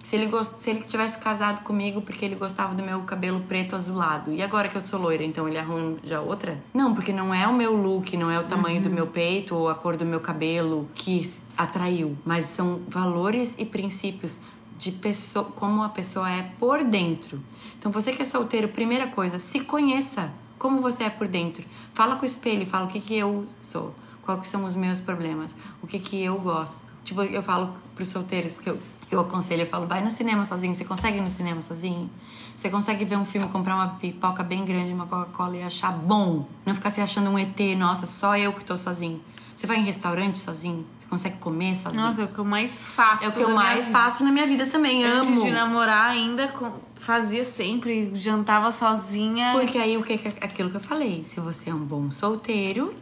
Se, 0.04 0.16
ele 0.16 0.28
gost... 0.28 0.60
se 0.60 0.70
ele 0.70 0.82
tivesse 0.82 1.18
casado 1.18 1.64
comigo 1.64 2.00
porque 2.00 2.24
ele 2.24 2.36
gostava 2.36 2.76
do 2.76 2.84
meu 2.84 3.02
cabelo 3.02 3.40
preto 3.42 3.76
azulado, 3.76 4.32
e 4.32 4.42
agora 4.42 4.70
que 4.70 4.76
eu 4.76 4.82
sou 4.82 5.02
loira, 5.02 5.24
então 5.24 5.48
ele 5.48 5.58
arranja 5.58 6.22
outra? 6.22 6.64
Não, 6.74 6.94
porque 6.94 7.12
não 7.12 7.34
é 7.34 7.48
o 7.48 7.54
meu 7.54 7.76
look, 7.76 8.16
não 8.16 8.30
é 8.30 8.40
o 8.40 8.44
tamanho 8.44 8.82
do 8.82 8.90
meu 8.90 9.08
peito 9.08 9.56
ou 9.56 9.68
a 9.68 9.74
cor 9.74 9.98
do 9.98 10.06
meu 10.06 10.20
cabelo 10.20 10.88
que 10.94 11.22
atraiu, 11.58 12.16
mas 12.24 12.46
são 12.46 12.82
valores 12.88 13.56
e 13.58 13.66
princípios 13.66 14.40
de 14.78 14.92
pessoa, 14.92 15.46
como 15.46 15.82
a 15.82 15.90
pessoa 15.90 16.30
é 16.30 16.52
por 16.60 16.84
dentro. 16.84 17.42
Então 17.86 17.92
você 17.92 18.14
que 18.14 18.24
é 18.24 18.26
solteiro, 18.26 18.70
primeira 18.70 19.06
coisa, 19.06 19.38
se 19.38 19.60
conheça 19.60 20.34
como 20.58 20.82
você 20.82 21.04
é 21.04 21.10
por 21.12 21.28
dentro. 21.28 21.64
Fala 21.94 22.16
com 22.16 22.24
o 22.24 22.26
espelho, 22.26 22.66
fala 22.66 22.86
o 22.86 22.88
que 22.88 23.00
que 23.00 23.16
eu 23.16 23.46
sou, 23.60 23.94
quais 24.24 24.50
são 24.50 24.66
os 24.66 24.76
meus 24.76 25.00
problemas, 25.00 25.56
o 25.84 25.86
que 25.86 26.00
que 26.00 26.20
eu 26.20 26.36
gosto. 26.40 26.92
Tipo, 27.04 27.22
eu 27.22 27.44
falo 27.44 27.76
pros 27.94 28.08
solteiros 28.08 28.58
que 28.58 28.72
eu, 28.72 28.80
eu 29.12 29.20
aconselho, 29.20 29.62
eu 29.62 29.68
falo, 29.68 29.86
vai 29.86 30.04
no 30.04 30.10
cinema 30.10 30.44
sozinho, 30.44 30.74
você 30.74 30.84
consegue 30.84 31.20
ir 31.20 31.22
no 31.22 31.30
cinema 31.30 31.62
sozinho? 31.62 32.10
Você 32.56 32.72
consegue 32.72 33.06
ver 33.06 33.18
um 33.18 33.26
filme, 33.26 33.48
comprar 33.50 33.76
uma 33.76 33.90
pipoca 33.90 34.42
bem 34.42 34.66
grande, 34.66 34.92
uma 34.92 35.06
Coca-Cola 35.06 35.56
e 35.56 35.62
achar 35.62 35.92
bom? 35.92 36.48
Não 36.66 36.74
ficar 36.74 36.90
se 36.90 37.02
achando 37.02 37.30
um 37.30 37.38
ET, 37.38 37.60
nossa, 37.78 38.08
só 38.08 38.36
eu 38.36 38.52
que 38.52 38.66
tô 38.66 38.76
sozinho. 38.80 39.22
Você 39.56 39.68
vai 39.68 39.78
em 39.78 39.84
restaurante 39.84 40.40
sozinho? 40.40 40.84
Consegue 41.10 41.38
comer 41.38 41.76
sozinho? 41.76 42.02
Nossa, 42.02 42.22
é 42.22 42.26
o 42.26 42.28
que 42.28 42.40
eu 42.40 42.46
mais 42.46 42.88
faço. 42.88 43.26
é 43.26 43.28
o 43.28 43.32
que 43.32 43.42
eu 43.42 43.54
mais 43.54 43.90
faço 43.90 44.24
na 44.24 44.32
minha 44.32 44.48
vida 44.48 44.66
também, 44.66 45.04
Antes 45.06 45.30
amo. 45.30 45.42
de 45.44 45.52
namorar, 45.52 46.10
ainda 46.10 46.52
fazia 46.96 47.46
sempre, 47.46 48.12
jantava 48.16 48.72
sozinha. 48.72 49.52
Porque 49.54 49.78
aí 49.78 49.98
o 49.98 50.04
que 50.04 50.18
que- 50.18 50.44
aquilo 50.44 50.70
que 50.70 50.78
eu 50.78 50.82
falei, 50.82 51.24
se 51.24 51.40
você 51.40 51.70
é 51.70 51.74
um 51.74 51.86
bom 51.86 52.10
solteiro, 52.10 52.94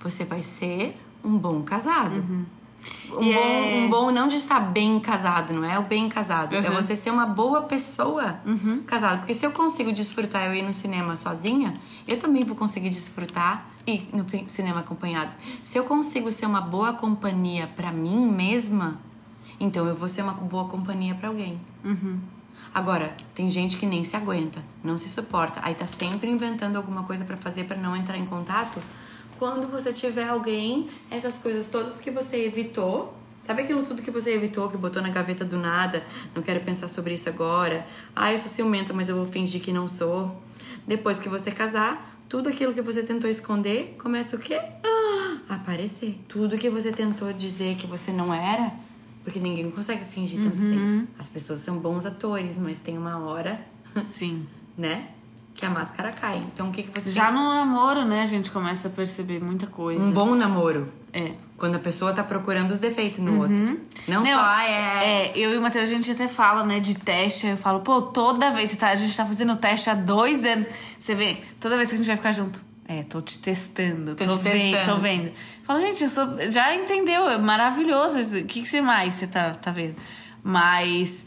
você 0.00 0.24
vai 0.24 0.42
ser 0.42 0.96
um 1.24 1.36
bom 1.36 1.62
casado. 1.62 2.16
Um, 2.16 2.44
E 3.20 3.34
bom, 3.34 3.40
é- 3.40 3.82
um 3.84 3.90
bom 3.90 4.10
não 4.10 4.26
de 4.28 4.36
estar 4.36 4.60
bem 4.60 4.98
casado, 5.00 5.52
não 5.52 5.64
é 5.68 5.78
o 5.78 5.82
bem 5.82 6.08
casado. 6.08 6.54
É 6.54 6.60
Uhum. 6.70 6.76
você 6.76 6.94
ser 6.96 7.10
uma 7.10 7.26
boa 7.26 7.62
pessoa 7.62 8.40
casada. 8.86 9.18
Porque 9.18 9.34
se 9.34 9.44
eu 9.44 9.50
consigo 9.50 9.92
desfrutar 9.92 10.46
eu 10.46 10.54
ir 10.54 10.62
no 10.62 10.72
cinema 10.72 11.14
sozinha, 11.16 11.74
eu 12.08 12.16
também 12.18 12.42
vou 12.44 12.56
conseguir 12.56 12.88
desfrutar 12.90 13.66
ir 13.86 14.08
no 14.12 14.26
cinema 14.48 14.80
acompanhado. 14.80 15.34
Se 15.62 15.78
eu 15.78 15.84
consigo 15.84 16.30
ser 16.30 16.46
uma 16.46 16.60
boa 16.60 16.92
companhia 16.92 17.68
pra 17.74 17.92
mim 17.92 18.30
mesma, 18.30 19.00
então 19.58 19.86
eu 19.86 19.96
vou 19.96 20.08
ser 20.08 20.22
uma 20.22 20.32
boa 20.32 20.66
companhia 20.66 21.14
pra 21.14 21.28
alguém. 21.28 21.60
Agora, 22.72 23.14
tem 23.34 23.50
gente 23.50 23.76
que 23.76 23.86
nem 23.86 24.04
se 24.04 24.16
aguenta, 24.16 24.62
não 24.84 24.96
se 24.96 25.08
suporta, 25.08 25.60
aí 25.62 25.74
tá 25.74 25.86
sempre 25.86 26.30
inventando 26.30 26.76
alguma 26.76 27.02
coisa 27.02 27.24
pra 27.24 27.36
fazer 27.36 27.64
pra 27.64 27.76
não 27.76 27.96
entrar 27.96 28.16
em 28.16 28.24
contato. 28.24 28.80
Quando 29.38 29.70
você 29.70 29.92
tiver 29.92 30.28
alguém, 30.28 30.88
essas 31.10 31.38
coisas 31.38 31.68
todas 31.68 31.98
que 31.98 32.10
você 32.10 32.44
evitou, 32.44 33.16
sabe 33.40 33.62
aquilo 33.62 33.82
tudo 33.82 34.02
que 34.02 34.10
você 34.10 34.34
evitou, 34.34 34.70
que 34.70 34.76
botou 34.76 35.02
na 35.02 35.08
gaveta 35.08 35.44
do 35.44 35.56
nada, 35.58 36.04
não 36.34 36.42
quero 36.42 36.60
pensar 36.60 36.88
sobre 36.88 37.14
isso 37.14 37.28
agora. 37.28 37.86
Ah, 38.14 38.30
eu 38.30 38.38
sou 38.38 38.48
ciumenta, 38.48 38.92
mas 38.92 39.08
eu 39.08 39.16
vou 39.16 39.26
fingir 39.26 39.60
que 39.60 39.72
não 39.72 39.88
sou. 39.88 40.40
Depois 40.86 41.18
que 41.18 41.28
você 41.28 41.50
casar, 41.50 42.19
tudo 42.30 42.48
aquilo 42.48 42.72
que 42.72 42.80
você 42.80 43.02
tentou 43.02 43.28
esconder 43.28 43.96
começa 44.00 44.36
o 44.36 44.38
quê? 44.38 44.54
Ah, 44.84 45.38
aparecer. 45.56 46.16
Tudo 46.28 46.56
que 46.56 46.70
você 46.70 46.92
tentou 46.92 47.32
dizer 47.32 47.74
que 47.74 47.88
você 47.88 48.12
não 48.12 48.32
era, 48.32 48.70
porque 49.24 49.40
ninguém 49.40 49.68
consegue 49.68 50.04
fingir 50.04 50.40
tanto 50.40 50.58
tempo. 50.58 51.08
As 51.18 51.28
pessoas 51.28 51.60
são 51.60 51.78
bons 51.78 52.06
atores, 52.06 52.56
mas 52.56 52.78
tem 52.78 52.96
uma 52.96 53.18
hora, 53.18 53.60
Sim. 54.06 54.46
né, 54.78 55.08
que 55.56 55.66
a 55.66 55.70
máscara 55.70 56.12
cai. 56.12 56.38
Então 56.54 56.68
o 56.68 56.72
que, 56.72 56.84
que 56.84 57.00
você 57.00 57.10
Já 57.10 57.26
tem? 57.26 57.34
no 57.34 57.48
namoro, 57.52 58.04
né, 58.04 58.22
a 58.22 58.26
gente 58.26 58.48
começa 58.52 58.86
a 58.86 58.90
perceber 58.92 59.42
muita 59.42 59.66
coisa. 59.66 60.00
Um 60.00 60.12
bom 60.12 60.36
namoro. 60.36 60.86
É. 61.12 61.34
Quando 61.60 61.76
a 61.76 61.78
pessoa 61.78 62.12
tá 62.14 62.24
procurando 62.24 62.70
os 62.70 62.80
defeitos 62.80 63.18
no 63.20 63.42
outro. 63.42 63.80
Não, 64.08 64.24
só, 64.24 64.32
ah, 64.34 64.64
é... 64.64 65.26
é, 65.26 65.32
eu 65.36 65.52
e 65.54 65.58
o 65.58 65.60
Matheus, 65.60 65.84
a 65.84 65.92
gente 65.92 66.10
até 66.10 66.26
fala, 66.26 66.64
né, 66.64 66.80
de 66.80 66.94
teste. 66.94 67.46
Eu 67.46 67.56
falo, 67.58 67.80
pô, 67.80 68.00
toda 68.00 68.50
vez 68.50 68.70
que 68.70 68.78
tá, 68.78 68.88
a 68.88 68.94
gente 68.96 69.14
tá 69.14 69.26
fazendo 69.26 69.54
teste 69.56 69.90
há 69.90 69.94
dois 69.94 70.42
anos. 70.42 70.66
Você 70.98 71.14
vê, 71.14 71.36
toda 71.60 71.76
vez 71.76 71.90
que 71.90 71.96
a 71.96 71.98
gente 71.98 72.06
vai 72.06 72.16
ficar 72.16 72.32
junto. 72.32 72.62
É, 72.88 73.02
tô 73.02 73.20
te 73.20 73.38
testando, 73.38 74.16
Tô 74.16 74.24
tô, 74.24 74.38
te 74.38 74.42
vendo, 74.42 74.74
testando. 74.74 74.96
tô 74.96 75.02
vendo. 75.02 75.32
Fala, 75.62 75.80
gente, 75.80 76.02
eu 76.02 76.08
sou. 76.08 76.50
Já 76.50 76.74
entendeu, 76.74 77.28
é 77.28 77.36
maravilhoso. 77.38 78.18
O 78.38 78.44
que, 78.44 78.62
que 78.62 78.66
você 78.66 78.80
mais 78.80 79.14
você 79.14 79.26
tá, 79.26 79.50
tá 79.50 79.70
vendo? 79.70 79.94
Mas. 80.42 81.26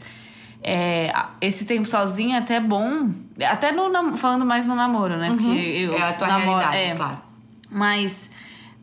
é, 0.62 1.12
esse 1.40 1.64
tempo 1.64 1.86
sozinho 1.88 2.34
é 2.34 2.38
até 2.38 2.58
bom. 2.58 3.08
Até 3.48 3.70
no, 3.72 4.16
falando 4.16 4.44
mais 4.44 4.66
no 4.66 4.74
namoro, 4.74 5.16
né? 5.16 5.30
Porque 5.30 5.46
eu. 5.46 5.94
É 5.94 6.02
a 6.02 6.12
tua 6.12 6.26
namoro- 6.26 6.58
realidade, 6.58 6.76
é, 6.76 6.94
claro. 6.96 7.22
mas 7.70 8.30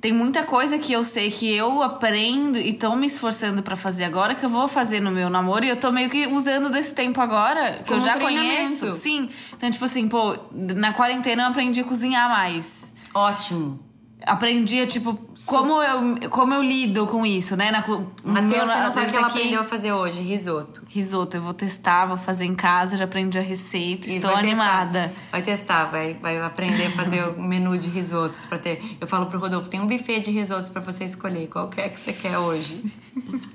tem 0.01 0.11
muita 0.11 0.43
coisa 0.43 0.79
que 0.79 0.91
eu 0.91 1.03
sei 1.03 1.29
que 1.29 1.47
eu 1.55 1.83
aprendo 1.83 2.57
e 2.57 2.73
tô 2.73 2.95
me 2.95 3.05
esforçando 3.05 3.61
pra 3.61 3.75
fazer 3.75 4.03
agora 4.03 4.33
que 4.33 4.43
eu 4.43 4.49
vou 4.49 4.67
fazer 4.67 4.99
no 4.99 5.11
meu 5.11 5.29
namoro 5.29 5.63
e 5.63 5.69
eu 5.69 5.77
tô 5.77 5.91
meio 5.91 6.09
que 6.09 6.25
usando 6.25 6.71
desse 6.71 6.95
tempo 6.95 7.21
agora 7.21 7.73
que 7.73 7.83
Como 7.83 7.99
eu 7.99 8.03
já 8.03 8.19
conheço. 8.19 8.91
Sim. 8.93 9.29
Então, 9.53 9.69
tipo 9.69 9.85
assim, 9.85 10.07
pô, 10.07 10.35
na 10.51 10.91
quarentena 10.91 11.43
eu 11.43 11.47
aprendi 11.49 11.81
a 11.81 11.83
cozinhar 11.83 12.27
mais. 12.27 12.91
Ótimo. 13.13 13.90
Aprendi, 14.25 14.85
tipo, 14.85 15.19
como 15.47 15.81
eu, 15.81 16.29
como 16.29 16.53
eu 16.53 16.61
lido 16.61 17.07
com 17.07 17.25
isso, 17.25 17.55
né? 17.55 17.71
Na, 17.71 17.79
Matheus, 17.79 18.13
meu- 18.23 18.67
você 18.67 18.79
não 18.79 18.91
sabe 18.91 19.07
o 19.07 19.09
que 19.09 19.17
ela 19.17 19.27
aqui- 19.27 19.37
aprendeu 19.39 19.61
a 19.61 19.63
fazer 19.63 19.91
hoje? 19.93 20.21
Risoto. 20.21 20.83
Risoto, 20.87 21.37
eu 21.37 21.41
vou 21.41 21.53
testar, 21.55 22.05
vou 22.05 22.17
fazer 22.17 22.45
em 22.45 22.53
casa, 22.53 22.95
já 22.97 23.05
aprendi 23.05 23.39
a 23.39 23.41
receita, 23.41 24.05
Isso, 24.05 24.17
estou 24.17 24.31
vai 24.31 24.43
animada. 24.43 24.99
Testar. 25.07 25.21
Vai 25.31 25.41
testar, 25.41 25.85
vai, 25.85 26.13
vai 26.21 26.39
aprender 26.39 26.85
a 26.85 26.91
fazer 26.91 27.23
o 27.29 27.41
menu 27.41 27.75
de 27.77 27.89
risotos 27.89 28.45
para 28.45 28.59
ter. 28.59 28.95
Eu 29.01 29.07
falo 29.07 29.25
pro 29.25 29.39
Rodolfo, 29.39 29.69
tem 29.69 29.79
um 29.81 29.87
buffet 29.87 30.19
de 30.19 30.29
risotos 30.31 30.69
para 30.69 30.81
você 30.81 31.03
escolher. 31.05 31.47
Qual 31.47 31.67
que 31.67 31.81
é 31.81 31.89
que 31.89 31.99
você 31.99 32.13
quer 32.13 32.37
hoje? 32.37 32.83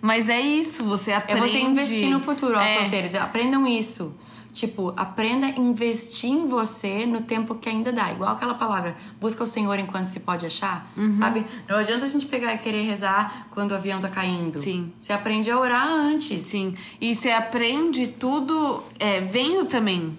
Mas 0.03 0.29
é 0.29 0.41
isso, 0.41 0.83
você 0.85 1.13
É 1.13 1.17
aprende. 1.17 1.41
você 1.49 1.59
investir 1.61 2.11
no 2.11 2.19
futuro, 2.21 2.57
ó, 2.57 2.61
É. 2.61 2.81
solteiros. 2.81 3.15
Aprendam 3.15 3.67
isso. 3.67 4.15
Tipo, 4.57 4.95
aprenda 4.97 5.49
a 5.49 5.51
investir 5.51 6.31
em 6.31 6.49
você 6.49 7.05
no 7.05 7.21
tempo 7.21 7.55
que 7.57 7.69
ainda 7.69 7.92
dá. 7.92 8.11
Igual 8.11 8.33
aquela 8.33 8.55
palavra, 8.55 8.97
busca 9.21 9.45
o 9.45 9.47
Senhor 9.47 9.79
enquanto 9.79 10.07
se 10.07 10.21
pode 10.21 10.47
achar, 10.47 10.90
Uhum. 10.97 11.14
sabe? 11.14 11.45
Não 11.69 11.77
adianta 11.77 12.07
a 12.07 12.09
gente 12.09 12.25
pegar 12.25 12.55
e 12.55 12.59
querer 12.59 12.81
rezar 12.87 13.49
quando 13.51 13.73
o 13.73 13.75
avião 13.75 14.01
tá 14.01 14.09
caindo. 14.09 14.59
Sim. 14.59 14.90
Você 14.99 15.12
aprende 15.12 15.51
a 15.51 15.59
orar 15.61 15.87
antes. 15.87 16.42
Sim. 16.47 16.75
E 16.99 17.14
você 17.14 17.31
aprende 17.33 18.07
tudo 18.07 18.83
é, 18.99 19.21
vendo 19.21 19.66
também. 19.66 20.16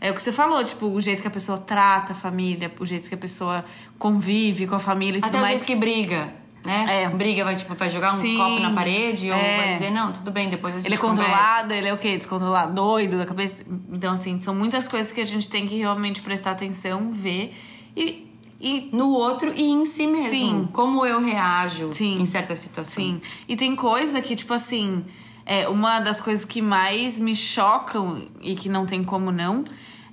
É 0.00 0.08
o 0.12 0.14
que 0.14 0.22
você 0.22 0.30
falou, 0.30 0.62
tipo, 0.62 0.86
o 0.86 1.00
jeito 1.00 1.20
que 1.20 1.28
a 1.28 1.30
pessoa 1.30 1.58
trata 1.58 2.12
a 2.12 2.14
família, 2.14 2.72
o 2.78 2.86
jeito 2.86 3.08
que 3.08 3.14
a 3.16 3.18
pessoa 3.18 3.64
convive 3.98 4.68
com 4.68 4.76
a 4.76 4.80
família 4.80 5.18
e 5.18 5.20
tudo 5.20 5.28
Até 5.30 5.38
o 5.38 5.40
mais. 5.42 5.56
jeito 5.56 5.66
que 5.66 5.74
briga, 5.74 6.32
né? 6.64 7.04
É. 7.04 7.08
Briga, 7.08 7.44
vai, 7.44 7.56
tipo, 7.56 7.74
vai 7.74 7.88
jogar 7.90 8.14
um 8.14 8.20
Sim. 8.20 8.36
copo 8.36 8.60
na 8.60 8.70
parede 8.72 9.30
ou 9.30 9.36
É. 9.36 9.56
vai 9.56 9.72
dizer, 9.74 9.90
não, 9.90 10.12
tudo 10.12 10.30
bem, 10.30 10.48
depois 10.50 10.74
a 10.74 10.78
gente 10.78 10.86
Ele 10.86 10.94
é 10.94 10.98
conversa. 10.98 11.30
controlado, 11.30 11.72
ele 11.72 11.88
é 11.88 11.94
o 11.94 11.98
quê? 11.98 12.16
Descontrolado, 12.16 12.74
doido 12.74 13.18
da 13.18 13.26
cabeça. 13.26 13.64
Então, 13.90 14.12
assim, 14.14 14.40
são 14.40 14.54
muitas 14.54 14.86
coisas 14.88 15.10
que 15.12 15.20
a 15.20 15.24
gente 15.24 15.48
tem 15.48 15.66
que 15.66 15.76
realmente 15.76 16.20
prestar 16.22 16.50
atenção, 16.52 17.10
ver 17.12 17.54
e. 17.96 18.26
e 18.60 18.90
No 18.92 19.10
outro 19.10 19.52
e 19.54 19.62
em 19.62 19.84
si 19.84 20.06
mesmo. 20.06 20.28
Sim. 20.28 20.68
Como 20.72 21.06
eu 21.06 21.20
reajo 21.20 21.92
Sim. 21.92 22.20
em 22.20 22.26
certas 22.26 22.58
situações. 22.58 23.22
Sim. 23.22 23.28
E 23.48 23.56
tem 23.56 23.74
coisa 23.74 24.20
que, 24.20 24.36
tipo 24.36 24.52
assim, 24.52 25.04
é 25.46 25.66
uma 25.68 25.98
das 26.00 26.20
coisas 26.20 26.44
que 26.44 26.60
mais 26.60 27.18
me 27.18 27.34
chocam 27.34 28.28
e 28.42 28.54
que 28.54 28.68
não 28.68 28.84
tem 28.84 29.02
como 29.02 29.30
não 29.32 29.64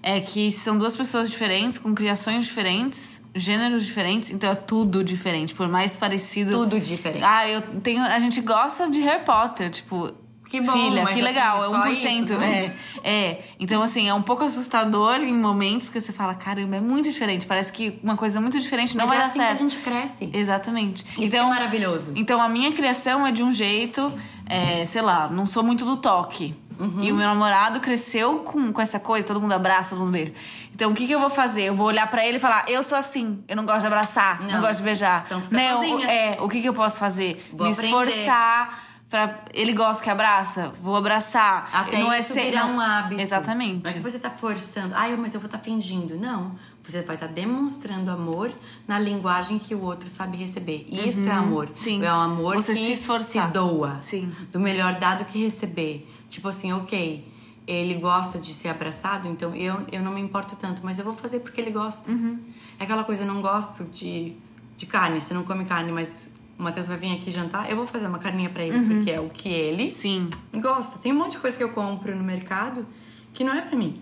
é 0.04 0.22
que 0.22 0.50
são 0.52 0.78
duas 0.78 0.96
pessoas 0.96 1.30
diferentes, 1.30 1.78
com 1.78 1.94
criações 1.94 2.46
diferentes, 2.46 3.22
gêneros 3.44 3.86
diferentes, 3.86 4.32
então 4.32 4.50
é 4.50 4.56
tudo 4.56 5.04
diferente, 5.04 5.54
por 5.54 5.68
mais 5.68 5.96
parecido. 5.96 6.52
Tudo 6.52 6.80
diferente. 6.80 7.24
Ah, 7.24 7.48
eu 7.48 7.62
tenho. 7.82 8.02
A 8.04 8.20
gente 8.20 8.42
gosta 8.42 8.90
de 8.90 9.00
Harry 9.02 9.24
Potter, 9.24 9.70
tipo. 9.70 10.12
Que 10.50 10.62
bom, 10.62 10.72
Filha, 10.72 11.06
que 11.06 11.12
assim, 11.12 11.22
legal, 11.22 11.60
só 11.60 11.84
é 11.84 11.90
1%. 11.90 12.24
isso, 12.24 12.38
né? 12.38 12.74
é, 13.04 13.12
é. 13.12 13.46
Então, 13.60 13.82
assim, 13.84 14.08
é 14.08 14.14
um 14.14 14.22
pouco 14.22 14.46
assustador 14.46 15.16
em 15.16 15.34
momentos, 15.34 15.88
porque 15.88 16.00
você 16.00 16.14
fala, 16.14 16.34
caramba, 16.34 16.78
é 16.78 16.80
muito 16.80 17.12
diferente. 17.12 17.46
Parece 17.46 17.70
que 17.74 18.00
uma 18.02 18.16
coisa 18.16 18.40
muito 18.40 18.58
diferente 18.58 18.96
não 18.96 19.06
Mas 19.06 19.10
vai 19.10 19.18
é 19.18 19.20
dar 19.20 19.28
assim 19.28 19.40
certo. 19.40 19.58
que 19.58 19.64
a 19.64 19.68
gente 19.68 19.78
cresce. 19.84 20.30
Exatamente. 20.32 21.06
Isso 21.20 21.36
é 21.36 21.42
maravilhoso. 21.44 22.14
Então 22.16 22.42
a 22.42 22.48
minha 22.48 22.72
criação 22.72 23.28
é 23.28 23.32
de 23.34 23.44
um 23.44 23.52
jeito, 23.52 24.10
é, 24.46 24.86
sei 24.86 25.02
lá, 25.02 25.28
não 25.28 25.46
sou 25.46 25.64
muito 25.64 25.84
do 25.84 25.98
toque. 25.98 26.56
Uhum. 26.80 27.02
E 27.04 27.12
o 27.12 27.16
meu 27.16 27.28
namorado 27.28 27.80
cresceu 27.80 28.40
com, 28.40 28.72
com 28.72 28.82
essa 28.82 29.00
coisa, 29.00 29.26
todo 29.26 29.42
mundo 29.42 29.54
abraça, 29.54 29.92
todo 29.96 30.00
mundo 30.06 30.12
beija. 30.14 30.34
Então 30.74 30.92
o 30.92 30.94
que, 30.96 31.08
que 31.08 31.12
eu 31.14 31.20
vou 31.20 31.30
fazer? 31.30 31.64
Eu 31.64 31.76
vou 31.76 31.88
olhar 31.88 32.08
pra 32.10 32.26
ele 32.26 32.38
e 32.38 32.40
falar: 32.40 32.66
eu 32.70 32.84
sou 32.84 32.98
assim, 32.98 33.44
eu 33.48 33.56
não 33.56 33.66
gosto 33.66 33.82
de 33.82 33.88
abraçar, 33.88 34.42
não, 34.42 34.52
Não. 34.54 34.62
gosto 34.62 34.78
de 34.78 34.84
beijar. 34.84 35.24
Então 35.26 35.42
fica 35.42 35.56
não, 35.56 35.76
sozinha. 35.84 36.08
é, 36.12 36.38
o 36.42 36.48
que, 36.48 36.62
que 36.62 36.70
eu 36.70 36.74
posso 36.74 37.00
fazer? 37.00 37.44
Vou 37.54 37.66
Me 37.68 37.74
aprender. 37.74 37.88
esforçar 38.08 38.84
pra. 39.10 39.40
Ele 39.54 39.74
gosta 39.74 40.04
que 40.04 40.10
abraça, 40.10 40.72
vou 40.82 40.96
abraçar. 40.96 41.70
Até 41.74 41.98
não 42.00 42.14
isso 42.14 42.34
é 42.38 42.42
ser, 42.44 42.52
não- 42.56 42.76
um 42.76 42.80
hábito. 42.80 43.22
Exatamente. 43.22 43.84
Não 43.86 43.92
é 43.92 43.94
que 43.94 44.00
você 44.00 44.20
tá 44.20 44.30
forçando. 44.30 44.94
Ai, 44.96 45.16
mas 45.18 45.34
eu 45.34 45.40
vou 45.40 45.48
estar 45.48 45.60
fingindo. 45.60 46.16
Não. 46.18 46.56
Você 46.84 47.02
vai 47.02 47.16
estar 47.18 47.28
demonstrando 47.28 48.10
amor 48.12 48.50
na 48.88 48.98
linguagem 48.98 49.60
que 49.60 49.76
o 49.76 49.84
outro 49.84 50.08
sabe 50.08 50.38
receber. 50.38 50.86
Isso 50.90 51.28
é 51.28 51.34
amor. 51.34 51.66
Uhum. 51.66 51.74
Sim. 51.76 52.06
É 52.06 52.14
um 52.14 52.22
amor 52.22 52.56
Você 52.56 52.74
que 52.74 52.80
se 52.86 52.92
esforçar. 52.94 53.52
doa. 53.52 53.98
Sim. 54.02 54.32
Do 54.54 54.60
melhor 54.60 54.94
dado 54.94 55.26
que 55.26 55.44
receber. 55.44 56.08
Tipo 56.30 56.48
assim, 56.50 56.72
ok. 56.74 57.28
Ele 57.66 57.96
gosta 57.96 58.40
de 58.40 58.54
ser 58.54 58.70
abraçado, 58.70 59.28
então 59.28 59.54
eu, 59.54 59.76
eu 59.92 60.02
não 60.02 60.14
me 60.14 60.22
importo 60.22 60.56
tanto, 60.56 60.82
mas 60.86 61.00
eu 61.00 61.06
vou 61.06 61.14
fazer 61.14 61.40
porque 61.42 61.60
ele 61.60 61.72
gosta. 61.72 62.10
Uhum. 62.10 62.40
É 62.80 62.84
aquela 62.84 63.04
coisa, 63.04 63.24
eu 63.24 63.28
não 63.28 63.42
gosto 63.42 63.84
de, 63.86 64.34
de 64.78 64.86
carne, 64.86 65.20
você 65.20 65.34
não 65.34 65.44
come 65.44 65.66
carne, 65.66 65.92
mas 65.92 66.32
o 66.58 66.64
Matheus 66.64 66.88
vai 66.88 66.98
vir 66.98 67.12
aqui 67.16 67.30
jantar, 67.30 67.70
eu 67.70 67.76
vou 67.76 67.86
fazer 67.86 68.08
uma 68.08 68.20
carninha 68.20 68.50
pra 68.50 68.64
ele, 68.64 68.80
porque 68.88 69.12
é 69.12 69.20
o 69.20 69.30
que 69.30 69.50
ele 69.50 69.84
Uhum. 69.84 69.90
Sim. 69.90 70.30
gosta. 70.56 70.98
Tem 71.00 71.12
um 71.12 71.18
monte 71.18 71.32
de 71.34 71.40
coisa 71.40 71.58
que 71.58 71.64
eu 71.64 71.70
compro 71.70 72.16
no 72.16 72.24
mercado 72.24 72.86
que 73.34 73.44
não 73.44 73.54
é 73.54 73.62
pra 73.62 73.78
mim. 73.78 73.94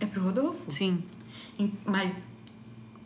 É 0.00 0.06
pro 0.06 0.22
Rodolfo. 0.24 0.64
Uhum. 0.64 0.70
Sim. 0.70 1.04
Mas 1.84 2.26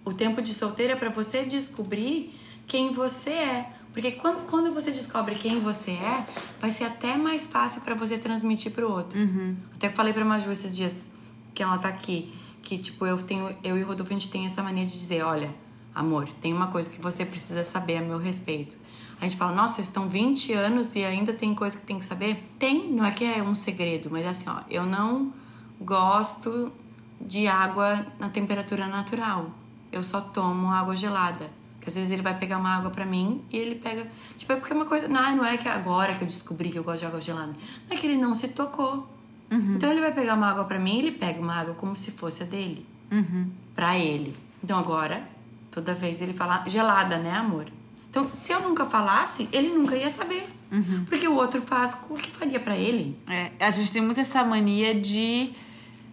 o 0.05 0.13
tempo 0.13 0.41
de 0.41 0.55
solteiro 0.55 0.93
é 0.93 0.97
pra 0.97 1.11
você 1.11 1.45
descobrir 1.45 2.33
quem 2.67 2.93
você 2.93 3.31
é. 3.31 3.73
Porque 3.93 4.13
quando, 4.13 4.47
quando 4.47 4.73
você 4.73 4.91
descobre 4.91 5.35
quem 5.35 5.61
você 5.61 5.93
é, 5.93 6.27
vai 6.61 6.71
ser 6.71 6.85
até 6.85 7.17
mais 7.17 7.47
fácil 7.47 7.81
pra 7.83 7.95
você 7.95 8.17
transmitir 8.19 8.73
pro 8.73 8.91
outro. 8.91 9.19
Até 9.75 9.89
falei 9.91 10.13
pra 10.13 10.25
Maju 10.25 10.51
esses 10.51 10.77
dias 10.77 11.11
que 11.53 11.63
ela 11.63 11.77
tá 11.77 11.89
aqui, 11.89 12.33
que 12.63 12.79
tipo, 12.79 13.05
eu 13.05 13.19
tenho, 13.19 13.55
eu 13.65 13.77
e 13.77 13.83
o 13.83 13.87
Rodolfo 13.87 14.13
a 14.13 14.19
gente 14.19 14.31
tem 14.31 14.47
essa 14.47 14.63
mania 14.63 14.87
de 14.87 14.99
dizer, 14.99 15.23
olha, 15.23 15.53
amor, 15.95 16.29
tem 16.41 16.53
uma 16.53 16.69
coisa 16.69 16.89
que 16.89 17.01
você 17.01 17.25
precisa 17.25 17.65
saber 17.65 17.97
a 17.97 18.01
meu 18.01 18.19
respeito. 18.19 18.77
A 19.21 19.25
gente 19.25 19.37
fala, 19.37 19.53
nossa, 19.53 19.81
estão 19.81 20.09
20 20.09 20.53
anos 20.55 20.95
e 20.95 21.05
ainda 21.05 21.33
tem 21.33 21.55
coisa 21.55 21.77
que 21.77 21.85
tem 21.85 21.99
que 21.99 22.05
saber? 22.05 22.49
Tem, 22.59 22.91
não 22.91 23.05
é 23.05 23.11
que 23.11 23.25
é 23.25 23.43
um 23.43 23.55
segredo, 23.55 24.09
mas 24.11 24.27
assim, 24.27 24.49
ó, 24.49 24.61
eu 24.71 24.87
não 24.87 25.33
gosto 25.81 26.73
de 27.21 27.47
água 27.47 28.07
na 28.19 28.31
temperatura 28.31 28.87
natural. 28.87 29.51
Eu 29.93 30.03
só 30.03 30.21
tomo 30.21 30.69
água 30.69 30.97
gelada. 30.97 31.51
Porque 31.81 31.89
às 31.89 31.95
vezes 31.97 32.11
ele 32.11 32.21
vai 32.23 32.37
pegar 32.39 32.59
uma 32.59 32.77
água 32.77 32.91
pra 32.91 33.07
mim 33.07 33.43
e 33.51 33.57
ele 33.57 33.75
pega. 33.75 34.07
Tipo, 34.37 34.53
é 34.53 34.57
porque 34.57 34.73
é 34.73 34.77
uma 34.77 34.85
coisa. 34.85 35.09
Não, 35.09 35.37
não 35.37 35.45
é 35.47 35.57
que 35.57 35.67
agora 35.67 36.15
que 36.15 36.23
eu 36.23 36.29
descobri 36.29 36.69
que 36.69 36.79
eu 36.79 36.85
gosto 36.85 37.01
de 37.01 37.07
água 37.07 37.21
gelada. 37.21 37.53
Não 37.89 37.97
é 37.97 37.97
que 37.97 38.07
ele 38.07 38.19
não 38.19 38.35
se 38.35 38.49
tocou. 38.49 39.09
Então 39.51 39.91
ele 39.91 40.01
vai 40.01 40.13
pegar 40.13 40.35
uma 40.35 40.49
água 40.49 40.65
pra 40.65 40.79
mim 40.79 40.97
e 40.97 40.99
ele 41.01 41.13
pega 41.13 41.41
uma 41.41 41.55
água 41.55 41.75
como 41.75 41.97
se 41.97 42.11
fosse 42.13 42.43
a 42.43 42.47
dele. 42.47 42.87
Pra 43.75 43.99
ele. 43.99 44.37
Então 44.63 44.79
agora, 44.79 45.27
toda 45.71 45.95
vez 45.95 46.21
ele 46.21 46.33
fala 46.35 46.63
gelada, 46.69 47.17
né, 47.19 47.33
amor? 47.33 47.65
Então, 48.11 48.29
se 48.35 48.53
eu 48.53 48.61
nunca 48.61 48.85
falasse, 48.87 49.49
ele 49.53 49.69
nunca 49.71 49.97
ia 49.97 50.11
saber. 50.11 50.45
Porque 51.09 51.27
o 51.27 51.35
outro 51.35 51.63
faz 51.63 51.97
o 52.11 52.15
que 52.15 52.31
faria 52.31 52.61
pra 52.61 52.77
ele. 52.77 53.17
É, 53.27 53.51
a 53.59 53.71
gente 53.71 53.91
tem 53.91 54.03
muito 54.03 54.21
essa 54.21 54.45
mania 54.45 54.95
de. 55.01 55.53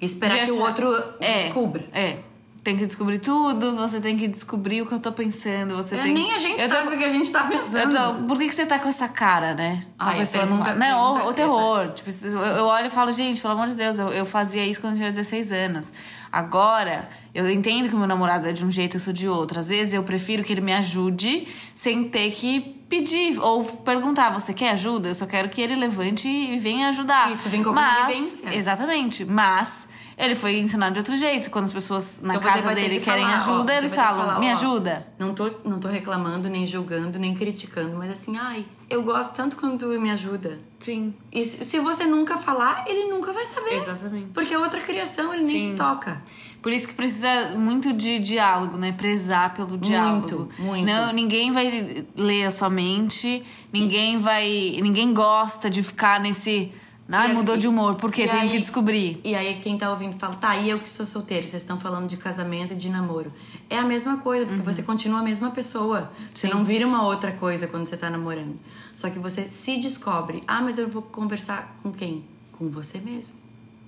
Esperar 0.02 0.40
de 0.40 0.46
que 0.46 0.52
o 0.52 0.66
achar- 0.66 0.86
outro 0.86 1.16
É, 1.20 1.44
descubra. 1.44 1.88
É. 1.92 2.20
Tem 2.68 2.76
que 2.76 2.86
descobrir 2.86 3.20
tudo, 3.20 3.78
você 3.78 4.02
tem 4.02 4.18
que 4.18 4.28
descobrir 4.28 4.82
o 4.82 4.86
que 4.86 4.94
eu 4.94 5.00
tô 5.00 5.14
pensando. 5.14 5.74
Você 5.78 5.96
É, 5.96 6.02
tem... 6.04 6.14
Nem 6.14 6.34
a 6.34 6.38
gente 6.38 6.62
eu 6.62 6.68
sabe 6.68 6.94
o 6.94 6.98
que 6.98 7.06
a 7.06 7.10
gente 7.10 7.32
tá 7.32 7.46
pensando. 7.46 7.96
tô- 7.96 8.28
Por 8.28 8.38
que, 8.38 8.50
que 8.50 8.54
você 8.54 8.66
tá 8.66 8.78
com 8.78 8.90
essa 8.90 9.08
cara, 9.08 9.54
né? 9.54 9.84
A 9.98 10.10
Ai, 10.10 10.16
a 10.16 10.18
pessoa 10.18 10.46
pergunta- 10.46 10.76
não. 10.76 11.14
Pergunta 11.14 11.26
o, 11.26 11.30
o 11.30 11.34
terror. 11.34 11.94
Tipo, 11.94 12.10
eu, 12.36 12.66
olho 12.66 12.88
e 12.88 12.90
falo, 12.90 13.10
gente, 13.14 13.40
pelo 13.40 13.54
amor 13.54 13.68
de 13.68 13.76
Deus, 13.76 13.98
eu, 14.00 14.10
eu 14.10 14.26
fazia 14.26 14.66
isso 14.66 14.82
quando 14.82 14.92
eu 14.96 14.98
tinha 14.98 15.10
16 15.10 15.50
anos. 15.54 15.94
Agora, 16.30 17.08
eu 17.34 17.50
entendo 17.50 17.88
que 17.88 17.96
o 17.96 17.98
meu 17.98 18.06
namorado 18.06 18.50
é 18.50 18.52
de 18.52 18.66
um 18.66 18.70
jeito, 18.70 18.98
eu 18.98 19.00
sou 19.00 19.14
de 19.14 19.30
outro. 19.30 19.58
Às 19.62 19.70
vezes 19.70 19.94
eu 19.94 20.04
prefiro 20.04 20.44
que 20.44 20.52
ele 20.52 20.60
me 20.60 20.74
ajude 20.74 21.48
sem 21.74 22.04
ter 22.10 22.32
que 22.32 22.60
pedir 22.90 23.40
ou 23.40 23.64
perguntar: 23.64 24.30
você 24.38 24.54
quer 24.54 24.72
ajuda? 24.72 25.08
Eu 25.08 25.16
só 25.16 25.26
quero 25.26 25.48
que 25.48 25.62
ele 25.62 25.76
levante 25.78 26.28
e 26.28 26.60
venha 26.60 26.90
ajudar. 26.90 27.32
Isso, 27.32 27.48
vem 27.48 27.64
com 27.64 27.70
a 27.70 27.74
Mas, 27.74 28.02
convivência. 28.08 28.54
Exatamente. 28.54 29.24
Mas. 29.24 29.88
Ele 30.18 30.34
foi 30.34 30.58
ensinado 30.58 30.94
de 30.94 31.00
outro 31.00 31.16
jeito. 31.16 31.52
Quando 31.52 31.66
as 31.66 31.74
pessoas 31.74 32.20
na 32.24 32.36
Então 32.36 32.52
casa 32.52 32.74
dele 32.74 32.98
que 32.98 33.06
querem 33.06 33.24
falar, 33.24 33.38
ó, 33.38 33.38
ajuda, 33.38 33.74
você 33.74 33.80
eles 33.80 33.96
falam: 33.96 34.26
falar, 34.26 34.40
me 34.40 34.48
ó, 34.48 34.52
ajuda. 34.52 35.08
Não 35.20 35.34
tô, 35.34 35.52
não 35.64 35.80
tô 35.80 35.88
reclamando, 35.88 36.50
nem 36.50 36.66
julgando, 36.66 37.20
nem 37.20 37.36
criticando, 37.36 37.96
mas 37.96 38.12
assim, 38.12 38.36
ai, 38.36 38.66
eu 38.90 39.04
gosto 39.04 39.36
tanto 39.36 39.56
quando 39.58 39.78
tu 39.78 39.86
me 40.00 40.10
ajuda. 40.10 40.60
Sim. 40.80 41.14
E 41.32 41.46
se, 41.46 41.64
se 41.64 41.80
você 41.80 42.06
nunca 42.06 42.38
falar, 42.38 42.84
ele 42.88 43.12
nunca 43.12 43.32
vai 43.32 43.46
saber. 43.46 43.76
Exatamente. 43.76 44.28
Porque 44.34 44.54
é 44.56 44.58
outra 44.58 44.80
criação, 44.82 45.32
ele 45.34 45.44
nem 45.44 45.60
Sim. 45.60 45.72
se 45.72 45.78
toca. 45.78 46.18
Por 46.62 46.74
isso 46.74 46.88
que 46.88 46.96
precisa 46.96 47.52
muito 47.56 47.94
de 47.94 48.18
diálogo, 48.20 48.78
né? 48.78 48.92
Prezar 48.92 49.54
pelo 49.54 49.78
diálogo. 49.78 50.50
muito. 50.58 50.86
Não, 50.86 51.14
ninguém 51.14 51.52
vai 51.52 52.06
ler 52.16 52.46
a 52.46 52.52
sua 52.52 52.70
mente, 52.70 53.44
ninguém 53.72 54.18
vai. 54.18 54.78
Ninguém 54.82 55.14
gosta 55.14 55.70
de 55.70 55.84
ficar 55.84 56.20
nesse. 56.20 56.72
Ai, 57.10 57.32
E 57.32 57.34
mudou 57.34 57.56
aí- 57.56 57.62
de 57.62 57.68
humor. 57.68 57.96
Por 57.96 58.12
quê? 58.12 58.24
e 58.24 58.28
Tenho 58.28 58.42
aí- 58.42 58.50
que 58.50 58.60
descobrir. 58.60 59.20
E 59.24 59.34
aí 59.34 59.60
quem 59.62 59.78
tá 59.78 59.90
ouvindo 59.90 60.18
fala, 60.20 60.36
tá, 60.36 60.58
e 60.58 60.70
eu 60.70 60.80
que 60.80 60.90
sou 60.90 61.06
solteiro, 61.06 61.48
vocês 61.48 61.62
estão 61.64 61.80
falando 61.80 62.08
de 62.08 62.18
casamento 62.18 62.74
e 62.74 62.76
de 62.76 62.90
namoro. 62.90 63.32
É 63.70 63.78
a 63.78 63.84
mesma 63.84 64.18
coisa, 64.18 64.46
porque 64.46 64.62
você 64.62 64.84
continua 64.84 65.20
a 65.20 65.24
mesma 65.24 65.52
pessoa. 65.52 66.12
Você 66.34 66.48
Uhum. 66.48 66.52
Sim. 66.54 66.58
não 66.60 66.66
vira 66.66 66.86
uma 66.86 67.04
outra 67.04 67.32
coisa 67.32 67.66
quando 67.68 67.88
você 67.88 67.96
tá 67.96 68.10
namorando. 68.10 68.58
Só 68.96 69.10
que 69.10 69.20
você 69.20 69.48
se 69.48 69.78
descobre, 69.78 70.44
ah, 70.48 70.62
mas 70.62 70.78
eu 70.78 70.90
vou 70.90 71.02
conversar 71.02 71.78
com 71.82 71.92
quem? 71.92 72.24
Com 72.52 72.70
você 72.70 73.00
mesmo. 73.00 73.36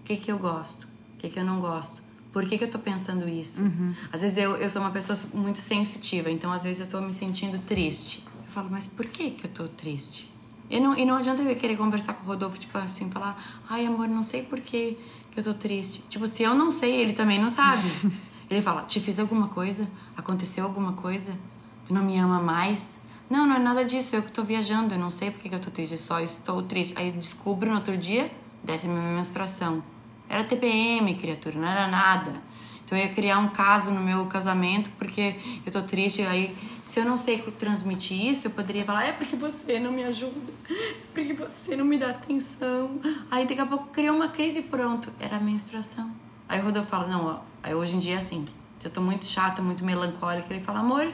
O 0.01 0.03
que 0.05 0.15
que 0.15 0.31
eu 0.31 0.37
gosto? 0.37 0.83
O 1.15 1.17
que 1.19 1.29
que 1.29 1.39
eu 1.39 1.43
não 1.45 1.59
gosto? 1.59 2.01
Por 2.31 2.45
que 2.45 2.57
que 2.57 2.63
eu 2.63 2.69
tô 2.69 2.79
pensando 2.79 3.27
isso? 3.27 3.61
Uhum. 3.63 3.93
Às 4.13 4.21
vezes 4.21 4.37
eu, 4.37 4.55
eu 4.57 4.69
sou 4.69 4.81
uma 4.81 4.91
pessoa 4.91 5.17
muito 5.33 5.59
sensitiva, 5.59 6.29
então 6.29 6.51
às 6.53 6.63
vezes 6.63 6.79
eu 6.81 6.87
tô 6.87 7.01
me 7.05 7.11
sentindo 7.13 7.57
triste. 7.59 8.23
Eu 8.47 8.53
falo, 8.53 8.69
mas 8.69 8.87
por 8.87 9.05
que 9.07 9.31
que 9.31 9.45
eu 9.45 9.49
tô 9.51 9.67
triste? 9.67 10.29
E 10.69 10.79
não, 10.79 10.95
e 10.95 11.03
não 11.05 11.15
adianta 11.15 11.41
eu 11.41 11.55
querer 11.55 11.75
conversar 11.75 12.13
com 12.13 12.23
o 12.23 12.27
Rodolfo, 12.27 12.59
tipo 12.59 12.77
assim, 12.77 13.09
falar, 13.09 13.63
ai 13.69 13.85
amor, 13.85 14.07
não 14.07 14.21
sei 14.21 14.43
por 14.43 14.59
que, 14.59 14.97
eu 15.35 15.43
tô 15.43 15.53
triste. 15.53 16.03
Tipo, 16.09 16.27
se 16.27 16.43
eu 16.43 16.53
não 16.53 16.69
sei, 16.69 16.95
ele 17.01 17.13
também 17.13 17.39
não 17.39 17.49
sabe. 17.49 17.83
ele 18.49 18.61
fala, 18.61 18.83
te 18.83 18.99
fiz 18.99 19.19
alguma 19.19 19.47
coisa? 19.47 19.87
Aconteceu 20.15 20.65
alguma 20.65 20.93
coisa? 20.93 21.37
Tu 21.85 21.93
não 21.93 22.03
me 22.03 22.17
ama 22.17 22.39
mais? 22.41 23.01
Não, 23.29 23.47
não 23.47 23.55
é 23.55 23.59
nada 23.59 23.85
disso, 23.85 24.15
eu 24.15 24.23
que 24.23 24.31
tô 24.31 24.43
viajando, 24.43 24.93
eu 24.93 24.99
não 24.99 25.09
sei 25.09 25.31
por 25.31 25.39
que 25.41 25.53
eu 25.53 25.59
tô 25.59 25.71
triste, 25.71 25.93
eu 25.93 25.97
só 25.97 26.19
estou 26.19 26.61
triste. 26.63 26.93
Aí 26.97 27.07
eu 27.07 27.13
descubro 27.13 27.69
no 27.69 27.75
outro 27.75 27.97
dia, 27.97 28.31
desce 28.63 28.87
minha 28.87 29.01
menstruação. 29.01 29.83
Era 30.27 30.43
TPM, 30.43 31.15
criatura, 31.15 31.57
não 31.57 31.67
era 31.67 31.87
nada. 31.87 32.48
Então 32.89 32.97
eu 32.97 33.05
ia 33.05 33.13
criar 33.13 33.37
um 33.37 33.49
caso 33.49 33.91
no 33.91 34.01
meu 34.01 34.25
casamento 34.25 34.89
porque 34.97 35.35
eu 35.63 35.71
tô 35.71 35.83
triste. 35.83 36.23
Aí, 36.23 36.57
se 36.83 36.99
eu 36.99 37.05
não 37.05 37.17
sei 37.17 37.37
transmitir 37.37 38.19
isso, 38.25 38.47
eu 38.47 38.51
poderia 38.51 38.83
falar: 38.83 39.05
é 39.05 39.11
porque 39.11 39.35
você 39.35 39.79
não 39.79 39.91
me 39.91 40.03
ajuda, 40.03 40.33
é 40.67 40.93
porque 41.13 41.33
você 41.33 41.75
não 41.75 41.85
me 41.85 41.99
dá 41.99 42.09
atenção. 42.09 42.99
Aí 43.29 43.45
daqui 43.45 43.61
a 43.61 43.65
pouco 43.67 43.89
criou 43.89 44.15
uma 44.15 44.29
crise 44.29 44.57
e 44.57 44.63
pronto, 44.63 45.13
era 45.19 45.37
a 45.37 45.39
menstruação. 45.39 46.09
Aí 46.47 46.59
o 46.59 46.63
Rodolfo 46.63 46.89
fala: 46.89 47.07
não, 47.07 47.27
ó, 47.27 47.39
aí 47.61 47.75
hoje 47.75 47.95
em 47.95 47.99
dia 47.99 48.15
é 48.15 48.17
assim. 48.17 48.43
Se 48.79 48.87
eu 48.87 48.91
tô 48.91 49.01
muito 49.01 49.23
chata, 49.23 49.61
muito 49.61 49.85
melancólica, 49.85 50.51
ele 50.51 50.63
fala: 50.63 50.79
amor, 50.79 51.13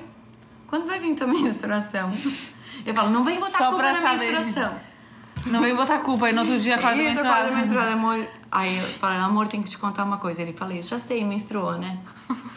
quando 0.67 0.87
vai 0.87 0.97
vir 0.97 1.13
tua 1.13 1.27
menstruação? 1.27 2.09
Eu 2.85 2.95
falo: 2.95 3.09
não 3.09 3.25
vem 3.25 3.35
botar 3.35 3.49
Só 3.49 3.67
culpa 3.71 3.79
pra 3.79 3.91
na 3.91 4.01
saber. 4.01 4.31
menstruação. 4.31 4.79
Não 5.45 5.61
vem 5.61 5.75
botar 5.75 5.99
culpa 5.99 6.25
aí 6.27 6.33
no 6.33 6.41
outro 6.41 6.57
dia 6.59 6.75
acorda 6.75 6.95
Isso, 6.97 7.05
menstruada. 7.05 7.39
acorda 7.41 7.55
menstruada, 7.57 7.91
amor. 7.93 8.27
Aí 8.51 8.77
eu 8.77 8.83
falei, 8.83 9.17
amor, 9.19 9.47
tem 9.47 9.61
que 9.61 9.69
te 9.69 9.77
contar 9.77 10.03
uma 10.03 10.17
coisa. 10.17 10.41
Ele 10.41 10.53
falei, 10.53 10.81
já 10.81 10.97
sei, 10.97 11.23
menstruou, 11.23 11.77
né? 11.77 11.99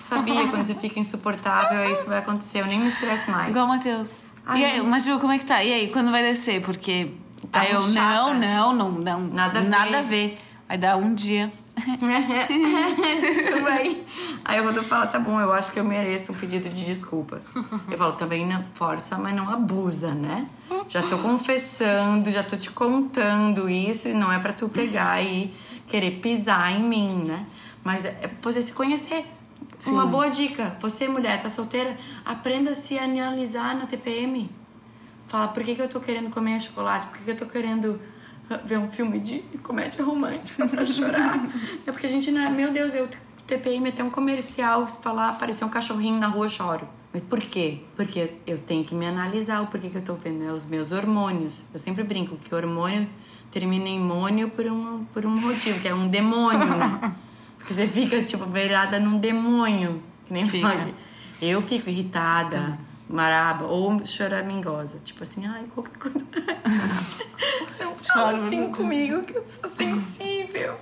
Sabia, 0.01 0.47
quando 0.49 0.65
você 0.65 0.75
fica 0.75 0.99
insuportável, 0.99 1.79
é 1.81 1.91
isso 1.93 2.03
que 2.03 2.09
vai 2.09 2.19
acontecer. 2.19 2.61
Eu 2.61 2.67
nem 2.67 2.79
me 2.79 2.89
estresso 2.89 3.31
mais. 3.31 3.51
Igual 3.51 3.67
o 3.67 3.69
Matheus. 3.69 4.33
Ai, 4.47 4.61
E 4.61 4.65
aí, 4.65 4.83
mas 4.83 5.05
Ju, 5.05 5.19
como 5.19 5.33
é 5.33 5.39
que 5.39 5.45
tá? 5.45 5.63
E 5.63 5.73
aí, 5.73 5.89
quando 5.89 6.11
vai 6.11 6.23
descer? 6.23 6.63
Porque. 6.63 7.13
Tá 7.51 7.61
aí 7.61 7.73
eu, 7.73 7.81
chata. 7.81 7.93
não, 7.95 8.35
não, 8.35 8.73
não, 8.75 8.93
não. 8.93 9.21
Nada 9.29 9.59
a 9.59 9.63
ver. 9.63 9.69
Nada 9.69 9.99
a 9.99 10.03
ver. 10.03 10.39
Aí 10.69 10.79
dá 10.79 10.97
um 10.97 11.15
dia. 11.15 11.53
Tudo 12.47 13.65
bem. 13.65 14.05
Aí 14.45 14.61
o 14.61 14.65
Rodolfo 14.65 14.89
fala, 14.89 15.07
tá 15.07 15.19
bom, 15.19 15.41
eu 15.41 15.53
acho 15.53 15.73
que 15.73 15.79
eu 15.79 15.85
mereço 15.85 16.33
um 16.33 16.35
pedido 16.35 16.69
de 16.69 16.85
desculpas. 16.85 17.55
Eu 17.91 17.99
falo, 17.99 18.13
também 18.13 18.47
não 18.47 18.65
força, 18.75 19.17
mas 19.19 19.35
não 19.35 19.49
abusa, 19.51 20.15
né? 20.15 20.49
Já 20.89 21.03
tô 21.03 21.19
confessando, 21.19 22.31
já 22.31 22.43
tô 22.43 22.57
te 22.57 22.71
contando 22.71 23.69
isso 23.69 24.09
e 24.09 24.15
não 24.15 24.33
é 24.33 24.39
pra 24.39 24.53
tu 24.53 24.69
pegar 24.69 25.23
e 25.23 25.55
querer 25.87 26.13
pisar 26.21 26.73
em 26.73 26.83
mim, 26.83 27.25
né? 27.25 27.47
Mas 27.85 28.05
é 28.05 28.11
é 28.23 28.31
você 28.41 28.63
se 28.63 28.73
conhecer. 28.73 29.25
Uma 29.87 30.07
boa 30.07 30.29
dica, 30.29 30.77
você 30.81 31.07
mulher, 31.07 31.41
tá 31.41 31.49
solteira, 31.49 31.97
aprenda 32.25 32.73
a 32.73 32.75
se 32.75 32.99
analisar 32.99 33.77
na 33.77 33.87
TPM. 33.87 34.51
Fala, 35.29 35.49
por 35.49 35.63
que, 35.63 35.75
que 35.75 35.83
eu 35.83 35.89
tô 35.89 36.01
querendo 36.01 36.31
comer 36.31 36.61
chocolate? 36.61 37.07
Por 37.07 37.19
que, 37.19 37.25
que 37.25 37.31
eu 37.31 37.37
tô 37.37 37.47
querendo 37.47 38.01
ver 38.65 38.79
um 38.79 38.89
filme 38.89 39.19
de 39.19 39.41
comédia 39.63 40.05
romântica 40.05 40.67
pra 40.67 40.85
chorar? 40.85 41.39
é 41.87 41.93
porque 41.93 42.07
a 42.07 42.11
gente 42.11 42.31
não 42.31 42.41
é. 42.41 42.51
Meu 42.51 42.73
Deus, 42.73 42.95
eu 42.95 43.09
TPM 43.47 43.89
até 43.89 44.05
um 44.05 44.11
comercial 44.11 44.85
que 44.85 44.93
se 44.93 45.03
falar, 45.03 45.31
aparecer 45.31 45.65
um 45.65 45.69
cachorrinho 45.69 46.19
na 46.19 46.29
rua, 46.29 46.45
eu 46.45 46.51
choro. 46.51 46.89
Mas 47.13 47.23
por 47.23 47.41
quê? 47.41 47.81
Porque 47.97 48.31
eu 48.47 48.59
tenho 48.59 48.85
que 48.85 48.95
me 48.95 49.07
analisar 49.07 49.63
o 49.63 49.67
porquê 49.69 49.89
que 49.89 49.97
eu 49.97 50.03
tô 50.03 50.15
vendo 50.15 50.45
é 50.45 50.53
os 50.53 50.67
meus 50.67 50.93
hormônios. 50.93 51.65
Eu 51.73 51.81
sempre 51.81 52.05
brinco 52.05 52.37
que 52.37 52.55
hormônio 52.55 53.09
termina 53.51 53.89
em 53.89 53.99
mônio 53.99 54.51
por 54.51 54.67
um, 54.67 55.05
por 55.07 55.25
um 55.25 55.31
motivo, 55.31 55.81
que 55.81 55.89
é 55.89 55.95
um 55.95 56.09
demônio, 56.09 56.67
né? 56.77 57.15
Porque 57.57 57.73
você 57.73 57.87
fica, 57.87 58.23
tipo, 58.23 58.45
virada 58.45 59.01
num 59.01 59.19
demônio. 59.19 60.03
Que 60.27 60.33
nem 60.35 60.47
Fica. 60.47 60.69
pode. 60.69 60.95
Eu 61.41 61.63
fico 61.63 61.89
irritada, 61.89 62.79
maraba 63.09 63.65
ou 63.67 64.05
choramingosa. 64.05 64.99
Tipo 65.05 65.23
assim, 65.23 65.47
ai, 65.47 65.65
qualquer 65.75 65.97
coisa. 65.97 66.19
Não 67.81 67.95
fala 67.97 68.33
assim 68.33 68.71
comigo 68.71 69.23
que 69.23 69.37
eu 69.37 69.47
sou 69.47 69.69
sensível. 69.69 70.75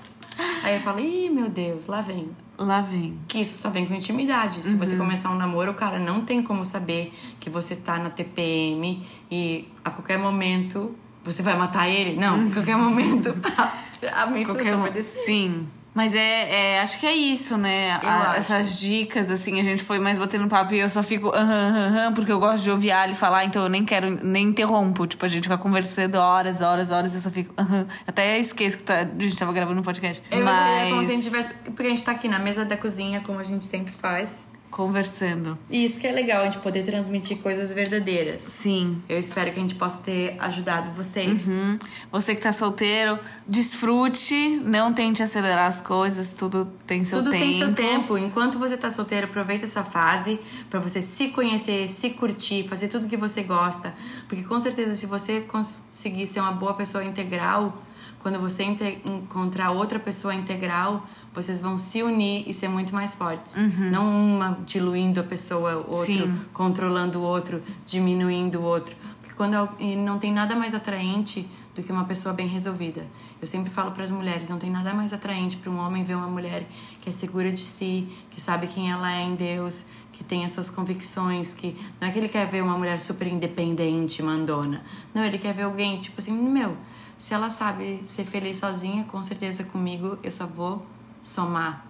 Aí 0.62 0.74
eu 0.74 0.80
falo, 0.80 1.00
ih, 1.00 1.30
meu 1.30 1.48
Deus, 1.48 1.86
lá 1.86 2.00
vem. 2.02 2.30
Lá 2.58 2.80
vem. 2.82 3.18
Que 3.28 3.40
isso 3.40 3.56
só 3.56 3.70
vem 3.70 3.86
com 3.86 3.94
intimidade. 3.94 4.62
Se 4.62 4.72
Uhum. 4.72 4.78
você 4.78 4.96
começar 4.96 5.30
um 5.30 5.36
namoro, 5.36 5.70
o 5.70 5.74
cara 5.74 5.98
não 5.98 6.22
tem 6.24 6.42
como 6.42 6.64
saber 6.64 7.12
que 7.40 7.48
você 7.48 7.76
tá 7.76 7.98
na 7.98 8.10
TPM 8.10 9.06
e 9.30 9.68
a 9.84 9.90
qualquer 9.90 10.18
momento 10.18 10.94
você 11.24 11.42
vai 11.42 11.56
matar 11.56 11.88
ele. 11.88 12.18
Não, 12.18 12.46
a 12.46 12.50
qualquer 12.52 12.76
momento 12.76 13.34
a, 13.56 14.22
a 14.22 14.26
menstruação 14.26 14.44
Qualquer 14.54 14.76
vai 14.76 14.90
descer. 14.92 15.24
Sim. 15.24 15.68
Mas 15.96 16.14
é, 16.14 16.74
é, 16.74 16.80
acho 16.80 17.00
que 17.00 17.06
é 17.06 17.14
isso, 17.14 17.56
né? 17.56 17.92
A- 18.02 18.34
essas 18.36 18.78
dicas, 18.78 19.30
assim, 19.30 19.58
a 19.58 19.64
gente 19.64 19.82
foi 19.82 19.98
mais 19.98 20.18
batendo 20.18 20.46
papo 20.46 20.74
e 20.74 20.78
eu 20.80 20.90
só 20.90 21.02
fico 21.02 21.28
aham, 21.30 21.40
aham, 21.70 21.86
aham, 21.86 22.12
porque 22.12 22.30
eu 22.30 22.38
gosto 22.38 22.62
de 22.64 22.70
ouvir 22.70 22.90
a 22.90 23.00
Ali 23.00 23.14
falar, 23.14 23.46
então 23.46 23.62
eu 23.62 23.68
nem 23.70 23.82
quero, 23.82 24.10
nem 24.22 24.44
interrompo. 24.48 25.06
Tipo, 25.06 25.24
a 25.24 25.28
gente 25.28 25.48
vai 25.48 25.56
conversando 25.56 26.16
horas, 26.16 26.60
horas, 26.60 26.90
horas, 26.90 27.14
eu 27.14 27.20
só 27.22 27.30
fico 27.30 27.54
aham. 27.56 27.86
Até 28.06 28.38
esqueço 28.38 28.76
que 28.76 28.84
tá- 28.84 28.98
a 29.00 29.22
gente 29.22 29.38
tava 29.38 29.54
gravando 29.54 29.80
um 29.80 29.82
podcast. 29.82 30.22
Eu 30.30 30.44
Mas. 30.44 30.86
é 30.86 30.90
como 30.90 31.02
se 31.02 31.10
a 31.12 31.14
gente 31.14 31.24
tivesse. 31.24 31.54
Porque 31.64 31.82
a 31.86 31.88
gente 31.88 32.04
tá 32.04 32.12
aqui 32.12 32.28
na 32.28 32.38
mesa 32.38 32.62
da 32.66 32.76
cozinha, 32.76 33.22
como 33.24 33.38
a 33.38 33.44
gente 33.44 33.64
sempre 33.64 33.92
faz. 33.92 34.46
Conversando. 34.76 35.58
E 35.70 35.82
isso 35.86 35.98
que 35.98 36.06
é 36.06 36.12
legal, 36.12 36.42
a 36.42 36.44
gente 36.44 36.58
poder 36.58 36.84
transmitir 36.84 37.38
coisas 37.38 37.72
verdadeiras. 37.72 38.42
Sim. 38.42 39.02
Eu 39.08 39.18
espero 39.18 39.50
que 39.50 39.58
a 39.58 39.62
gente 39.62 39.74
possa 39.74 39.96
ter 40.02 40.36
ajudado 40.38 40.90
vocês. 40.90 41.48
Hum. 41.48 41.78
Você 42.12 42.34
que 42.34 42.42
tá 42.42 42.52
solteiro, 42.52 43.18
desfrute, 43.48 44.60
não 44.62 44.92
tente 44.92 45.22
acelerar 45.22 45.66
as 45.66 45.80
coisas, 45.80 46.34
tudo 46.34 46.70
tem 46.86 47.06
seu 47.06 47.20
Tudo 47.20 47.30
tempo. 47.30 47.42
tem 47.42 47.52
seu 47.54 47.72
tempo. 47.72 48.18
Enquanto 48.18 48.58
você 48.58 48.76
tá 48.76 48.90
solteiro, 48.90 49.28
aproveita 49.28 49.64
essa 49.64 49.82
fase 49.82 50.38
pra 50.68 50.78
você 50.78 51.00
se 51.00 51.28
conhecer, 51.28 51.88
se 51.88 52.10
curtir, 52.10 52.68
fazer 52.68 52.88
tudo 52.88 53.08
que 53.08 53.16
você 53.16 53.42
gosta. 53.44 53.94
Porque 54.28 54.44
com 54.44 54.60
certeza, 54.60 54.94
se 54.94 55.06
você 55.06 55.40
conseguir 55.40 56.26
ser 56.26 56.40
uma 56.40 56.52
boa 56.52 56.74
pessoa 56.74 57.02
integral, 57.02 57.82
quando 58.18 58.38
você 58.38 58.64
encontrar 59.06 59.70
outra 59.70 59.98
pessoa 59.98 60.34
integral, 60.34 61.08
vocês 61.36 61.60
vão 61.60 61.76
se 61.76 62.02
unir 62.02 62.48
e 62.48 62.54
ser 62.54 62.68
muito 62.68 62.94
mais 62.94 63.14
fortes. 63.14 63.54
Não 63.92 64.08
uma 64.08 64.58
diluindo 64.64 65.20
a 65.20 65.22
pessoa, 65.22 65.74
o 65.86 65.90
outro 65.90 66.06
Sim. 66.06 66.40
controlando 66.52 67.20
o 67.20 67.22
outro, 67.22 67.62
diminuindo 67.86 68.58
o 68.58 68.62
outro. 68.62 68.96
Porque 69.20 69.34
quando 69.34 69.54
não 69.98 70.18
tem 70.18 70.32
nada 70.32 70.56
mais 70.56 70.74
atraente 70.74 71.46
do 71.74 71.82
que 71.82 71.92
uma 71.92 72.04
pessoa 72.04 72.32
bem 72.32 72.48
resolvida. 72.48 73.06
Eu 73.40 73.46
sempre 73.46 73.70
falo 73.70 73.90
para 73.90 74.02
as 74.02 74.10
mulheres, 74.10 74.48
não 74.48 74.58
tem 74.58 74.70
nada 74.70 74.94
mais 74.94 75.12
atraente 75.12 75.58
para 75.58 75.70
um 75.70 75.78
homem 75.78 76.02
ver 76.02 76.14
uma 76.14 76.26
mulher 76.26 76.66
que 77.02 77.10
é 77.10 77.12
segura 77.12 77.52
de 77.52 77.60
si, 77.60 78.08
que 78.30 78.40
sabe 78.40 78.66
quem 78.66 78.90
ela 78.90 79.14
é 79.14 79.22
em 79.22 79.34
Deus, 79.34 79.84
que 80.10 80.24
tem 80.24 80.42
as 80.42 80.52
suas 80.52 80.70
convicções, 80.70 81.52
que 81.52 81.76
não 82.00 82.08
é 82.08 82.10
que 82.10 82.18
ele 82.18 82.30
quer 82.30 82.48
ver 82.48 82.62
uma 82.62 82.78
mulher 82.78 82.98
super 82.98 83.28
independente, 83.28 84.22
mandona. 84.22 84.82
Não, 85.14 85.22
ele 85.22 85.36
quer 85.36 85.52
ver 85.52 85.64
alguém 85.64 86.00
tipo 86.00 86.18
assim, 86.18 86.32
meu, 86.32 86.74
se 87.18 87.34
ela 87.34 87.50
sabe 87.50 88.02
ser 88.06 88.24
feliz 88.24 88.56
sozinha, 88.56 89.04
com 89.04 89.22
certeza 89.22 89.62
comigo 89.62 90.18
eu 90.22 90.32
só 90.32 90.46
vou 90.46 90.95
somar, 91.26 91.84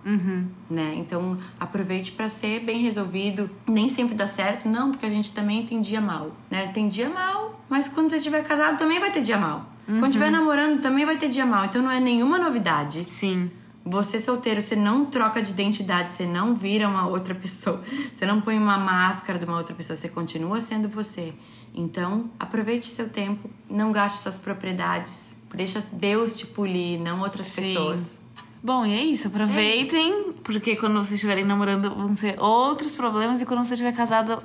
né? 0.71 0.95
Então 0.97 1.37
aproveite 1.61 2.13
para 2.13 2.29
ser 2.29 2.61
bem 2.61 2.81
resolvido. 2.81 3.51
Nem 3.69 3.89
sempre 3.91 4.15
dá 4.15 4.27
certo, 4.27 4.67
não, 4.67 4.91
porque 4.91 5.05
a 5.05 5.11
gente 5.11 5.33
também 5.33 5.67
tem 5.67 5.81
dia 5.83 6.01
mal, 6.01 6.33
né? 6.51 6.69
Tem 6.69 6.89
dia 6.89 7.11
mal, 7.11 7.61
mas 7.69 7.87
quando 7.87 8.09
você 8.09 8.17
estiver 8.17 8.43
casado 8.43 8.79
também 8.79 8.99
vai 8.99 9.13
ter 9.13 9.21
dia 9.21 9.37
mal. 9.37 9.67
Quando 9.87 10.07
estiver 10.07 10.31
namorando 10.31 10.81
também 10.81 11.05
vai 11.05 11.17
ter 11.19 11.29
dia 11.29 11.45
mal. 11.45 11.67
Então 11.67 11.83
não 11.83 11.91
é 11.91 12.01
nenhuma 12.01 12.39
novidade. 12.39 13.05
Sim. 13.07 13.51
Você 13.85 14.19
solteiro, 14.19 14.61
você 14.61 14.75
não 14.75 15.05
troca 15.05 15.41
de 15.41 15.51
identidade, 15.51 16.11
você 16.11 16.27
não 16.27 16.57
vira 16.57 16.89
uma 16.89 17.07
outra 17.07 17.35
pessoa, 17.37 17.85
você 18.13 18.27
não 18.27 18.41
põe 18.41 18.59
uma 18.59 18.79
máscara 18.79 19.39
de 19.39 19.45
uma 19.45 19.59
outra 19.59 19.77
pessoa, 19.77 19.97
você 19.97 20.09
continua 20.09 20.61
sendo 20.61 20.89
você. 20.89 21.35
Então, 21.73 22.31
aproveite 22.41 22.87
seu 22.87 23.09
tempo, 23.09 23.49
não 23.71 23.93
gaste 23.93 24.19
suas 24.19 24.39
propriedades, 24.39 25.37
deixa 25.55 25.85
Deus 25.93 26.37
te 26.37 26.47
polir, 26.47 26.99
não 26.99 27.21
outras 27.21 27.47
Sim. 27.47 27.63
pessoas. 27.63 28.26
Bom, 28.67 28.85
e 28.85 28.93
é 28.95 29.01
isso. 29.05 29.29
Aproveitem, 29.29 30.33
porque 30.43 30.75
quando 30.75 30.95
vocês 30.95 31.13
estiverem 31.13 31.45
namorando 31.45 31.89
vão 31.95 32.13
ser 32.17 32.35
outros 32.43 32.93
problemas 32.95 33.41
e 33.41 33.47
quando 33.47 33.65
você 33.65 33.75
estiver 33.75 33.93
casado, 33.95 34.43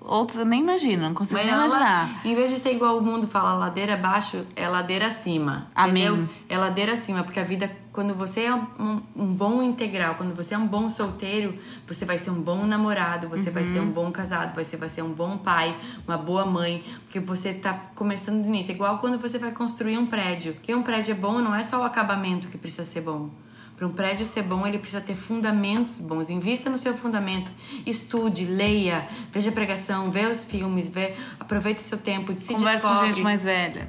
outros 0.00 0.38
eu 0.38 0.44
nem 0.44 0.60
imagino, 0.60 1.02
não 1.08 1.12
consigo 1.12 1.38
Mas 1.38 1.46
nem 1.46 1.54
ela- 1.56 1.66
imaginar. 1.66 2.20
em 2.24 2.36
vez 2.36 2.52
de 2.52 2.60
ser 2.60 2.72
igual 2.72 2.96
o 2.96 3.02
mundo 3.02 3.26
fala 3.26 3.54
ladeira 3.54 3.94
abaixo, 3.94 4.46
é 4.54 4.68
ladeira 4.68 5.08
acima. 5.08 5.66
Amém. 5.74 6.06
Entendeu? 6.06 6.28
É 6.48 6.56
ladeira 6.56 6.92
acima, 6.92 7.24
porque 7.24 7.40
a 7.40 7.42
vida, 7.42 7.68
quando 7.92 8.14
você 8.14 8.42
é 8.42 8.54
um, 8.54 9.00
um 9.16 9.26
bom 9.26 9.60
integral, 9.60 10.14
quando 10.14 10.36
você 10.36 10.54
é 10.54 10.58
um 10.58 10.68
bom 10.68 10.88
solteiro, 10.88 11.58
você 11.84 12.04
vai 12.04 12.16
ser 12.16 12.30
um 12.30 12.40
bom 12.40 12.64
namorado, 12.66 13.28
você 13.28 13.50
vai 13.50 13.64
ser 13.64 13.80
um 13.80 13.90
bom 13.90 14.08
casado, 14.12 14.54
você 14.54 14.76
vai 14.76 14.88
ser 14.88 15.02
um 15.02 15.10
bom 15.12 15.36
pai, 15.36 15.76
uma 16.06 16.16
boa 16.16 16.46
mãe, 16.46 16.84
porque 17.06 17.18
você 17.18 17.52
tá 17.52 17.72
começando 17.96 18.40
do 18.40 18.46
início. 18.46 18.70
É 18.70 18.74
igual 18.76 18.98
quando 18.98 19.18
você 19.20 19.36
vai 19.36 19.50
construir 19.50 19.98
um 19.98 20.06
prédio. 20.06 20.54
Que 20.62 20.72
um 20.72 20.82
prédio 20.84 21.10
é 21.10 21.14
bom, 21.16 21.40
não 21.40 21.52
é 21.52 21.64
só 21.64 21.80
o 21.80 21.82
acabamento 21.82 22.46
que 22.46 22.56
precisa 22.56 22.84
ser 22.84 23.00
bom. 23.00 23.30
Para 23.76 23.88
um 23.88 23.92
prédio 23.92 24.24
ser 24.24 24.42
bom, 24.42 24.64
ele 24.64 24.78
precisa 24.78 25.00
ter 25.00 25.16
fundamentos 25.16 26.00
bons. 26.00 26.30
Invista 26.30 26.70
no 26.70 26.78
seu 26.78 26.94
fundamento. 26.94 27.50
Estude, 27.84 28.44
leia, 28.44 29.08
veja 29.32 29.50
pregação, 29.50 30.12
vê 30.12 30.26
os 30.26 30.44
filmes, 30.44 30.88
vê, 30.88 31.14
aproveite 31.40 31.82
seu 31.82 31.98
tempo, 31.98 32.32
se 32.40 32.54
Conversa 32.54 32.88
com 32.88 33.06
gente 33.06 33.20
mais 33.20 33.42
velha. 33.42 33.86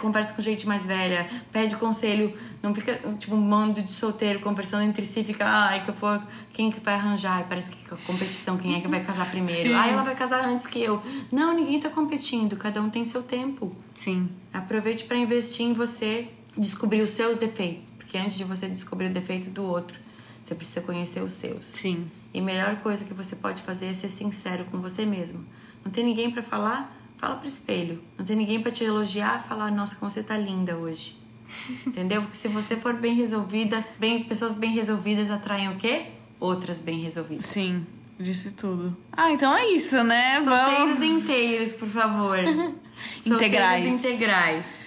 Conversa 0.00 0.32
com 0.32 0.42
gente 0.42 0.66
mais 0.66 0.86
velha, 0.86 1.28
pede 1.52 1.76
conselho, 1.76 2.34
não 2.62 2.74
fica 2.74 2.98
tipo 3.18 3.36
um 3.36 3.48
bando 3.48 3.82
de 3.82 3.92
solteiro 3.92 4.40
conversando 4.40 4.84
entre 4.84 5.04
si, 5.04 5.22
fica, 5.22 5.44
ai, 5.46 5.84
que 5.84 5.90
eu 5.90 5.94
for, 5.94 6.22
quem 6.52 6.70
que 6.70 6.80
vai 6.80 6.94
arranjar? 6.94 7.42
E 7.42 7.44
parece 7.44 7.70
que 7.70 7.94
a 7.94 7.96
competição, 8.06 8.56
quem 8.56 8.76
é 8.76 8.80
que 8.80 8.88
vai 8.88 9.00
casar 9.00 9.30
primeiro? 9.30 9.68
Sim. 9.68 9.74
Ah, 9.74 9.88
ela 9.88 10.02
vai 10.02 10.14
casar 10.14 10.44
antes 10.46 10.66
que 10.66 10.80
eu. 10.80 11.02
Não, 11.30 11.54
ninguém 11.54 11.78
tá 11.78 11.90
competindo, 11.90 12.56
cada 12.56 12.80
um 12.80 12.88
tem 12.88 13.04
seu 13.04 13.22
tempo. 13.22 13.76
Sim. 13.94 14.30
Aproveite 14.52 15.04
para 15.04 15.18
investir 15.18 15.66
em 15.66 15.74
você, 15.74 16.28
descobrir 16.56 17.02
os 17.02 17.10
seus 17.10 17.36
defeitos, 17.36 17.95
porque 18.06 18.16
antes 18.18 18.36
de 18.36 18.44
você 18.44 18.68
descobrir 18.68 19.06
o 19.06 19.12
defeito 19.12 19.50
do 19.50 19.64
outro, 19.64 19.98
você 20.40 20.54
precisa 20.54 20.80
conhecer 20.80 21.24
os 21.24 21.32
seus. 21.32 21.64
Sim. 21.64 22.08
E 22.32 22.38
a 22.38 22.42
melhor 22.42 22.76
coisa 22.76 23.04
que 23.04 23.12
você 23.12 23.34
pode 23.34 23.60
fazer 23.62 23.86
é 23.86 23.94
ser 23.94 24.08
sincero 24.08 24.64
com 24.66 24.78
você 24.80 25.04
mesmo. 25.04 25.44
Não 25.84 25.90
tem 25.90 26.04
ninguém 26.04 26.30
pra 26.30 26.40
falar? 26.40 26.96
Fala 27.16 27.34
pro 27.34 27.48
espelho. 27.48 28.00
Não 28.16 28.24
tem 28.24 28.36
ninguém 28.36 28.62
pra 28.62 28.70
te 28.70 28.84
elogiar? 28.84 29.42
Falar, 29.42 29.72
nossa, 29.72 29.96
como 29.96 30.08
você 30.08 30.22
tá 30.22 30.38
linda 30.38 30.76
hoje. 30.76 31.16
Entendeu? 31.84 32.22
Porque 32.22 32.36
se 32.36 32.46
você 32.46 32.76
for 32.76 32.94
bem 32.94 33.16
resolvida, 33.16 33.84
bem, 33.98 34.22
pessoas 34.22 34.54
bem 34.54 34.70
resolvidas 34.70 35.28
atraem 35.28 35.68
o 35.70 35.76
quê? 35.76 36.06
Outras 36.38 36.78
bem 36.78 37.00
resolvidas. 37.00 37.44
Sim. 37.44 37.84
Disse 38.20 38.52
tudo. 38.52 38.96
Ah, 39.12 39.32
então 39.32 39.54
é 39.54 39.66
isso, 39.72 40.02
né? 40.04 40.36
Solteiros 40.36 40.98
Vamos. 40.98 41.02
inteiros, 41.02 41.72
por 41.72 41.88
favor. 41.88 42.38
Integrais. 42.38 43.82
Solteiros 43.82 44.04
integrais. 44.04 44.85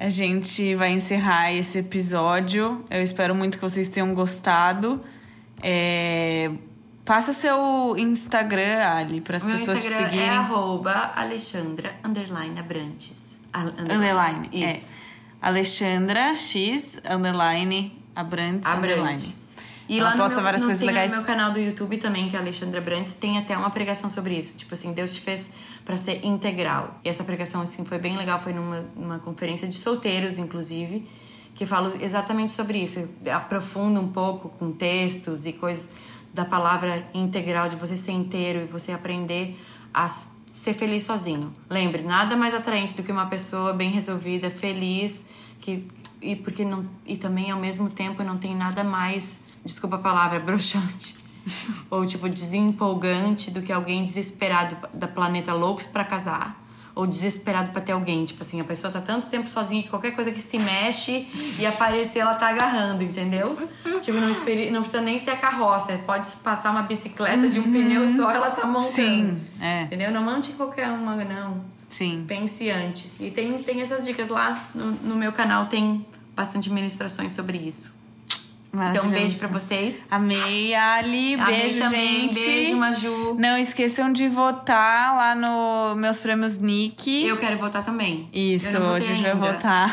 A 0.00 0.08
gente 0.08 0.74
vai 0.74 0.92
encerrar 0.92 1.52
esse 1.52 1.78
episódio. 1.78 2.82
Eu 2.90 3.02
espero 3.02 3.34
muito 3.34 3.58
que 3.58 3.62
vocês 3.62 3.88
tenham 3.90 4.14
gostado. 4.14 5.00
É, 5.62 6.50
Passa 7.04 7.32
seu 7.32 7.96
Instagram, 7.98 8.82
Ali, 8.86 9.20
para 9.20 9.36
as 9.36 9.44
pessoas 9.44 9.80
te 9.80 9.86
Instagram 9.88 10.10
seguirem. 10.10 10.26
é 10.28 10.30
arroba 10.30 11.12
Alexandra 11.16 11.92
underline 12.04 12.58
Abrantes. 12.58 13.38
A- 13.52 13.62
Underline. 13.64 14.48
Isso. 14.52 14.92
É. 14.92 15.46
Alexandra 15.48 16.34
X 16.36 17.00
underline 17.04 18.00
Abrantes. 18.14 18.68
underline. 18.70 19.00
Abrantes. 19.02 19.50
E 19.88 19.98
Ela 19.98 20.10
lá 20.10 20.16
posta 20.16 20.28
no 20.28 20.34
meu, 20.36 20.44
várias 20.44 20.62
coisas 20.62 20.78
tem 20.78 20.86
legais. 20.88 21.10
no 21.10 21.16
meu 21.18 21.26
canal 21.26 21.50
do 21.50 21.58
YouTube 21.58 21.96
também, 21.98 22.28
que 22.30 22.36
é 22.36 22.38
Alexandra 22.38 22.80
Brandes, 22.80 23.12
tem 23.14 23.38
até 23.38 23.56
uma 23.56 23.70
pregação 23.70 24.08
sobre 24.08 24.38
isso. 24.38 24.56
Tipo 24.56 24.74
assim, 24.74 24.92
Deus 24.92 25.12
te 25.14 25.20
fez 25.20 25.50
pra 25.90 25.96
ser 25.96 26.24
integral. 26.24 27.00
E 27.04 27.08
essa 27.08 27.24
pregação, 27.24 27.62
assim, 27.62 27.84
foi 27.84 27.98
bem 27.98 28.16
legal. 28.16 28.38
Foi 28.38 28.52
numa, 28.52 28.82
numa 28.94 29.18
conferência 29.18 29.66
de 29.66 29.74
solteiros, 29.74 30.38
inclusive, 30.38 31.04
que 31.52 31.66
falo 31.66 31.92
exatamente 32.00 32.52
sobre 32.52 32.78
isso. 32.78 33.08
Eu 33.24 33.36
aprofundo 33.36 34.00
um 34.00 34.06
pouco 34.06 34.50
com 34.50 34.70
textos 34.70 35.46
e 35.46 35.52
coisas 35.52 35.90
da 36.32 36.44
palavra 36.44 37.04
integral, 37.12 37.68
de 37.68 37.74
você 37.74 37.96
ser 37.96 38.12
inteiro 38.12 38.60
e 38.60 38.66
você 38.66 38.92
aprender 38.92 39.60
a 39.92 40.08
ser 40.08 40.74
feliz 40.74 41.02
sozinho. 41.02 41.52
Lembre, 41.68 42.04
nada 42.04 42.36
mais 42.36 42.54
atraente 42.54 42.94
do 42.94 43.02
que 43.02 43.10
uma 43.10 43.26
pessoa 43.26 43.72
bem 43.72 43.90
resolvida, 43.90 44.48
feliz, 44.48 45.26
que 45.60 45.88
e 46.22 46.36
porque 46.36 46.64
não 46.64 46.88
e 47.04 47.16
também 47.16 47.50
ao 47.50 47.58
mesmo 47.58 47.90
tempo 47.90 48.22
não 48.22 48.38
tem 48.38 48.54
nada 48.54 48.84
mais, 48.84 49.40
desculpa 49.64 49.96
a 49.96 49.98
palavra, 49.98 50.38
broxante. 50.46 51.19
ou 51.90 52.06
tipo 52.06 52.28
desempolgante 52.28 53.50
do 53.50 53.62
que 53.62 53.72
alguém 53.72 54.04
desesperado 54.04 54.76
da 54.92 55.08
planeta 55.08 55.52
loucos 55.52 55.86
pra 55.86 56.04
casar. 56.04 56.58
Ou 56.92 57.06
desesperado 57.06 57.70
pra 57.70 57.80
ter 57.80 57.92
alguém. 57.92 58.24
Tipo 58.24 58.42
assim, 58.42 58.60
a 58.60 58.64
pessoa 58.64 58.92
tá 58.92 59.00
tanto 59.00 59.28
tempo 59.28 59.48
sozinha 59.48 59.82
que 59.82 59.88
qualquer 59.88 60.10
coisa 60.10 60.32
que 60.32 60.42
se 60.42 60.58
mexe 60.58 61.28
e 61.58 61.64
aparecer, 61.64 62.18
ela 62.18 62.34
tá 62.34 62.48
agarrando, 62.48 63.02
entendeu? 63.04 63.56
Tipo, 64.02 64.18
não, 64.18 64.28
não 64.28 64.80
precisa 64.82 65.00
nem 65.00 65.18
ser 65.18 65.30
a 65.30 65.36
carroça. 65.36 65.96
Pode 66.04 66.26
passar 66.42 66.72
uma 66.72 66.82
bicicleta 66.82 67.48
de 67.48 67.60
um 67.60 67.72
pneu 67.72 68.08
só, 68.08 68.30
ela 68.32 68.50
tá 68.50 68.66
montando. 68.66 68.90
Sim, 68.90 69.40
é. 69.60 69.84
Entendeu? 69.84 70.10
Não 70.10 70.22
monte 70.22 70.52
qualquer 70.52 70.88
uma, 70.88 71.14
não. 71.16 71.62
Sim. 71.88 72.24
Pense 72.26 72.68
antes. 72.70 73.20
E 73.20 73.30
tem, 73.30 73.56
tem 73.62 73.80
essas 73.80 74.04
dicas 74.04 74.28
lá 74.28 74.54
no, 74.74 74.90
no 74.92 75.16
meu 75.16 75.32
canal, 75.32 75.66
tem 75.66 76.04
bastante 76.34 76.70
ministrações 76.70 77.32
sobre 77.32 77.58
isso. 77.58 77.99
Então, 78.72 79.06
um 79.06 79.10
beijo 79.10 79.36
pra 79.36 79.48
vocês. 79.48 80.06
Amei, 80.10 80.74
Ali. 80.74 81.34
Amei 81.34 81.60
Beijo, 81.62 81.80
também. 81.80 82.22
gente. 82.32 82.44
Beijo, 82.44 82.76
Maju. 82.76 83.34
Não 83.36 83.58
esqueçam 83.58 84.12
de 84.12 84.28
votar 84.28 85.16
lá 85.16 85.34
no 85.34 85.96
meus 85.96 86.20
prêmios 86.20 86.56
Nick. 86.58 87.26
Eu 87.26 87.36
quero 87.36 87.58
votar 87.58 87.84
também. 87.84 88.28
Isso, 88.32 88.76
a 88.76 89.00
gente 89.00 89.22
vai 89.22 89.32
ainda. 89.32 89.52
votar. 89.52 89.92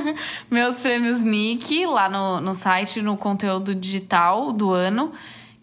Meus 0.50 0.78
prêmios 0.80 1.20
Nick 1.20 1.86
lá 1.86 2.08
no, 2.08 2.38
no 2.40 2.54
site, 2.54 3.00
no 3.00 3.16
conteúdo 3.16 3.74
digital 3.74 4.52
do 4.52 4.72
ano, 4.72 5.10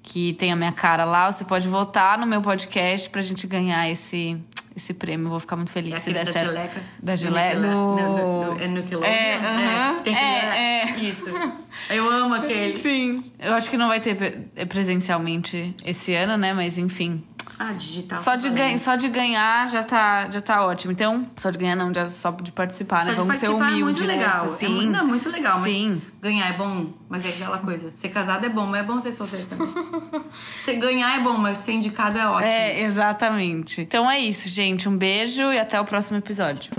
que 0.02 0.34
tem 0.34 0.52
a 0.52 0.56
minha 0.56 0.72
cara 0.72 1.06
lá. 1.06 1.32
Você 1.32 1.46
pode 1.46 1.68
votar 1.68 2.18
no 2.18 2.26
meu 2.26 2.42
podcast 2.42 3.08
pra 3.12 3.22
gente 3.22 3.46
ganhar 3.46 3.88
esse, 3.90 4.38
esse 4.76 4.94
prêmio. 4.94 5.30
Vou 5.30 5.40
ficar 5.40 5.56
muito 5.56 5.72
feliz 5.72 5.94
É 5.96 6.00
se 6.00 6.12
der 6.12 6.26
da 6.26 6.32
certo. 6.34 6.48
Geleca? 6.48 6.82
Da 7.02 7.16
Geleca. 7.16 7.56
Nickelode- 7.58 7.76
Do... 7.76 8.02
não, 8.02 8.40
do- 8.50 8.56
do- 8.56 8.62
É 8.64 8.68
Nickelodeon? 8.68 9.10
É, 9.12 9.36
aham. 9.38 10.00
Tem 10.04 10.14
que 10.14 10.20
É, 10.20 10.82
é. 10.84 11.00
Isso. 11.00 11.26
Eu 11.90 12.10
amo 12.12 12.36
aquele. 12.36 12.78
Sim. 12.78 13.24
Eu 13.40 13.54
acho 13.54 13.70
que 13.70 13.78
não 13.78 13.88
vai 13.88 14.00
ter 14.00 14.16
pre- 14.16 14.66
presencialmente 14.66 15.76
esse 15.86 16.14
ano, 16.14 16.38
né? 16.38 16.54
Mas 16.54 16.78
enfim. 16.78 17.24
Ah, 17.58 17.72
digital. 17.72 18.18
Só 18.18 18.36
de, 18.36 18.50
ganha, 18.50 18.78
só 18.78 18.96
de 18.96 19.08
ganhar 19.08 19.70
já 19.70 19.82
tá, 19.84 20.30
já 20.30 20.42
tá 20.42 20.66
ótimo. 20.66 20.92
Então, 20.92 21.26
só 21.38 21.50
de 21.50 21.58
ganhar 21.58 21.76
não, 21.76 21.94
já 21.94 22.08
só 22.08 22.32
de 22.32 22.52
participar, 22.52 23.06
Só 23.06 23.12
né? 23.12 23.16
Vamos 23.16 23.38
ser 23.38 23.48
participar 23.48 23.72
humildes 23.72 24.02
é 24.02 24.06
muito 24.06 24.18
legal. 24.20 24.42
nessa. 24.42 24.54
É 24.54 24.58
Sim. 24.58 24.76
muito, 24.76 24.92
não, 24.92 25.08
muito 25.08 25.30
legal, 25.30 25.60
mas 25.60 25.74
Sim. 25.74 26.02
ganhar 26.22 26.48
é 26.48 26.54
bom, 26.54 26.88
mas 27.08 27.26
é 27.26 27.30
aquela 27.30 27.58
coisa. 27.60 27.92
Ser 27.96 28.10
casado 28.10 28.46
é 28.46 28.50
bom, 28.50 28.66
mas 28.66 28.82
é 28.82 28.84
bom 28.84 29.00
ser 29.00 29.14
solteiro 29.14 29.46
também. 29.46 29.74
Ser 30.60 30.76
ganhar 30.76 31.18
é 31.18 31.24
bom, 31.24 31.38
mas 31.38 31.60
ser 31.60 31.74
indicado 31.74 32.18
é 32.18 32.28
ótimo. 32.28 32.50
É, 32.50 32.82
exatamente. 32.82 33.82
Então 33.82 34.10
é 34.10 34.20
isso, 34.20 34.50
gente. 34.50 34.90
Um 34.90 34.98
beijo 34.98 35.54
e 35.54 35.60
até 35.60 35.80
o 35.80 35.86
próximo 35.86 36.18
episódio. 36.18 36.72